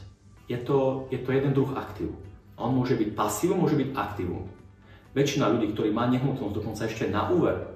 Je 0.48 0.58
to, 0.60 1.08
je 1.12 1.20
to 1.20 1.30
jeden 1.32 1.52
druh 1.52 1.72
aktív. 1.76 2.16
On 2.56 2.72
môže 2.72 2.96
byť 2.96 3.10
pasívum, 3.16 3.64
môže 3.64 3.76
byť 3.76 3.90
aktívum. 3.96 4.48
Väčšina 5.12 5.52
ľudí, 5.52 5.76
ktorí 5.76 5.92
má 5.92 6.08
nehnuteľnosť 6.08 6.56
dokonca 6.56 6.88
ešte 6.88 7.12
na 7.12 7.28
úver 7.28 7.72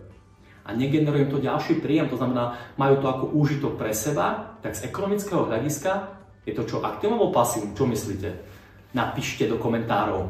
a 0.65 0.73
negenerujú 0.73 1.37
to 1.37 1.45
ďalší 1.45 1.77
príjem, 1.77 2.09
to 2.09 2.17
znamená, 2.17 2.57
majú 2.73 2.97
to 2.97 3.05
ako 3.05 3.25
úžitok 3.37 3.77
pre 3.77 3.93
seba, 3.93 4.57
tak 4.65 4.73
z 4.73 4.89
ekonomického 4.89 5.45
hľadiska 5.45 6.14
je 6.45 6.53
to 6.53 6.63
čo 6.63 6.85
aktívum 6.85 7.17
alebo 7.17 7.33
pasívum? 7.33 7.73
Čo 7.73 7.89
myslíte? 7.89 8.29
Napíšte 8.93 9.49
do 9.49 9.57
komentárov. 9.57 10.29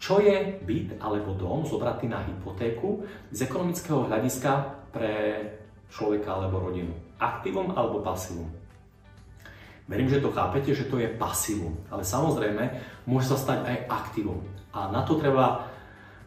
Čo 0.00 0.20
je 0.20 0.60
byt 0.64 1.00
alebo 1.00 1.36
dom 1.36 1.64
zobratý 1.64 2.08
na 2.08 2.24
hypotéku 2.24 3.04
z 3.32 3.44
ekonomického 3.44 4.08
hľadiska 4.08 4.52
pre 4.92 5.44
človeka 5.92 6.36
alebo 6.36 6.60
rodinu? 6.60 6.92
Aktívum 7.20 7.72
alebo 7.76 8.00
pasívum? 8.00 8.48
Verím, 9.86 10.10
že 10.10 10.18
to 10.18 10.34
chápete, 10.34 10.74
že 10.74 10.90
to 10.90 10.98
je 10.98 11.06
pasívum. 11.06 11.78
Ale 11.92 12.02
samozrejme, 12.02 12.64
môže 13.06 13.30
sa 13.30 13.38
stať 13.38 13.62
aj 13.64 13.76
aktívom. 13.86 14.42
A 14.74 14.90
na 14.90 15.06
to 15.06 15.14
treba, 15.14 15.62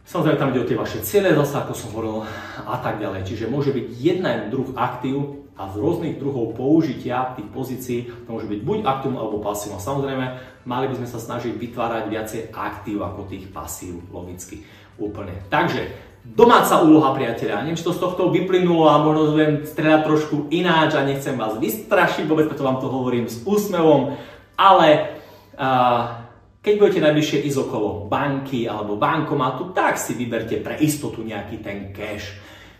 samozrejme 0.07 0.39
tam 0.39 0.49
ide 0.55 0.63
o 0.63 0.69
tie 0.69 0.79
vaše 0.79 1.03
ciele, 1.03 1.35
zase 1.35 1.59
ako 1.59 1.73
som 1.75 1.91
hovoril, 1.91 2.23
a 2.63 2.77
tak 2.79 3.03
ďalej. 3.03 3.27
Čiže 3.27 3.51
môže 3.51 3.75
byť 3.75 3.85
jeden 3.99 4.37
druh 4.47 4.71
aktív 4.79 5.38
a 5.59 5.67
z 5.67 5.75
rôznych 5.75 6.15
druhov 6.15 6.55
použitia 6.55 7.35
tých 7.35 7.51
pozícií 7.51 7.99
to 8.23 8.31
môže 8.31 8.47
byť 8.47 8.59
buď 8.63 8.79
aktívum 8.87 9.19
alebo 9.19 9.43
pasívum. 9.43 9.75
Samozrejme, 9.75 10.25
mali 10.63 10.85
by 10.87 10.95
sme 11.03 11.07
sa 11.11 11.19
snažiť 11.19 11.51
vytvárať 11.59 12.03
viacej 12.07 12.41
aktív 12.55 13.03
ako 13.03 13.27
tých 13.27 13.51
pasív, 13.51 13.99
logicky, 14.07 14.63
úplne. 14.95 15.35
Takže, 15.51 15.91
domáca 16.23 16.79
úloha 16.79 17.11
priateľa. 17.11 17.67
Neviem, 17.67 17.75
či 17.75 17.83
to 17.83 17.91
z 17.91 17.99
tohto 17.99 18.31
vyplynulo 18.31 18.87
a 18.87 19.03
možno 19.03 19.35
viem 19.35 19.67
stredať 19.67 20.01
trošku 20.07 20.35
ináč 20.47 20.95
a 20.95 21.03
nechcem 21.03 21.35
vás 21.35 21.59
vystrašiť, 21.59 22.23
vôbec 22.23 22.47
preto 22.47 22.63
vám 22.63 22.79
to 22.79 22.87
hovorím 22.87 23.27
s 23.27 23.43
úsmevom, 23.43 24.15
ale 24.55 25.19
uh, 25.59 26.23
keď 26.59 26.73
budete 26.75 27.03
najbližšie 27.03 27.47
ísť 27.47 27.59
okolo 27.67 28.07
banky 28.11 28.67
alebo 28.67 28.99
bankomatu, 28.99 29.71
tak 29.71 29.95
si 29.95 30.15
vyberte 30.15 30.59
pre 30.59 30.79
istotu 30.79 31.23
nejaký 31.23 31.63
ten 31.63 31.91
cash 31.95 32.35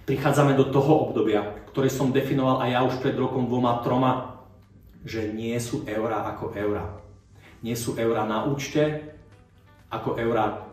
prichádzame 0.10 0.58
do 0.58 0.74
toho 0.74 1.06
obdobia, 1.06 1.62
ktoré 1.70 1.86
som 1.86 2.10
definoval 2.10 2.66
aj 2.66 2.70
ja 2.74 2.82
už 2.82 2.98
pred 2.98 3.14
rokom 3.14 3.46
dvoma, 3.46 3.86
troma, 3.86 4.42
že 5.06 5.30
nie 5.30 5.54
sú 5.62 5.86
eurá 5.86 6.26
ako 6.34 6.58
eurá. 6.58 6.98
Nie 7.62 7.78
sú 7.78 7.94
eurá 7.94 8.26
na 8.26 8.50
účte 8.50 9.14
ako 9.94 10.18
eurá 10.18 10.66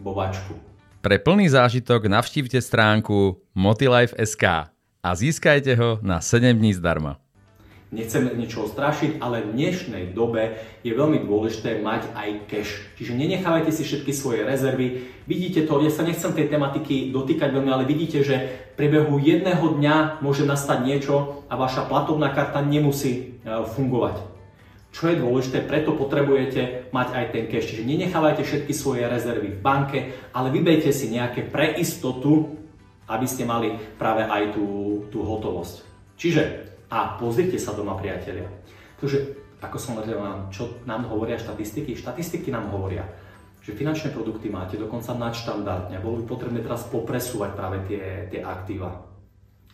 vo 0.00 0.16
vačku. 0.16 0.56
Pre 1.04 1.16
plný 1.20 1.52
zážitok 1.52 2.08
navštívte 2.08 2.56
stránku 2.64 3.44
motilife.sk 3.52 4.72
a 5.00 5.10
získajte 5.12 5.76
ho 5.76 6.00
na 6.00 6.24
7 6.24 6.56
dní 6.56 6.72
zdarma 6.76 7.20
nechceme 7.90 8.38
niečo 8.38 8.70
strašiť, 8.70 9.18
ale 9.18 9.42
v 9.42 9.54
dnešnej 9.58 10.14
dobe 10.14 10.62
je 10.86 10.94
veľmi 10.94 11.26
dôležité 11.26 11.82
mať 11.82 12.06
aj 12.14 12.28
cash. 12.46 12.86
Čiže 12.94 13.18
nenechávajte 13.18 13.74
si 13.74 13.82
všetky 13.82 14.14
svoje 14.14 14.46
rezervy. 14.46 15.10
Vidíte 15.26 15.66
to, 15.66 15.82
ja 15.82 15.90
sa 15.90 16.06
nechcem 16.06 16.30
tej 16.30 16.46
tematiky 16.46 17.10
dotýkať 17.10 17.50
veľmi, 17.50 17.70
ale 17.70 17.90
vidíte, 17.90 18.22
že 18.22 18.36
v 18.74 18.74
priebehu 18.78 19.18
jedného 19.18 19.74
dňa 19.82 20.22
môže 20.22 20.46
nastať 20.46 20.78
niečo 20.86 21.42
a 21.50 21.58
vaša 21.58 21.90
platovná 21.90 22.30
karta 22.30 22.62
nemusí 22.62 23.42
e, 23.42 23.50
fungovať. 23.74 24.22
Čo 24.90 25.10
je 25.10 25.22
dôležité, 25.22 25.62
preto 25.66 25.94
potrebujete 25.94 26.90
mať 26.90 27.08
aj 27.14 27.24
ten 27.34 27.44
cash. 27.50 27.74
Čiže 27.74 27.86
nenechávajte 27.86 28.42
všetky 28.42 28.72
svoje 28.74 29.06
rezervy 29.06 29.54
v 29.54 29.62
banke, 29.62 29.98
ale 30.30 30.54
vybejte 30.54 30.94
si 30.94 31.10
nejaké 31.10 31.46
pre 31.46 31.74
istotu, 31.78 32.54
aby 33.10 33.26
ste 33.26 33.42
mali 33.42 33.74
práve 33.98 34.22
aj 34.22 34.54
tú, 34.54 34.66
tú 35.10 35.26
hotovosť. 35.26 35.82
Čiže 36.14 36.69
a 36.90 37.16
pozrite 37.16 37.56
sa 37.56 37.72
doma, 37.72 37.94
priatelia. 37.94 38.50
Takže, 38.98 39.38
ako 39.62 39.76
som 39.78 39.96
hovoril, 39.96 40.50
čo 40.50 40.82
nám 40.84 41.06
hovoria 41.06 41.38
štatistiky? 41.38 41.94
Štatistiky 41.94 42.50
nám 42.50 42.68
hovoria, 42.74 43.06
že 43.62 43.78
finančné 43.78 44.10
produkty 44.10 44.50
máte 44.50 44.74
dokonca 44.74 45.14
nadštandardne. 45.14 46.02
Bolo 46.02 46.20
by 46.20 46.24
potrebné 46.26 46.60
teraz 46.60 46.84
popresúvať 46.90 47.50
práve 47.54 47.78
tie, 47.86 48.26
tie 48.28 48.40
aktíva. 48.42 49.06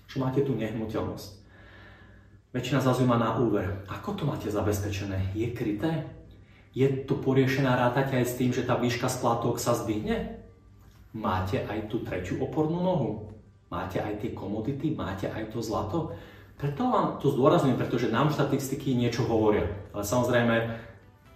Že 0.07 0.17
máte 0.23 0.41
tu 0.45 0.53
nehnuteľnosť. 0.55 1.31
Väčšina 2.55 2.81
z 2.81 3.05
má 3.05 3.19
na 3.19 3.37
úver. 3.37 3.85
Ako 3.91 4.17
to 4.17 4.25
máte 4.25 4.49
zabezpečené? 4.49 5.35
Je 5.37 5.51
kryté? 5.53 6.09
Je 6.77 6.89
to 7.09 7.17
poriešená 7.17 7.73
rátať 7.73 8.21
aj 8.21 8.25
s 8.29 8.37
tým, 8.37 8.53
že 8.53 8.69
tá 8.69 8.77
výška 8.77 9.09
splátok 9.09 9.57
sa 9.57 9.73
zdvihne? 9.73 10.45
Máte 11.17 11.65
aj 11.65 11.89
tú 11.89 12.05
tretiu 12.05 12.37
opornú 12.45 12.81
nohu? 12.85 13.11
Máte 13.73 14.01
aj 14.01 14.21
tie 14.21 14.31
komodity? 14.37 14.93
Máte 14.93 15.33
aj 15.33 15.53
to 15.53 15.65
zlato? 15.65 16.13
Preto 16.57 16.89
vám 16.89 17.21
to 17.21 17.29
zdôrazňujem, 17.37 17.77
pretože 17.77 18.09
nám 18.09 18.33
štatistiky 18.33 18.97
niečo 18.97 19.29
hovoria. 19.29 19.69
Ale 19.93 20.09
samozrejme, 20.09 20.57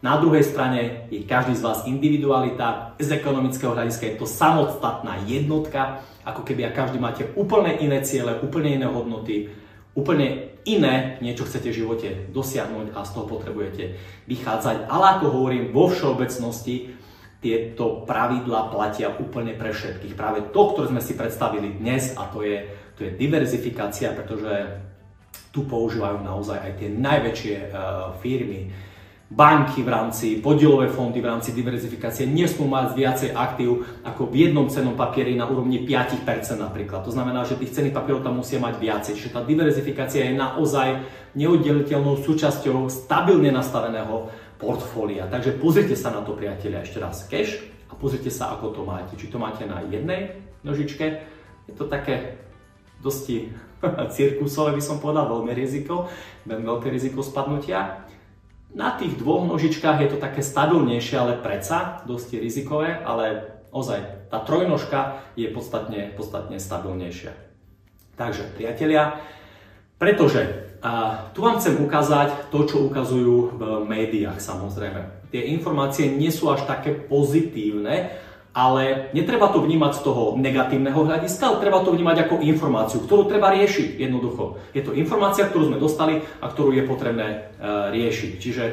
na 0.00 0.16
druhej 0.16 0.40
strane 0.40 1.12
je 1.12 1.28
každý 1.28 1.60
z 1.60 1.64
vás 1.64 1.84
individualita, 1.84 2.96
z 2.96 3.20
ekonomického 3.20 3.76
hľadiska 3.76 4.08
je 4.08 4.16
to 4.16 4.24
samostatná 4.24 5.20
jednotka, 5.28 6.00
ako 6.24 6.40
keby 6.40 6.64
a 6.64 6.72
každý 6.72 6.96
máte 6.96 7.28
úplne 7.36 7.76
iné 7.84 8.00
ciele, 8.00 8.40
úplne 8.40 8.80
iné 8.80 8.88
hodnoty, 8.88 9.52
úplne 9.92 10.56
iné 10.64 11.20
niečo 11.20 11.44
chcete 11.44 11.68
v 11.68 11.78
živote 11.84 12.08
dosiahnuť 12.32 12.96
a 12.96 13.04
z 13.04 13.10
toho 13.12 13.26
potrebujete 13.28 14.00
vychádzať. 14.24 14.88
Ale 14.88 15.20
ako 15.20 15.36
hovorím, 15.36 15.68
vo 15.68 15.92
všeobecnosti 15.92 16.96
tieto 17.44 18.08
pravidlá 18.08 18.72
platia 18.72 19.12
úplne 19.12 19.52
pre 19.52 19.72
všetkých. 19.72 20.16
Práve 20.16 20.48
to, 20.48 20.60
ktoré 20.72 20.96
sme 20.96 21.04
si 21.04 21.12
predstavili 21.12 21.76
dnes, 21.76 22.16
a 22.16 22.24
to 22.32 22.40
je, 22.40 22.72
to 22.96 23.04
je 23.04 23.16
diverzifikácia, 23.16 24.16
pretože 24.16 24.80
tu 25.51 25.66
používajú 25.66 26.22
naozaj 26.22 26.59
aj 26.62 26.72
tie 26.78 26.88
najväčšie 26.94 27.55
uh, 27.70 28.14
firmy. 28.22 28.70
Banky 29.30 29.86
v 29.86 29.90
rámci, 29.94 30.42
podielové 30.42 30.90
fondy 30.90 31.22
v 31.22 31.30
rámci 31.30 31.55
diverzifikácie 31.55 32.26
nesmú 32.26 32.66
mať 32.66 32.98
viacej 32.98 33.30
aktív 33.30 33.86
ako 34.03 34.26
v 34.26 34.51
jednom 34.51 34.66
cennom 34.66 34.98
papieri 34.98 35.38
na 35.38 35.46
úrovni 35.46 35.86
5% 35.86 36.26
napríklad. 36.59 37.07
To 37.07 37.14
znamená, 37.14 37.46
že 37.46 37.55
tých 37.55 37.70
cenných 37.70 37.94
papierov 37.94 38.26
tam 38.26 38.42
musia 38.42 38.59
mať 38.59 38.82
viacej. 38.82 39.14
Čiže 39.14 39.34
tá 39.38 39.46
diverzifikácia 39.46 40.26
je 40.26 40.34
naozaj 40.34 41.07
neoddeliteľnou 41.38 42.18
súčasťou 42.26 42.90
stabilne 42.90 43.55
nastaveného 43.55 44.34
portfólia. 44.59 45.30
Takže 45.30 45.62
pozrite 45.62 45.94
sa 45.94 46.11
na 46.11 46.26
to, 46.26 46.34
priatelia, 46.34 46.82
ešte 46.82 46.98
raz 46.98 47.22
cash 47.30 47.62
a 47.86 47.94
pozrite 47.94 48.34
sa, 48.34 48.59
ako 48.59 48.74
to 48.74 48.82
máte. 48.82 49.14
Či 49.14 49.30
to 49.30 49.38
máte 49.38 49.62
na 49.62 49.78
jednej 49.86 50.42
nožičke, 50.66 51.22
je 51.70 51.74
to 51.78 51.86
také 51.86 52.34
dosti 52.98 53.55
cirkusové 54.16 54.76
by 54.76 54.82
som 54.82 55.00
povedal, 55.00 55.28
veľmi 55.28 55.52
riziko, 55.56 56.08
veľmi 56.44 56.66
veľké 56.66 56.88
riziko 56.92 57.24
spadnutia. 57.24 58.06
Na 58.70 58.94
tých 58.94 59.18
dvoch 59.18 59.44
nožičkách 59.50 59.98
je 60.06 60.08
to 60.14 60.18
také 60.22 60.46
stabilnejšie, 60.46 61.16
ale 61.18 61.42
predsa 61.42 62.06
dosť 62.06 62.38
rizikové, 62.38 62.94
ale 63.02 63.50
ozaj 63.74 64.30
tá 64.30 64.38
trojnožka 64.46 65.26
je 65.34 65.50
podstatne, 65.50 66.14
podstatne 66.14 66.62
stabilnejšia. 66.62 67.34
Takže 68.14 68.54
priatelia, 68.54 69.18
pretože 69.98 70.70
a 70.80 71.28
tu 71.36 71.44
vám 71.44 71.60
chcem 71.60 71.76
ukázať 71.76 72.48
to, 72.48 72.64
čo 72.64 72.88
ukazujú 72.88 73.60
v 73.60 73.62
médiách 73.84 74.40
samozrejme. 74.40 75.28
Tie 75.28 75.52
informácie 75.52 76.08
nie 76.08 76.32
sú 76.32 76.48
až 76.48 76.64
také 76.64 76.96
pozitívne, 76.96 78.16
ale 78.51 79.14
netreba 79.14 79.46
to 79.55 79.62
vnímať 79.62 79.92
z 79.94 80.03
toho 80.03 80.34
negatívneho 80.34 81.07
hľadiska, 81.07 81.42
ale 81.46 81.62
treba 81.62 81.86
to 81.86 81.94
vnímať 81.94 82.26
ako 82.26 82.42
informáciu, 82.42 82.98
ktorú 83.07 83.30
treba 83.30 83.55
riešiť 83.55 84.03
jednoducho. 84.03 84.59
Je 84.74 84.82
to 84.82 84.90
informácia, 84.98 85.46
ktorú 85.46 85.70
sme 85.70 85.78
dostali 85.78 86.18
a 86.42 86.46
ktorú 86.51 86.74
je 86.74 86.82
potrebné 86.82 87.26
e, 87.30 87.38
riešiť. 87.94 88.30
Čiže 88.42 88.64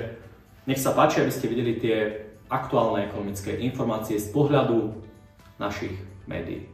nech 0.65 0.81
sa 0.81 0.97
páči, 0.97 1.21
aby 1.21 1.29
ste 1.29 1.51
videli 1.53 1.77
tie 1.77 2.25
aktuálne 2.49 3.05
ekonomické 3.05 3.53
informácie 3.61 4.17
z 4.17 4.33
pohľadu 4.33 4.97
našich 5.61 5.93
médií. 6.25 6.65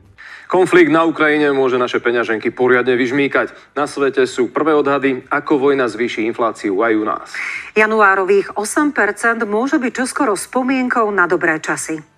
Konflikt 0.47 0.93
na 0.93 1.03
Ukrajine 1.03 1.49
môže 1.51 1.81
naše 1.81 1.97
peňaženky 1.97 2.53
poriadne 2.53 2.93
vyžmýkať. 2.93 3.51
Na 3.73 3.89
svete 3.89 4.23
sú 4.29 4.53
prvé 4.53 4.71
odhady, 4.77 5.25
ako 5.27 5.59
vojna 5.59 5.89
zvýši 5.89 6.29
infláciu 6.29 6.77
aj 6.79 6.93
u 6.93 7.03
nás. 7.03 7.27
Januárových 7.73 8.53
8% 8.55 9.43
môže 9.49 9.81
byť 9.81 9.91
čoskoro 9.91 10.37
spomienkou 10.37 11.09
na 11.09 11.25
dobré 11.25 11.57
časy. 11.57 12.12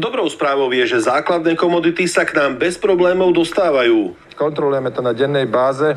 Dobrou 0.00 0.24
správou 0.32 0.72
je, 0.72 0.96
že 0.96 1.12
základné 1.12 1.60
komodity 1.60 2.08
sa 2.08 2.24
k 2.24 2.32
nám 2.32 2.56
bez 2.56 2.80
problémov 2.80 3.36
dostávajú. 3.36 4.16
Kontrolujeme 4.32 4.88
to 4.96 5.04
na 5.04 5.12
dennej 5.12 5.44
báze. 5.44 5.92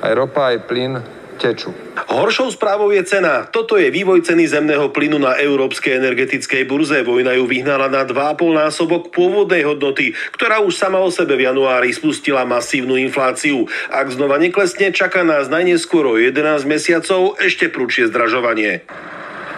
Aj 0.00 0.12
ropa, 0.16 0.48
aj 0.48 0.64
plyn 0.64 0.96
tečú. 1.36 1.76
Horšou 2.08 2.48
správou 2.48 2.88
je 2.88 3.04
cena. 3.04 3.44
Toto 3.52 3.76
je 3.76 3.92
vývoj 3.92 4.24
ceny 4.24 4.48
zemného 4.48 4.88
plynu 4.96 5.20
na 5.20 5.36
európskej 5.36 6.00
energetickej 6.00 6.64
burze. 6.64 7.04
Vojna 7.04 7.36
ju 7.36 7.44
vyhnala 7.44 7.92
na 7.92 8.08
2,5 8.08 8.48
násobok 8.48 9.12
pôvodnej 9.12 9.60
hodnoty, 9.68 10.16
ktorá 10.32 10.64
už 10.64 10.72
sama 10.72 11.04
o 11.04 11.12
sebe 11.12 11.36
v 11.36 11.52
januári 11.52 11.92
spustila 11.92 12.48
masívnu 12.48 12.96
infláciu. 12.96 13.68
Ak 13.92 14.08
znova 14.08 14.40
neklesne, 14.40 14.88
čaká 14.88 15.20
nás 15.20 15.52
najneskôr 15.52 16.08
o 16.08 16.16
11 16.16 16.64
mesiacov 16.64 17.36
ešte 17.44 17.68
prúčie 17.68 18.08
zdražovanie. 18.08 18.88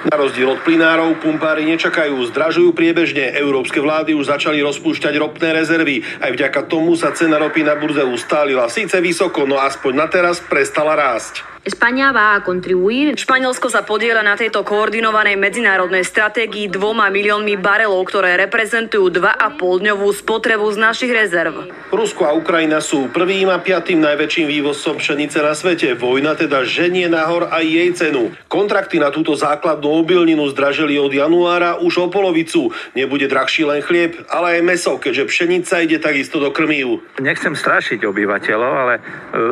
Na 0.03 0.19
rozdiel 0.19 0.51
od 0.51 0.61
plinárov, 0.67 1.23
pumpári 1.23 1.63
nečakajú, 1.63 2.19
zdražujú 2.35 2.75
priebežne. 2.75 3.39
Európske 3.39 3.79
vlády 3.79 4.19
už 4.19 4.35
začali 4.35 4.59
rozpúšťať 4.59 5.15
ropné 5.15 5.55
rezervy. 5.55 6.03
Aj 6.19 6.35
vďaka 6.35 6.67
tomu 6.67 6.99
sa 6.99 7.15
cena 7.15 7.39
ropy 7.39 7.63
na 7.63 7.79
burze 7.79 8.03
ustálila. 8.03 8.67
Síce 8.67 8.99
vysoko, 8.99 9.47
no 9.47 9.63
aspoň 9.63 9.93
na 9.95 10.11
teraz 10.11 10.43
prestala 10.43 10.99
rásť. 10.99 11.47
España 11.63 12.11
va 12.11 12.35
a 12.35 12.43
contribuir. 12.43 13.15
Španielsko 13.15 13.71
sa 13.71 13.87
podiela 13.87 14.19
na 14.19 14.35
tejto 14.35 14.67
koordinovanej 14.67 15.39
medzinárodnej 15.39 16.03
stratégii 16.03 16.67
dvoma 16.67 17.07
miliónmi 17.07 17.55
barelov, 17.55 18.03
ktoré 18.11 18.35
reprezentujú 18.35 19.15
2,5 19.15 19.63
dňovú 19.63 20.11
spotrebu 20.11 20.67
z 20.75 20.79
našich 20.83 21.15
rezerv. 21.15 21.71
Rusko 21.95 22.27
a 22.27 22.35
Ukrajina 22.35 22.83
sú 22.83 23.15
prvým 23.15 23.47
a 23.47 23.63
piatým 23.63 24.03
najväčším 24.03 24.51
vývozcom 24.51 24.99
pšenice 24.99 25.39
na 25.39 25.55
svete. 25.55 25.95
Vojna 25.95 26.35
teda 26.35 26.67
ženie 26.67 27.07
nahor 27.07 27.47
aj 27.47 27.63
jej 27.63 27.91
cenu. 27.95 28.35
Kontrakty 28.51 28.99
na 28.99 29.15
túto 29.15 29.39
základnú 29.39 30.03
obilninu 30.03 30.43
zdražili 30.51 30.99
od 30.99 31.15
januára 31.15 31.79
už 31.79 31.95
o 32.03 32.07
polovicu. 32.11 32.75
Nebude 32.99 33.31
drahší 33.31 33.71
len 33.71 33.87
chlieb, 33.87 34.19
ale 34.27 34.59
aj 34.59 34.67
meso, 34.67 34.99
keďže 34.99 35.31
pšenica 35.31 35.79
ide 35.79 36.03
takisto 36.03 36.43
do 36.43 36.51
krmív. 36.51 37.07
Nechcem 37.23 37.55
strašiť 37.55 38.03
obyvateľov, 38.03 38.73
ale 38.75 38.95
e, 38.99 39.03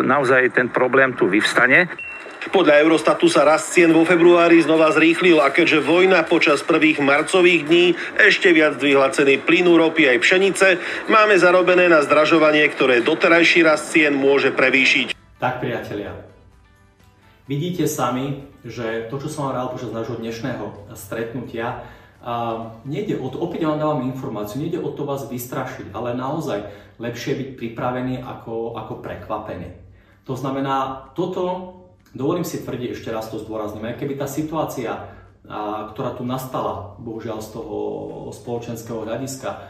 naozaj 0.02 0.58
ten 0.58 0.66
problém 0.66 1.14
tu 1.14 1.30
vyvstane. 1.30 1.99
Podľa 2.50 2.82
Eurostatu 2.82 3.30
sa 3.30 3.46
rast 3.46 3.70
cien 3.70 3.94
vo 3.94 4.02
februári 4.02 4.58
znova 4.58 4.90
zrýchlil 4.90 5.38
a 5.38 5.54
keďže 5.54 5.86
vojna 5.86 6.26
počas 6.26 6.66
prvých 6.66 6.98
marcových 6.98 7.62
dní 7.62 7.86
ešte 8.18 8.50
viac 8.50 8.74
dvihla 8.74 9.14
ceny 9.14 9.38
plynu, 9.46 9.78
ropy 9.78 10.10
aj 10.10 10.18
pšenice, 10.18 10.66
máme 11.06 11.38
zarobené 11.38 11.86
na 11.86 12.02
zdražovanie, 12.02 12.66
ktoré 12.74 13.06
doterajší 13.06 13.62
rast 13.62 13.94
cien 13.94 14.18
môže 14.18 14.50
prevýšiť. 14.50 15.14
Tak 15.38 15.62
priatelia, 15.62 16.10
vidíte 17.46 17.86
sami, 17.86 18.42
že 18.66 19.06
to, 19.14 19.22
čo 19.22 19.30
som 19.30 19.46
vám 19.46 19.54
rád 19.54 19.68
počas 19.78 19.94
nášho 19.94 20.18
dnešného 20.18 20.90
stretnutia, 20.98 21.86
a 22.20 22.76
nejde 22.84 23.16
o 23.16 23.30
to, 23.32 23.40
opäť 23.40 23.64
vám 23.64 23.80
dávam 23.80 24.04
informáciu, 24.10 24.60
nejde 24.60 24.82
o 24.82 24.90
to 24.92 25.06
vás 25.06 25.24
vystrašiť, 25.30 25.94
ale 25.94 26.18
naozaj 26.18 26.66
lepšie 26.98 27.32
byť 27.32 27.48
pripravený 27.56 28.20
ako, 28.20 28.74
ako 28.74 29.00
prekvapený. 29.00 29.72
To 30.28 30.36
znamená, 30.36 31.08
toto, 31.16 31.79
dovolím 32.14 32.46
si 32.46 32.62
tvrdiť, 32.62 32.94
ešte 32.94 33.12
raz 33.14 33.28
to 33.28 33.42
zdôrazním, 33.42 33.90
aj 33.90 33.98
keby 34.00 34.14
tá 34.18 34.26
situácia, 34.30 35.10
ktorá 35.94 36.14
tu 36.14 36.22
nastala, 36.22 36.94
bohužiaľ 37.02 37.42
z 37.42 37.48
toho 37.54 37.76
spoločenského 38.30 39.02
hľadiska, 39.02 39.66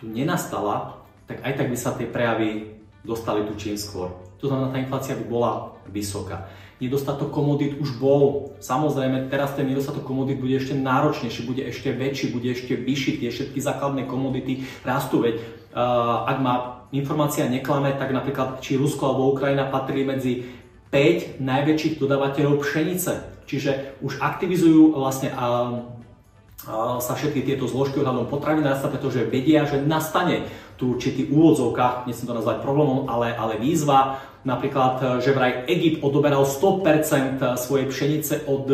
tu 0.00 0.10
nenastala, 0.10 1.00
tak 1.30 1.44
aj 1.46 1.52
tak 1.60 1.66
by 1.70 1.76
sa 1.78 1.94
tie 1.94 2.08
prejavy 2.08 2.80
dostali 3.06 3.46
tu 3.46 3.54
čím 3.54 3.78
skôr. 3.78 4.10
To 4.42 4.48
znamená, 4.48 4.72
tá 4.72 4.78
inflácia 4.80 5.14
by 5.14 5.24
bola 5.28 5.76
vysoká 5.86 6.48
nedostatok 6.80 7.30
komodít 7.30 7.76
už 7.76 8.00
bol. 8.00 8.56
Samozrejme, 8.58 9.28
teraz 9.28 9.52
ten 9.52 9.68
nedostatok 9.68 10.02
komodít 10.02 10.40
bude 10.40 10.56
ešte 10.56 10.72
náročnejší, 10.72 11.40
bude 11.44 11.62
ešte 11.68 11.92
väčší, 11.92 12.32
bude 12.32 12.48
ešte 12.50 12.72
vyšší, 12.74 13.12
tie 13.20 13.30
všetky 13.30 13.60
základné 13.60 14.08
komodity 14.08 14.64
rastú, 14.80 15.20
veď 15.20 15.36
uh, 15.76 16.24
ak 16.24 16.38
má 16.40 16.54
informácia 16.90 17.46
neklame, 17.46 17.94
tak 17.94 18.10
napríklad 18.10 18.64
či 18.64 18.80
Rusko 18.80 19.12
alebo 19.12 19.36
Ukrajina 19.36 19.68
patrili 19.68 20.08
medzi 20.08 20.32
5 20.90 21.38
najväčších 21.38 22.02
dodávateľov 22.02 22.62
pšenice. 22.66 23.42
Čiže 23.46 23.98
už 24.02 24.22
aktivizujú 24.22 24.94
vlastne 24.94 25.34
sa 27.00 27.12
všetky 27.16 27.40
tieto 27.42 27.64
zložky 27.64 28.04
ohľadom 28.04 28.28
potravinárstva, 28.28 28.92
pretože 28.92 29.24
vedia, 29.24 29.64
že 29.64 29.80
nastane 29.80 30.44
tu 30.76 30.92
určitý 30.96 31.28
úvodzovkách, 31.32 32.04
nechcem 32.04 32.28
to 32.28 32.36
nazvať 32.36 32.60
problémom, 32.60 33.08
ale, 33.08 33.32
ale 33.32 33.56
výzva, 33.56 34.20
napríklad, 34.44 35.20
že 35.24 35.32
vraj 35.32 35.64
Egypt 35.68 36.04
odoberal 36.04 36.44
100% 36.44 36.84
e, 36.84 37.56
svojej 37.56 37.86
pšenice 37.88 38.34
od, 38.48 38.64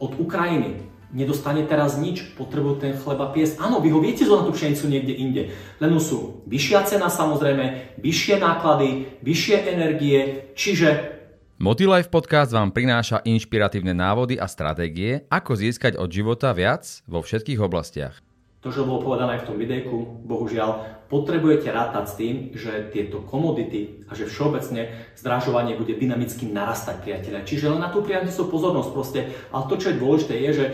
od 0.00 0.12
Ukrajiny. 0.16 0.93
Nedostane 1.14 1.62
teraz 1.64 1.94
nič, 1.94 2.34
potrebujú 2.34 2.82
ten 2.82 2.98
chleba 2.98 3.30
piesť. 3.30 3.62
Áno, 3.62 3.78
vy 3.78 3.94
ho 3.94 4.02
viete 4.02 4.26
zohnať 4.26 4.50
tú 4.50 4.52
pšenicu 4.52 4.84
niekde 4.90 5.14
inde. 5.14 5.42
Len 5.78 5.90
sú 6.02 6.42
vyššia 6.50 6.90
cena 6.90 7.06
samozrejme, 7.06 7.96
vyššie 8.02 8.42
náklady, 8.42 9.22
vyššie 9.22 9.56
energie, 9.70 10.50
čiže 10.58 11.14
Motilife 11.54 12.10
podcast 12.10 12.50
vám 12.50 12.74
prináša 12.74 13.22
inšpiratívne 13.22 13.94
návody 13.94 14.34
a 14.34 14.50
stratégie, 14.50 15.22
ako 15.30 15.54
získať 15.54 15.94
od 15.94 16.10
života 16.10 16.50
viac 16.50 16.82
vo 17.06 17.22
všetkých 17.22 17.62
oblastiach 17.62 18.18
to, 18.64 18.72
čo 18.72 18.88
bolo 18.88 19.04
povedané 19.04 19.36
aj 19.36 19.44
v 19.44 19.48
tom 19.52 19.60
videjku, 19.60 20.24
bohužiaľ, 20.24 21.04
potrebujete 21.12 21.68
rátať 21.68 22.04
s 22.08 22.14
tým, 22.16 22.34
že 22.56 22.88
tieto 22.96 23.20
komodity 23.20 24.08
a 24.08 24.16
že 24.16 24.24
všeobecne 24.24 24.88
zdražovanie 25.20 25.76
bude 25.76 25.92
dynamicky 25.92 26.48
narastať, 26.48 27.04
priateľe. 27.04 27.44
Čiže 27.44 27.76
len 27.76 27.84
na 27.84 27.92
tú 27.92 28.00
priateľskú 28.00 28.48
pozornosť 28.48 28.90
proste. 28.96 29.20
Ale 29.52 29.68
to, 29.68 29.76
čo 29.76 29.92
je 29.92 30.00
dôležité, 30.00 30.34
je, 30.48 30.50
že 30.56 30.66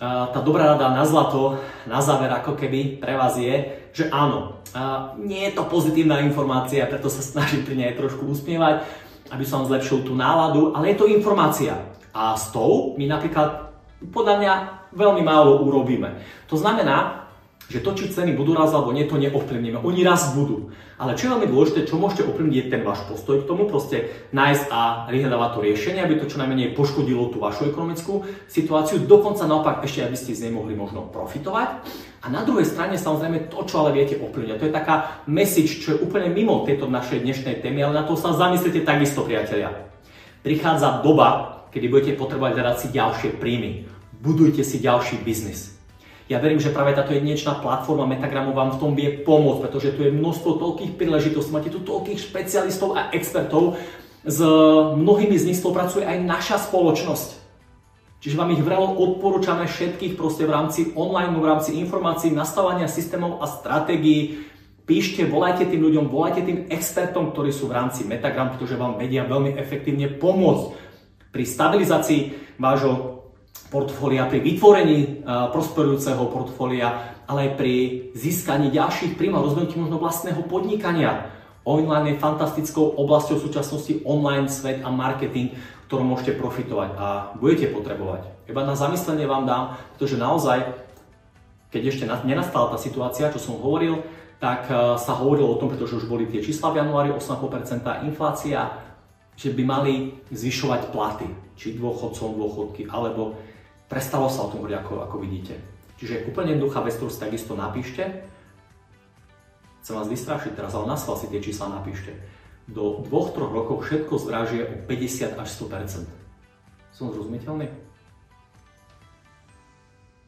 tá 0.00 0.40
dobrá 0.44 0.76
rada 0.76 0.92
na 0.92 1.04
zlato, 1.08 1.60
na 1.88 2.04
záver 2.04 2.28
ako 2.28 2.54
keby 2.54 3.00
pre 3.00 3.16
vás 3.16 3.40
je, 3.40 3.80
že 3.96 4.12
áno, 4.12 4.60
nie 5.16 5.48
je 5.48 5.56
to 5.56 5.64
pozitívna 5.64 6.20
informácia, 6.20 6.84
preto 6.84 7.08
sa 7.08 7.24
snažím 7.24 7.64
pri 7.64 7.74
nej 7.76 7.96
trošku 7.96 8.28
usmievať, 8.28 8.84
aby 9.32 9.44
som 9.48 9.64
zlepšil 9.64 10.04
tú 10.04 10.12
náladu, 10.12 10.76
ale 10.76 10.92
je 10.92 11.00
to 11.00 11.10
informácia. 11.10 11.80
A 12.12 12.36
s 12.36 12.52
tou 12.52 12.94
my 13.00 13.08
napríklad 13.08 13.72
podľa 14.12 14.34
mňa 14.38 14.52
veľmi 14.92 15.22
málo 15.24 15.64
urobíme. 15.64 16.20
To 16.52 16.56
znamená, 16.56 17.25
že 17.66 17.82
to, 17.82 17.98
či 17.98 18.14
ceny 18.14 18.38
budú 18.38 18.54
raz 18.54 18.70
alebo 18.70 18.94
nie, 18.94 19.10
to 19.10 19.18
neovplyvníme. 19.18 19.82
Oni 19.82 20.06
raz 20.06 20.34
budú. 20.38 20.70
Ale 20.96 21.18
čo 21.18 21.28
je 21.28 21.32
veľmi 21.34 21.48
dôležité, 21.50 21.84
čo 21.84 22.00
môžete 22.00 22.24
ovplyvniť, 22.24 22.56
je 22.56 22.72
ten 22.72 22.82
váš 22.86 23.04
postoj 23.10 23.42
k 23.42 23.48
tomu, 23.48 23.66
proste 23.66 24.08
nájsť 24.30 24.64
a 24.70 25.10
vyhľadávať 25.10 25.50
to 25.52 25.60
riešenie, 25.66 26.00
aby 26.00 26.14
to 26.16 26.30
čo 26.30 26.40
najmenej 26.40 26.78
poškodilo 26.78 27.28
tú 27.34 27.42
vašu 27.42 27.68
ekonomickú 27.68 28.24
situáciu, 28.46 29.02
dokonca 29.04 29.44
naopak 29.44 29.82
ešte, 29.82 30.06
aby 30.06 30.16
ste 30.16 30.38
z 30.38 30.48
nej 30.48 30.52
mohli 30.54 30.78
možno 30.78 31.10
profitovať. 31.10 31.84
A 32.22 32.26
na 32.32 32.46
druhej 32.46 32.64
strane 32.64 32.96
samozrejme 32.96 33.52
to, 33.52 33.60
čo 33.66 33.84
ale 33.84 33.92
viete 33.92 34.16
ovplyvniť. 34.16 34.56
To 34.62 34.66
je 34.70 34.74
taká 34.74 35.26
message, 35.28 35.82
čo 35.82 35.94
je 35.94 36.02
úplne 36.02 36.32
mimo 36.32 36.64
tejto 36.64 36.88
našej 36.88 37.22
dnešnej 37.22 37.60
témy, 37.60 37.86
ale 37.86 38.00
na 38.00 38.04
to 38.06 38.16
sa 38.16 38.32
zamyslite 38.32 38.86
takisto, 38.86 39.26
priatelia. 39.26 39.90
Prichádza 40.40 41.02
doba, 41.02 41.62
kedy 41.74 41.86
budete 41.90 42.12
potrebovať 42.16 42.52
hľadať 42.56 42.76
si 42.78 42.88
ďalšie 42.94 43.30
príjmy 43.36 43.96
budujte 44.26 44.64
si 44.64 44.82
ďalší 44.82 45.22
biznis. 45.22 45.75
Ja 46.26 46.42
verím, 46.42 46.58
že 46.58 46.74
práve 46.74 46.90
táto 46.90 47.14
jedinečná 47.14 47.62
platforma 47.62 48.02
Metagramu 48.02 48.50
vám 48.50 48.74
v 48.74 48.80
tom 48.82 48.92
vie 48.98 49.22
pomôcť, 49.22 49.62
pretože 49.62 49.94
tu 49.94 50.02
je 50.02 50.10
množstvo 50.10 50.58
toľkých 50.58 50.98
príležitostí, 50.98 51.54
máte 51.54 51.70
tu 51.70 51.86
toľkých 51.86 52.18
špecialistov 52.18 52.98
a 52.98 53.14
expertov, 53.14 53.78
s 54.26 54.42
mnohými 54.98 55.38
z 55.38 55.46
nich 55.46 55.58
spolupracuje 55.62 56.02
aj 56.02 56.18
naša 56.26 56.56
spoločnosť. 56.66 57.46
Čiže 58.18 58.34
vám 58.42 58.50
ich 58.58 58.64
vrelo 58.64 58.90
odporúčame 58.98 59.70
všetkých 59.70 60.18
proste 60.18 60.50
v 60.50 60.54
rámci 60.54 60.80
online, 60.98 61.38
v 61.38 61.46
rámci 61.46 61.78
informácií, 61.78 62.34
nastavania 62.34 62.90
systémov 62.90 63.38
a 63.38 63.46
stratégií. 63.46 64.50
Píšte, 64.82 65.30
volajte 65.30 65.70
tým 65.70 65.78
ľuďom, 65.78 66.10
volajte 66.10 66.42
tým 66.42 66.66
expertom, 66.66 67.30
ktorí 67.30 67.54
sú 67.54 67.70
v 67.70 67.78
rámci 67.78 68.02
Metagram, 68.02 68.50
pretože 68.50 68.74
vám 68.74 68.98
vedia 68.98 69.22
veľmi 69.22 69.54
efektívne 69.54 70.10
pomôcť 70.18 70.64
pri 71.30 71.44
stabilizácii 71.46 72.20
vášho 72.58 73.15
portfólia, 73.76 74.24
pri 74.24 74.40
vytvorení 74.40 74.98
e, 75.04 75.08
prosperujúceho 75.52 76.32
portfólia, 76.32 77.12
ale 77.28 77.52
aj 77.52 77.60
pri 77.60 77.74
získaní 78.16 78.72
ďalších 78.72 79.20
príjmov, 79.20 79.52
rozvinutí 79.52 79.76
možno 79.76 80.00
vlastného 80.00 80.40
podnikania. 80.48 81.28
Online 81.68 82.16
je 82.16 82.22
fantastickou 82.22 82.96
oblasťou 82.96 83.36
v 83.36 83.44
súčasnosti 83.52 83.92
online 84.08 84.48
svet 84.48 84.80
a 84.80 84.88
marketing, 84.88 85.52
ktorom 85.92 86.08
môžete 86.08 86.40
profitovať 86.40 86.90
a 86.96 87.06
budete 87.36 87.68
potrebovať. 87.68 88.48
Iba 88.48 88.64
na 88.64 88.72
zamyslenie 88.72 89.28
vám 89.28 89.44
dám, 89.44 89.76
pretože 89.92 90.16
naozaj, 90.16 90.72
keď 91.68 91.82
ešte 91.92 92.04
nenastala 92.24 92.72
tá 92.72 92.78
situácia, 92.80 93.28
čo 93.28 93.42
som 93.42 93.60
hovoril, 93.60 94.00
tak 94.40 94.72
e, 94.72 94.96
sa 94.96 95.12
hovorilo 95.20 95.52
o 95.52 95.60
tom, 95.60 95.68
pretože 95.68 96.00
už 96.00 96.08
boli 96.08 96.24
tie 96.32 96.40
čísla 96.40 96.72
v 96.72 96.80
januári, 96.80 97.12
8,5% 97.12 98.08
inflácia, 98.08 98.72
že 99.36 99.52
by 99.52 99.62
mali 99.68 100.16
zvyšovať 100.32 100.96
platy, 100.96 101.28
či 101.60 101.76
dôchodcom 101.76 102.40
dôchodky, 102.40 102.88
alebo 102.88 103.36
Prestalo 103.86 104.26
sa 104.26 104.46
o 104.46 104.50
tom 104.50 104.66
hovoriť, 104.66 104.76
ako, 104.82 104.94
ako 105.06 105.16
vidíte. 105.22 105.54
Čiže 105.96 106.26
úplne 106.28 106.58
jednoduchá 106.58 106.82
vec, 106.82 106.98
ktorú 106.98 107.08
si 107.08 107.22
takisto 107.22 107.54
napíšte. 107.54 108.02
Chcem 109.80 109.94
vás 109.94 110.10
vystrašiť 110.10 110.52
teraz, 110.58 110.74
ale 110.74 110.90
na 110.90 110.98
si 110.98 111.30
tie 111.30 111.38
čísla 111.38 111.70
napíšte. 111.70 112.10
Do 112.66 113.06
2-3 113.06 113.46
rokov 113.46 113.86
všetko 113.86 114.18
zdražie 114.18 114.66
o 114.66 114.74
50 114.90 115.38
až 115.38 115.48
100 115.54 116.10
Som 116.90 117.14
zrozumiteľný? 117.14 117.70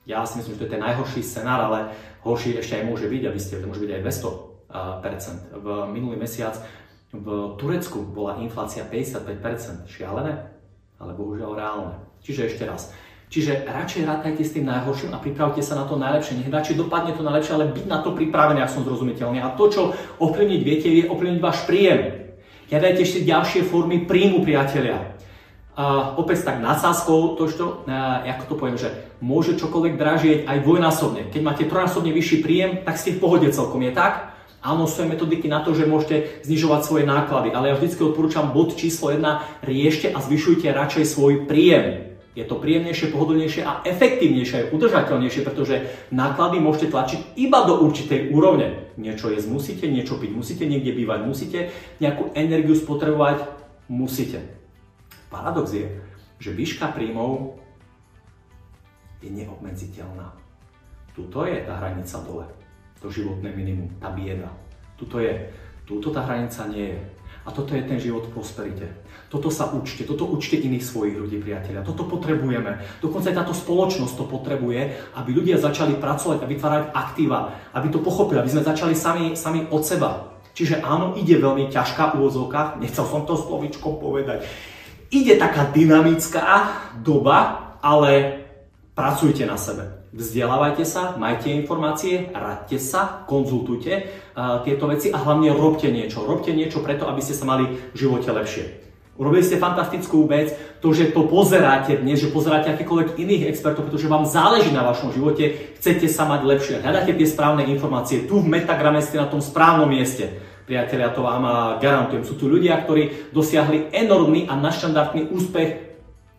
Ja 0.07 0.25
si 0.25 0.41
myslím, 0.41 0.57
že 0.57 0.61
to 0.63 0.67
je 0.71 0.75
ten 0.79 0.85
najhorší 0.87 1.21
scenár, 1.21 1.69
ale 1.69 1.93
horší 2.25 2.57
ešte 2.57 2.81
aj 2.81 2.89
môže 2.89 3.11
byť, 3.11 3.23
aby 3.29 3.41
ste, 3.43 3.61
to 3.61 3.69
môže 3.69 3.83
byť 3.83 3.93
aj 3.93 4.03
200% 4.71 5.59
V 5.59 5.67
minulý 5.93 6.17
mesiac 6.17 6.57
v 7.13 7.59
Turecku 7.61 8.07
bola 8.09 8.41
inflácia 8.41 8.87
55% 8.89 9.91
šialené, 9.91 10.49
ale 10.97 11.13
bohužiaľ 11.13 11.53
reálne. 11.59 11.97
Čiže 12.25 12.55
ešte 12.55 12.65
raz, 12.65 12.95
Čiže 13.29 13.69
radšej 13.69 14.09
rátajte 14.09 14.41
s 14.41 14.57
tým 14.57 14.65
najhorším 14.65 15.13
a 15.13 15.21
pripravte 15.21 15.61
sa 15.61 15.77
na 15.77 15.85
to 15.85 16.01
najlepšie. 16.01 16.41
Nech 16.41 16.49
radšej 16.49 16.81
dopadne 16.81 17.13
to 17.13 17.21
najlepšie, 17.21 17.53
ale 17.61 17.69
byť 17.77 17.85
na 17.85 18.01
to 18.01 18.17
pripravený, 18.17 18.65
ak 18.65 18.73
som 18.73 18.89
zrozumiteľný. 18.89 19.45
A 19.45 19.53
to, 19.53 19.69
čo 19.69 19.83
ovplyvniť 20.17 20.61
viete, 20.65 20.89
je 20.89 21.05
ovplyvniť 21.13 21.41
váš 21.45 21.69
príjem. 21.69 22.33
Hľadajte 22.73 23.01
ešte 23.05 23.29
ďalšie 23.29 23.69
formy 23.69 24.09
príjmu, 24.09 24.41
priatelia. 24.41 25.13
A 25.77 26.17
opäť 26.17 26.49
tak 26.49 26.65
nadsázkou, 26.65 27.37
to, 27.37 27.45
čo, 27.53 27.65
ako 27.85 28.45
to 28.49 28.55
poviem, 28.57 28.81
že 28.81 28.91
môže 29.21 29.61
čokoľvek 29.61 29.95
dražieť 30.01 30.39
aj 30.49 30.65
dvojnásobne. 30.65 31.29
Keď 31.29 31.41
máte 31.45 31.69
trojnásobne 31.69 32.11
vyšší 32.17 32.41
príjem, 32.41 32.71
tak 32.83 32.97
ste 32.97 33.15
v 33.15 33.23
pohode 33.23 33.47
celkom, 33.53 33.85
je 33.85 33.93
tak? 33.93 34.35
Áno, 34.59 34.91
sú 34.91 35.07
aj 35.07 35.15
metodiky 35.15 35.47
na 35.47 35.63
to, 35.63 35.77
že 35.77 35.87
môžete 35.87 36.43
znižovať 36.49 36.81
svoje 36.83 37.05
náklady, 37.07 37.55
ale 37.55 37.71
ja 37.71 37.79
vždy 37.79 37.95
odporúčam 38.11 38.51
bod 38.51 38.75
číslo 38.75 39.15
1, 39.15 39.23
riešte 39.63 40.11
a 40.11 40.19
zvyšujte 40.19 40.67
radšej 40.67 41.05
svoj 41.07 41.47
príjem. 41.47 42.08
Je 42.37 42.45
to 42.47 42.61
príjemnejšie, 42.61 43.11
pohodlnejšie 43.11 43.63
a 43.67 43.83
efektívnejšie, 43.83 44.57
aj 44.57 44.71
udržateľnejšie, 44.71 45.43
pretože 45.43 45.91
náklady 46.15 46.63
môžete 46.63 46.93
tlačiť 46.95 47.21
iba 47.41 47.67
do 47.67 47.83
určitej 47.83 48.31
úrovne. 48.31 48.95
Niečo 48.95 49.33
jesť 49.33 49.49
musíte, 49.51 49.85
niečo 49.91 50.21
piť 50.21 50.31
musíte, 50.37 50.65
niekde 50.69 50.95
bývať 50.95 51.21
musíte, 51.27 51.59
nejakú 51.99 52.31
energiu 52.39 52.79
spotrebovať 52.79 53.43
musíte. 53.91 54.45
Paradox 55.33 55.75
je, 55.75 55.89
že 56.39 56.55
výška 56.55 56.95
príjmov 56.95 57.59
je 59.19 59.35
neobmedziteľná. 59.35 60.31
Tuto 61.19 61.43
je 61.43 61.59
tá 61.67 61.83
hranica 61.83 62.17
dole, 62.23 62.47
to 63.03 63.11
životné 63.11 63.51
minimum, 63.51 63.91
tá 63.99 64.15
bieda. 64.15 64.47
Tuto 64.95 65.19
je, 65.19 65.51
túto 65.83 66.15
tá 66.15 66.23
hranica 66.23 66.71
nie 66.71 66.95
je. 66.95 67.01
A 67.43 67.51
toto 67.51 67.75
je 67.75 67.83
ten 67.83 67.99
život 67.99 68.29
v 68.29 68.35
prosperite. 68.39 68.87
Toto 69.29 69.53
sa 69.53 69.69
učte, 69.69 70.09
toto 70.09 70.25
učte 70.25 70.57
iných 70.57 70.81
svojich 70.81 71.21
ľudí, 71.21 71.37
priatelia. 71.39 71.85
Toto 71.85 72.09
potrebujeme. 72.09 72.81
Dokonca 73.05 73.29
aj 73.29 73.45
táto 73.45 73.53
spoločnosť 73.53 74.15
to 74.17 74.25
potrebuje, 74.25 74.97
aby 75.21 75.31
ľudia 75.37 75.61
začali 75.61 76.01
pracovať 76.01 76.41
a 76.41 76.51
vytvárať 76.51 76.85
aktíva, 76.97 77.39
aby 77.77 77.87
to 77.93 78.01
pochopili, 78.01 78.41
aby 78.41 78.49
sme 78.49 78.65
začali 78.65 78.97
sami, 78.97 79.37
sami 79.37 79.69
od 79.69 79.85
seba. 79.85 80.41
Čiže 80.57 80.81
áno, 80.81 81.13
ide 81.15 81.37
veľmi 81.37 81.69
ťažká 81.69 82.17
v 82.17 82.25
úvozovkách, 82.25 82.81
nechcel 82.81 83.05
som 83.05 83.29
to 83.29 83.37
slovičko 83.37 84.01
povedať. 84.01 84.49
Ide 85.13 85.37
taká 85.37 85.69
dynamická 85.71 86.73
doba, 87.05 87.77
ale 87.85 88.43
pracujte 88.97 89.45
na 89.45 89.61
sebe 89.61 89.99
vzdelávajte 90.13 90.85
sa, 90.89 91.15
majte 91.21 91.53
informácie, 91.53 92.33
radte 92.33 92.81
sa, 92.81 93.25
konzultujte 93.29 94.09
uh, 94.09 94.65
tieto 94.65 94.89
veci 94.89 95.13
a 95.13 95.21
hlavne 95.21 95.53
robte 95.53 95.93
niečo. 95.93 96.25
Robte 96.25 96.51
niečo 96.57 96.81
preto, 96.81 97.05
aby 97.09 97.21
ste 97.21 97.37
sa 97.37 97.45
mali 97.45 97.69
v 97.93 97.97
živote 97.97 98.33
lepšie. 98.33 98.88
Urobili 99.19 99.43
ste 99.43 99.59
fantastickú 99.59 100.31
vec, 100.31 100.55
to, 100.79 100.95
že 100.95 101.11
to 101.11 101.27
pozeráte 101.27 101.99
dnes, 101.99 102.23
že 102.23 102.31
pozeráte 102.31 102.71
akýkoľvek 102.71 103.19
iných 103.19 103.51
expertov, 103.51 103.91
pretože 103.91 104.07
vám 104.07 104.23
záleží 104.23 104.71
na 104.71 104.87
vašom 104.87 105.11
živote, 105.11 105.75
chcete 105.75 106.07
sa 106.07 106.23
mať 106.31 106.47
lepšie. 106.47 106.79
Hľadáte 106.79 107.19
tie 107.19 107.27
správne 107.27 107.67
informácie. 107.67 108.31
Tu 108.31 108.39
v 108.39 108.47
Metagrame 108.47 109.03
ste 109.03 109.19
na 109.19 109.27
tom 109.27 109.43
správnom 109.43 109.91
mieste. 109.91 110.39
Priatelia, 110.71 111.11
to 111.11 111.27
vám 111.27 111.43
garantujem. 111.83 112.23
Sú 112.23 112.39
tu 112.39 112.47
ľudia, 112.47 112.79
ktorí 112.79 113.35
dosiahli 113.35 113.91
enormný 113.91 114.47
a 114.47 114.55
naštandardný 114.55 115.35
úspech 115.35 115.89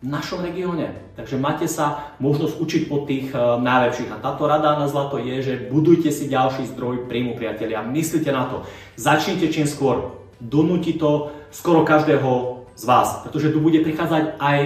v 0.00 0.06
našom 0.08 0.40
regióne. 0.40 1.12
Takže 1.20 1.36
máte 1.36 1.68
sa 1.68 2.16
možnosť 2.16 2.54
učiť 2.56 2.82
od 2.88 3.02
tých 3.04 3.28
uh, 3.36 3.60
najlepších. 3.60 4.08
A 4.08 4.22
táto 4.24 4.48
rada 4.48 4.80
na 4.80 4.88
zlato 4.88 5.20
je, 5.20 5.44
že 5.44 5.68
budujte 5.68 6.08
si 6.08 6.32
ďalší 6.32 6.72
zdroj 6.72 7.04
príjmu, 7.04 7.36
priatelia. 7.36 7.84
Myslíte 7.84 8.32
na 8.32 8.48
to. 8.48 8.64
Začnite 8.96 9.52
čím 9.52 9.68
skôr. 9.68 10.16
Donúti 10.40 10.96
to 10.96 11.36
skoro 11.52 11.84
každého 11.84 12.59
z 12.80 12.84
vás. 12.88 13.20
Pretože 13.20 13.52
tu 13.52 13.60
bude 13.60 13.84
prichádzať 13.84 14.40
aj, 14.40 14.58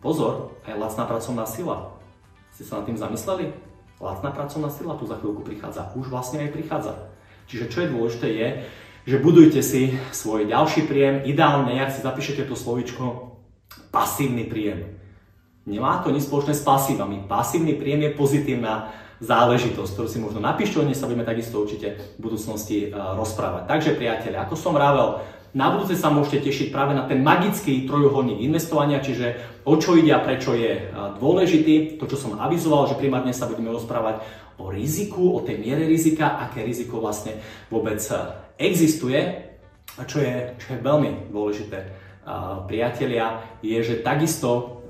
pozor, 0.00 0.56
aj 0.64 0.80
lacná 0.80 1.04
pracovná 1.04 1.44
sila. 1.44 1.92
Ste 2.56 2.64
sa 2.64 2.80
nad 2.80 2.88
tým 2.88 2.96
zamysleli? 2.96 3.52
Lacná 4.00 4.32
pracovná 4.32 4.72
sila 4.72 4.96
tu 4.96 5.04
za 5.04 5.20
chvíľku 5.20 5.44
prichádza. 5.44 5.92
Už 5.92 6.08
vlastne 6.08 6.48
aj 6.48 6.56
prichádza. 6.56 7.12
Čiže 7.44 7.68
čo 7.68 7.78
je 7.84 7.92
dôležité 7.92 8.28
je, 8.32 8.48
že 9.04 9.20
budujte 9.20 9.60
si 9.60 9.92
svoj 10.16 10.48
ďalší 10.48 10.88
príjem. 10.88 11.28
Ideálne, 11.28 11.76
ak 11.76 11.92
si 11.92 12.00
zapíšete 12.00 12.48
to 12.48 12.56
slovičko 12.56 13.36
pasívny 13.92 14.48
príjem. 14.48 14.96
Nemá 15.68 16.00
to 16.00 16.08
nič 16.08 16.24
spoločné 16.24 16.56
s 16.56 16.64
pasívami. 16.64 17.28
Pasívny 17.28 17.76
príjem 17.76 18.08
je 18.08 18.16
pozitívna 18.16 18.92
záležitosť, 19.20 19.90
ktorú 19.92 20.08
si 20.08 20.22
možno 20.22 20.40
napíšte, 20.40 20.78
o 20.78 20.86
nej 20.86 20.94
sa 20.94 21.10
budeme 21.10 21.26
takisto 21.26 21.58
určite 21.58 22.16
v 22.16 22.20
budúcnosti 22.22 22.88
uh, 22.88 23.18
rozprávať. 23.18 23.66
Takže 23.66 23.98
priatelia, 23.98 24.46
ako 24.46 24.54
som 24.54 24.72
vravel, 24.72 25.20
na 25.56 25.72
budúce 25.72 25.96
sa 25.96 26.12
môžete 26.12 26.48
tešiť 26.48 26.68
práve 26.68 26.92
na 26.92 27.08
ten 27.08 27.24
magický 27.24 27.88
trojuholník 27.88 28.44
investovania, 28.44 29.00
čiže 29.00 29.60
o 29.64 29.76
čo 29.80 29.96
ide 29.96 30.12
a 30.12 30.20
prečo 30.20 30.52
je 30.52 30.92
uh, 30.92 31.16
dôležitý. 31.16 31.96
To, 31.96 32.04
čo 32.04 32.20
som 32.20 32.36
avizoval, 32.36 32.88
že 32.88 33.00
primárne 33.00 33.32
sa 33.32 33.48
budeme 33.48 33.72
rozprávať 33.72 34.20
o 34.60 34.68
riziku, 34.68 35.38
o 35.38 35.44
tej 35.44 35.56
miere 35.56 35.88
rizika, 35.88 36.36
aké 36.36 36.66
riziko 36.66 37.00
vlastne 37.00 37.40
vôbec 37.72 38.00
uh, 38.12 38.44
existuje 38.60 39.48
a 39.96 40.02
čo 40.04 40.20
je, 40.20 40.54
čo 40.60 40.66
je 40.76 40.84
veľmi 40.84 41.32
dôležité 41.32 42.08
priatelia, 42.68 43.40
je, 43.64 43.78
že 43.80 44.04
takisto 44.04 44.84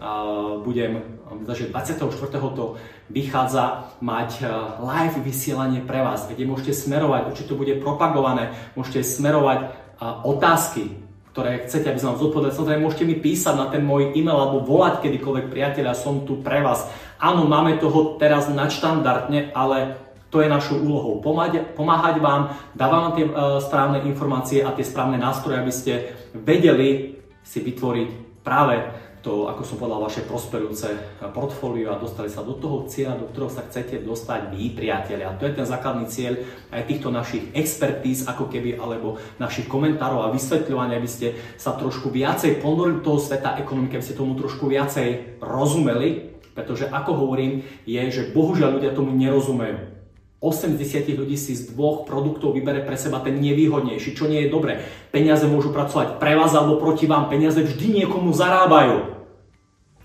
budem, 0.62 1.22
že 1.54 1.70
24. 1.70 2.06
to 2.54 2.78
vychádza 3.10 3.94
mať 4.02 4.30
live 4.78 5.18
vysielanie 5.22 5.82
pre 5.82 6.02
vás, 6.02 6.26
kde 6.30 6.46
môžete 6.46 6.74
smerovať, 6.74 7.34
určite 7.34 7.48
to 7.50 7.58
bude 7.58 7.74
propagované, 7.82 8.54
môžete 8.78 9.02
smerovať 9.02 9.74
otázky, 10.00 10.94
ktoré 11.34 11.66
chcete, 11.66 11.86
aby 11.86 12.00
som 12.02 12.14
vám 12.14 12.22
zodpovedal. 12.26 12.50
Samozrejme, 12.50 12.82
môžete 12.82 13.06
mi 13.06 13.16
písať 13.18 13.54
na 13.54 13.66
ten 13.70 13.86
môj 13.86 14.10
e-mail 14.14 14.34
alebo 14.34 14.66
volať 14.66 15.06
kedykoľvek 15.06 15.46
priateľa, 15.54 15.94
som 15.94 16.26
tu 16.26 16.42
pre 16.42 16.62
vás. 16.66 16.90
Áno, 17.22 17.46
máme 17.46 17.78
toho 17.78 18.18
teraz 18.18 18.50
nadštandardne, 18.50 19.54
ale 19.54 19.98
to 20.34 20.44
je 20.44 20.50
našou 20.50 20.82
úlohou 20.82 21.24
pomáhať, 21.24 21.72
pomáhať 21.72 22.20
vám, 22.20 22.52
dávam 22.76 23.08
vám 23.08 23.14
tie 23.16 23.24
uh, 23.24 23.32
správne 23.62 24.04
informácie 24.04 24.60
a 24.60 24.74
tie 24.76 24.84
správne 24.84 25.16
nástroje, 25.16 25.56
aby 25.56 25.72
ste 25.72 25.92
vedeli 26.36 27.16
si 27.40 27.64
vytvoriť 27.64 28.42
práve 28.44 28.76
to, 29.20 29.50
ako 29.50 29.62
som 29.66 29.76
povedal, 29.82 29.98
vaše 29.98 30.22
prosperujúce 30.22 31.18
portfólio 31.34 31.90
a 31.90 32.00
dostali 32.00 32.30
sa 32.30 32.46
do 32.46 32.54
toho 32.54 32.86
cieľa, 32.86 33.18
do 33.18 33.26
ktorého 33.28 33.50
sa 33.50 33.66
chcete 33.66 34.06
dostať 34.06 34.54
vy, 34.54 34.78
priatelia. 34.78 35.34
To 35.36 35.44
je 35.44 35.58
ten 35.58 35.66
základný 35.66 36.06
cieľ 36.06 36.38
aj 36.70 36.86
týchto 36.86 37.10
našich 37.10 37.50
expertíz, 37.52 38.24
ako 38.30 38.46
keby, 38.46 38.78
alebo 38.78 39.18
našich 39.42 39.66
komentárov 39.66 40.22
a 40.22 40.32
vysvetľovania, 40.32 41.02
aby 41.02 41.10
ste 41.10 41.34
sa 41.58 41.74
trošku 41.74 42.14
viacej 42.14 42.62
ponorili 42.62 43.02
do 43.02 43.06
toho 43.10 43.18
sveta 43.18 43.58
ekonomiky, 43.58 43.98
aby 43.98 44.06
ste 44.06 44.18
tomu 44.18 44.38
trošku 44.38 44.70
viacej 44.70 45.42
rozumeli, 45.42 46.38
pretože 46.54 46.86
ako 46.86 47.26
hovorím, 47.26 47.66
je, 47.86 48.02
že 48.10 48.30
bohužiaľ 48.30 48.78
ľudia 48.78 48.94
tomu 48.94 49.14
nerozumejú. 49.14 49.97
80 50.38 50.78
ľudí 51.18 51.34
si 51.34 51.58
z 51.58 51.74
dvoch 51.74 52.06
produktov 52.06 52.54
vybere 52.54 52.86
pre 52.86 52.94
seba 52.94 53.18
ten 53.18 53.42
nevýhodnejší, 53.42 54.14
čo 54.14 54.30
nie 54.30 54.46
je 54.46 54.54
dobré. 54.54 54.78
Peniaze 55.10 55.50
môžu 55.50 55.74
pracovať 55.74 56.22
pre 56.22 56.38
vás 56.38 56.54
alebo 56.54 56.78
proti 56.78 57.10
vám, 57.10 57.26
peniaze 57.26 57.58
vždy 57.58 58.02
niekomu 58.02 58.30
zarábajú. 58.30 59.18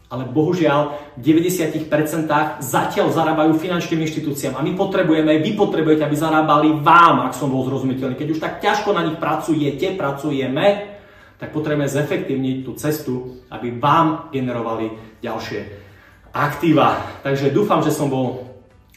Ale 0.09 0.29
bohužiaľ 0.29 1.13
v 1.17 1.21
90% 1.21 1.89
zatiaľ 2.61 3.07
zarábajú 3.13 3.57
finančným 3.57 4.05
inštitúciám 4.05 4.57
a 4.57 4.65
my 4.65 4.73
potrebujeme, 4.73 5.41
vy 5.41 5.53
potrebujete, 5.53 6.05
aby 6.05 6.17
zarábali 6.17 6.81
vám, 6.81 7.29
ak 7.29 7.37
som 7.37 7.53
bol 7.53 7.65
zrozumiteľný. 7.65 8.17
Keď 8.17 8.29
už 8.33 8.41
tak 8.41 8.61
ťažko 8.61 8.93
na 8.93 9.05
nich 9.05 9.17
pracujete, 9.17 9.93
pracujeme, 9.97 10.97
tak 11.37 11.49
potrebujeme 11.53 11.89
zefektívniť 11.89 12.57
tú 12.65 12.71
cestu, 12.77 13.41
aby 13.53 13.73
vám 13.73 14.29
generovali 14.33 15.17
ďalšie 15.21 15.61
aktíva. 16.33 17.21
Takže 17.21 17.53
dúfam, 17.53 17.81
že 17.85 17.93
som 17.93 18.09
bol 18.09 18.52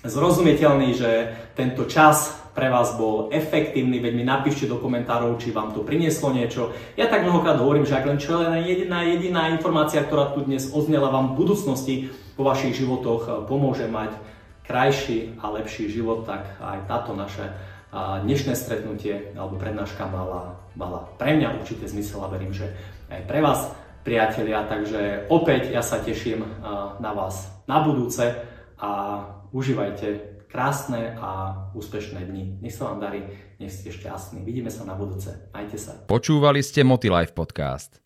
zrozumiteľný, 0.09 0.95
že 0.97 1.11
tento 1.55 1.87
čas 1.87 2.47
pre 2.57 2.73
vás 2.73 2.97
bol 2.97 3.29
efektívny, 3.29 4.01
veď 4.01 4.13
mi 4.17 4.25
napíšte 4.25 4.65
do 4.65 4.81
komentárov, 4.81 5.37
či 5.37 5.53
vám 5.53 5.77
to 5.77 5.85
prinieslo 5.85 6.33
niečo. 6.33 6.73
Ja 6.97 7.05
tak 7.05 7.29
mnohokrát 7.29 7.61
hovorím, 7.61 7.85
že 7.85 8.01
ak 8.01 8.09
len 8.09 8.17
čo 8.17 8.41
len 8.41 8.65
jediná, 8.65 9.05
jediná 9.05 9.53
informácia, 9.53 10.01
ktorá 10.01 10.33
tu 10.33 10.49
dnes 10.49 10.73
oznela 10.73 11.13
vám 11.13 11.37
v 11.37 11.45
budúcnosti 11.45 11.95
vo 12.33 12.49
vašich 12.49 12.81
životoch 12.81 13.23
eh, 13.29 13.33
pomôže 13.45 13.85
mať 13.85 14.17
krajší 14.65 15.37
a 15.45 15.53
lepší 15.53 15.93
život, 15.93 16.25
tak 16.25 16.49
aj 16.57 16.89
táto 16.89 17.13
naše 17.13 17.45
eh, 17.45 18.25
dnešné 18.25 18.57
stretnutie 18.57 19.37
alebo 19.37 19.61
prednáška 19.61 20.09
mala, 20.09 20.57
mala 20.73 21.13
pre 21.21 21.37
mňa 21.37 21.61
určite 21.61 21.85
zmysel 21.85 22.25
a 22.25 22.33
verím, 22.33 22.57
že 22.57 22.73
aj 23.13 23.21
pre 23.29 23.45
vás, 23.45 23.69
priatelia. 24.01 24.65
Takže 24.65 25.29
opäť 25.29 25.77
ja 25.77 25.85
sa 25.85 26.01
teším 26.01 26.41
eh, 26.41 26.49
na 27.05 27.13
vás 27.13 27.53
na 27.69 27.85
budúce 27.85 28.33
a 28.81 29.21
užívajte 29.53 30.37
krásne 30.47 31.19
a 31.21 31.53
úspešné 31.77 32.25
dni. 32.27 32.65
Nech 32.65 32.73
sa 32.73 32.89
vám 32.89 33.03
darí, 33.03 33.29
nech 33.61 33.73
ste 33.75 33.93
šťastní. 33.93 34.41
Vidíme 34.47 34.73
sa 34.73 34.87
na 34.89 34.97
budúce. 34.97 35.29
Majte 35.53 35.77
sa. 35.77 35.99
Počúvali 36.09 36.65
ste 36.65 36.87
Motilife 36.87 37.37
podcast. 37.37 38.01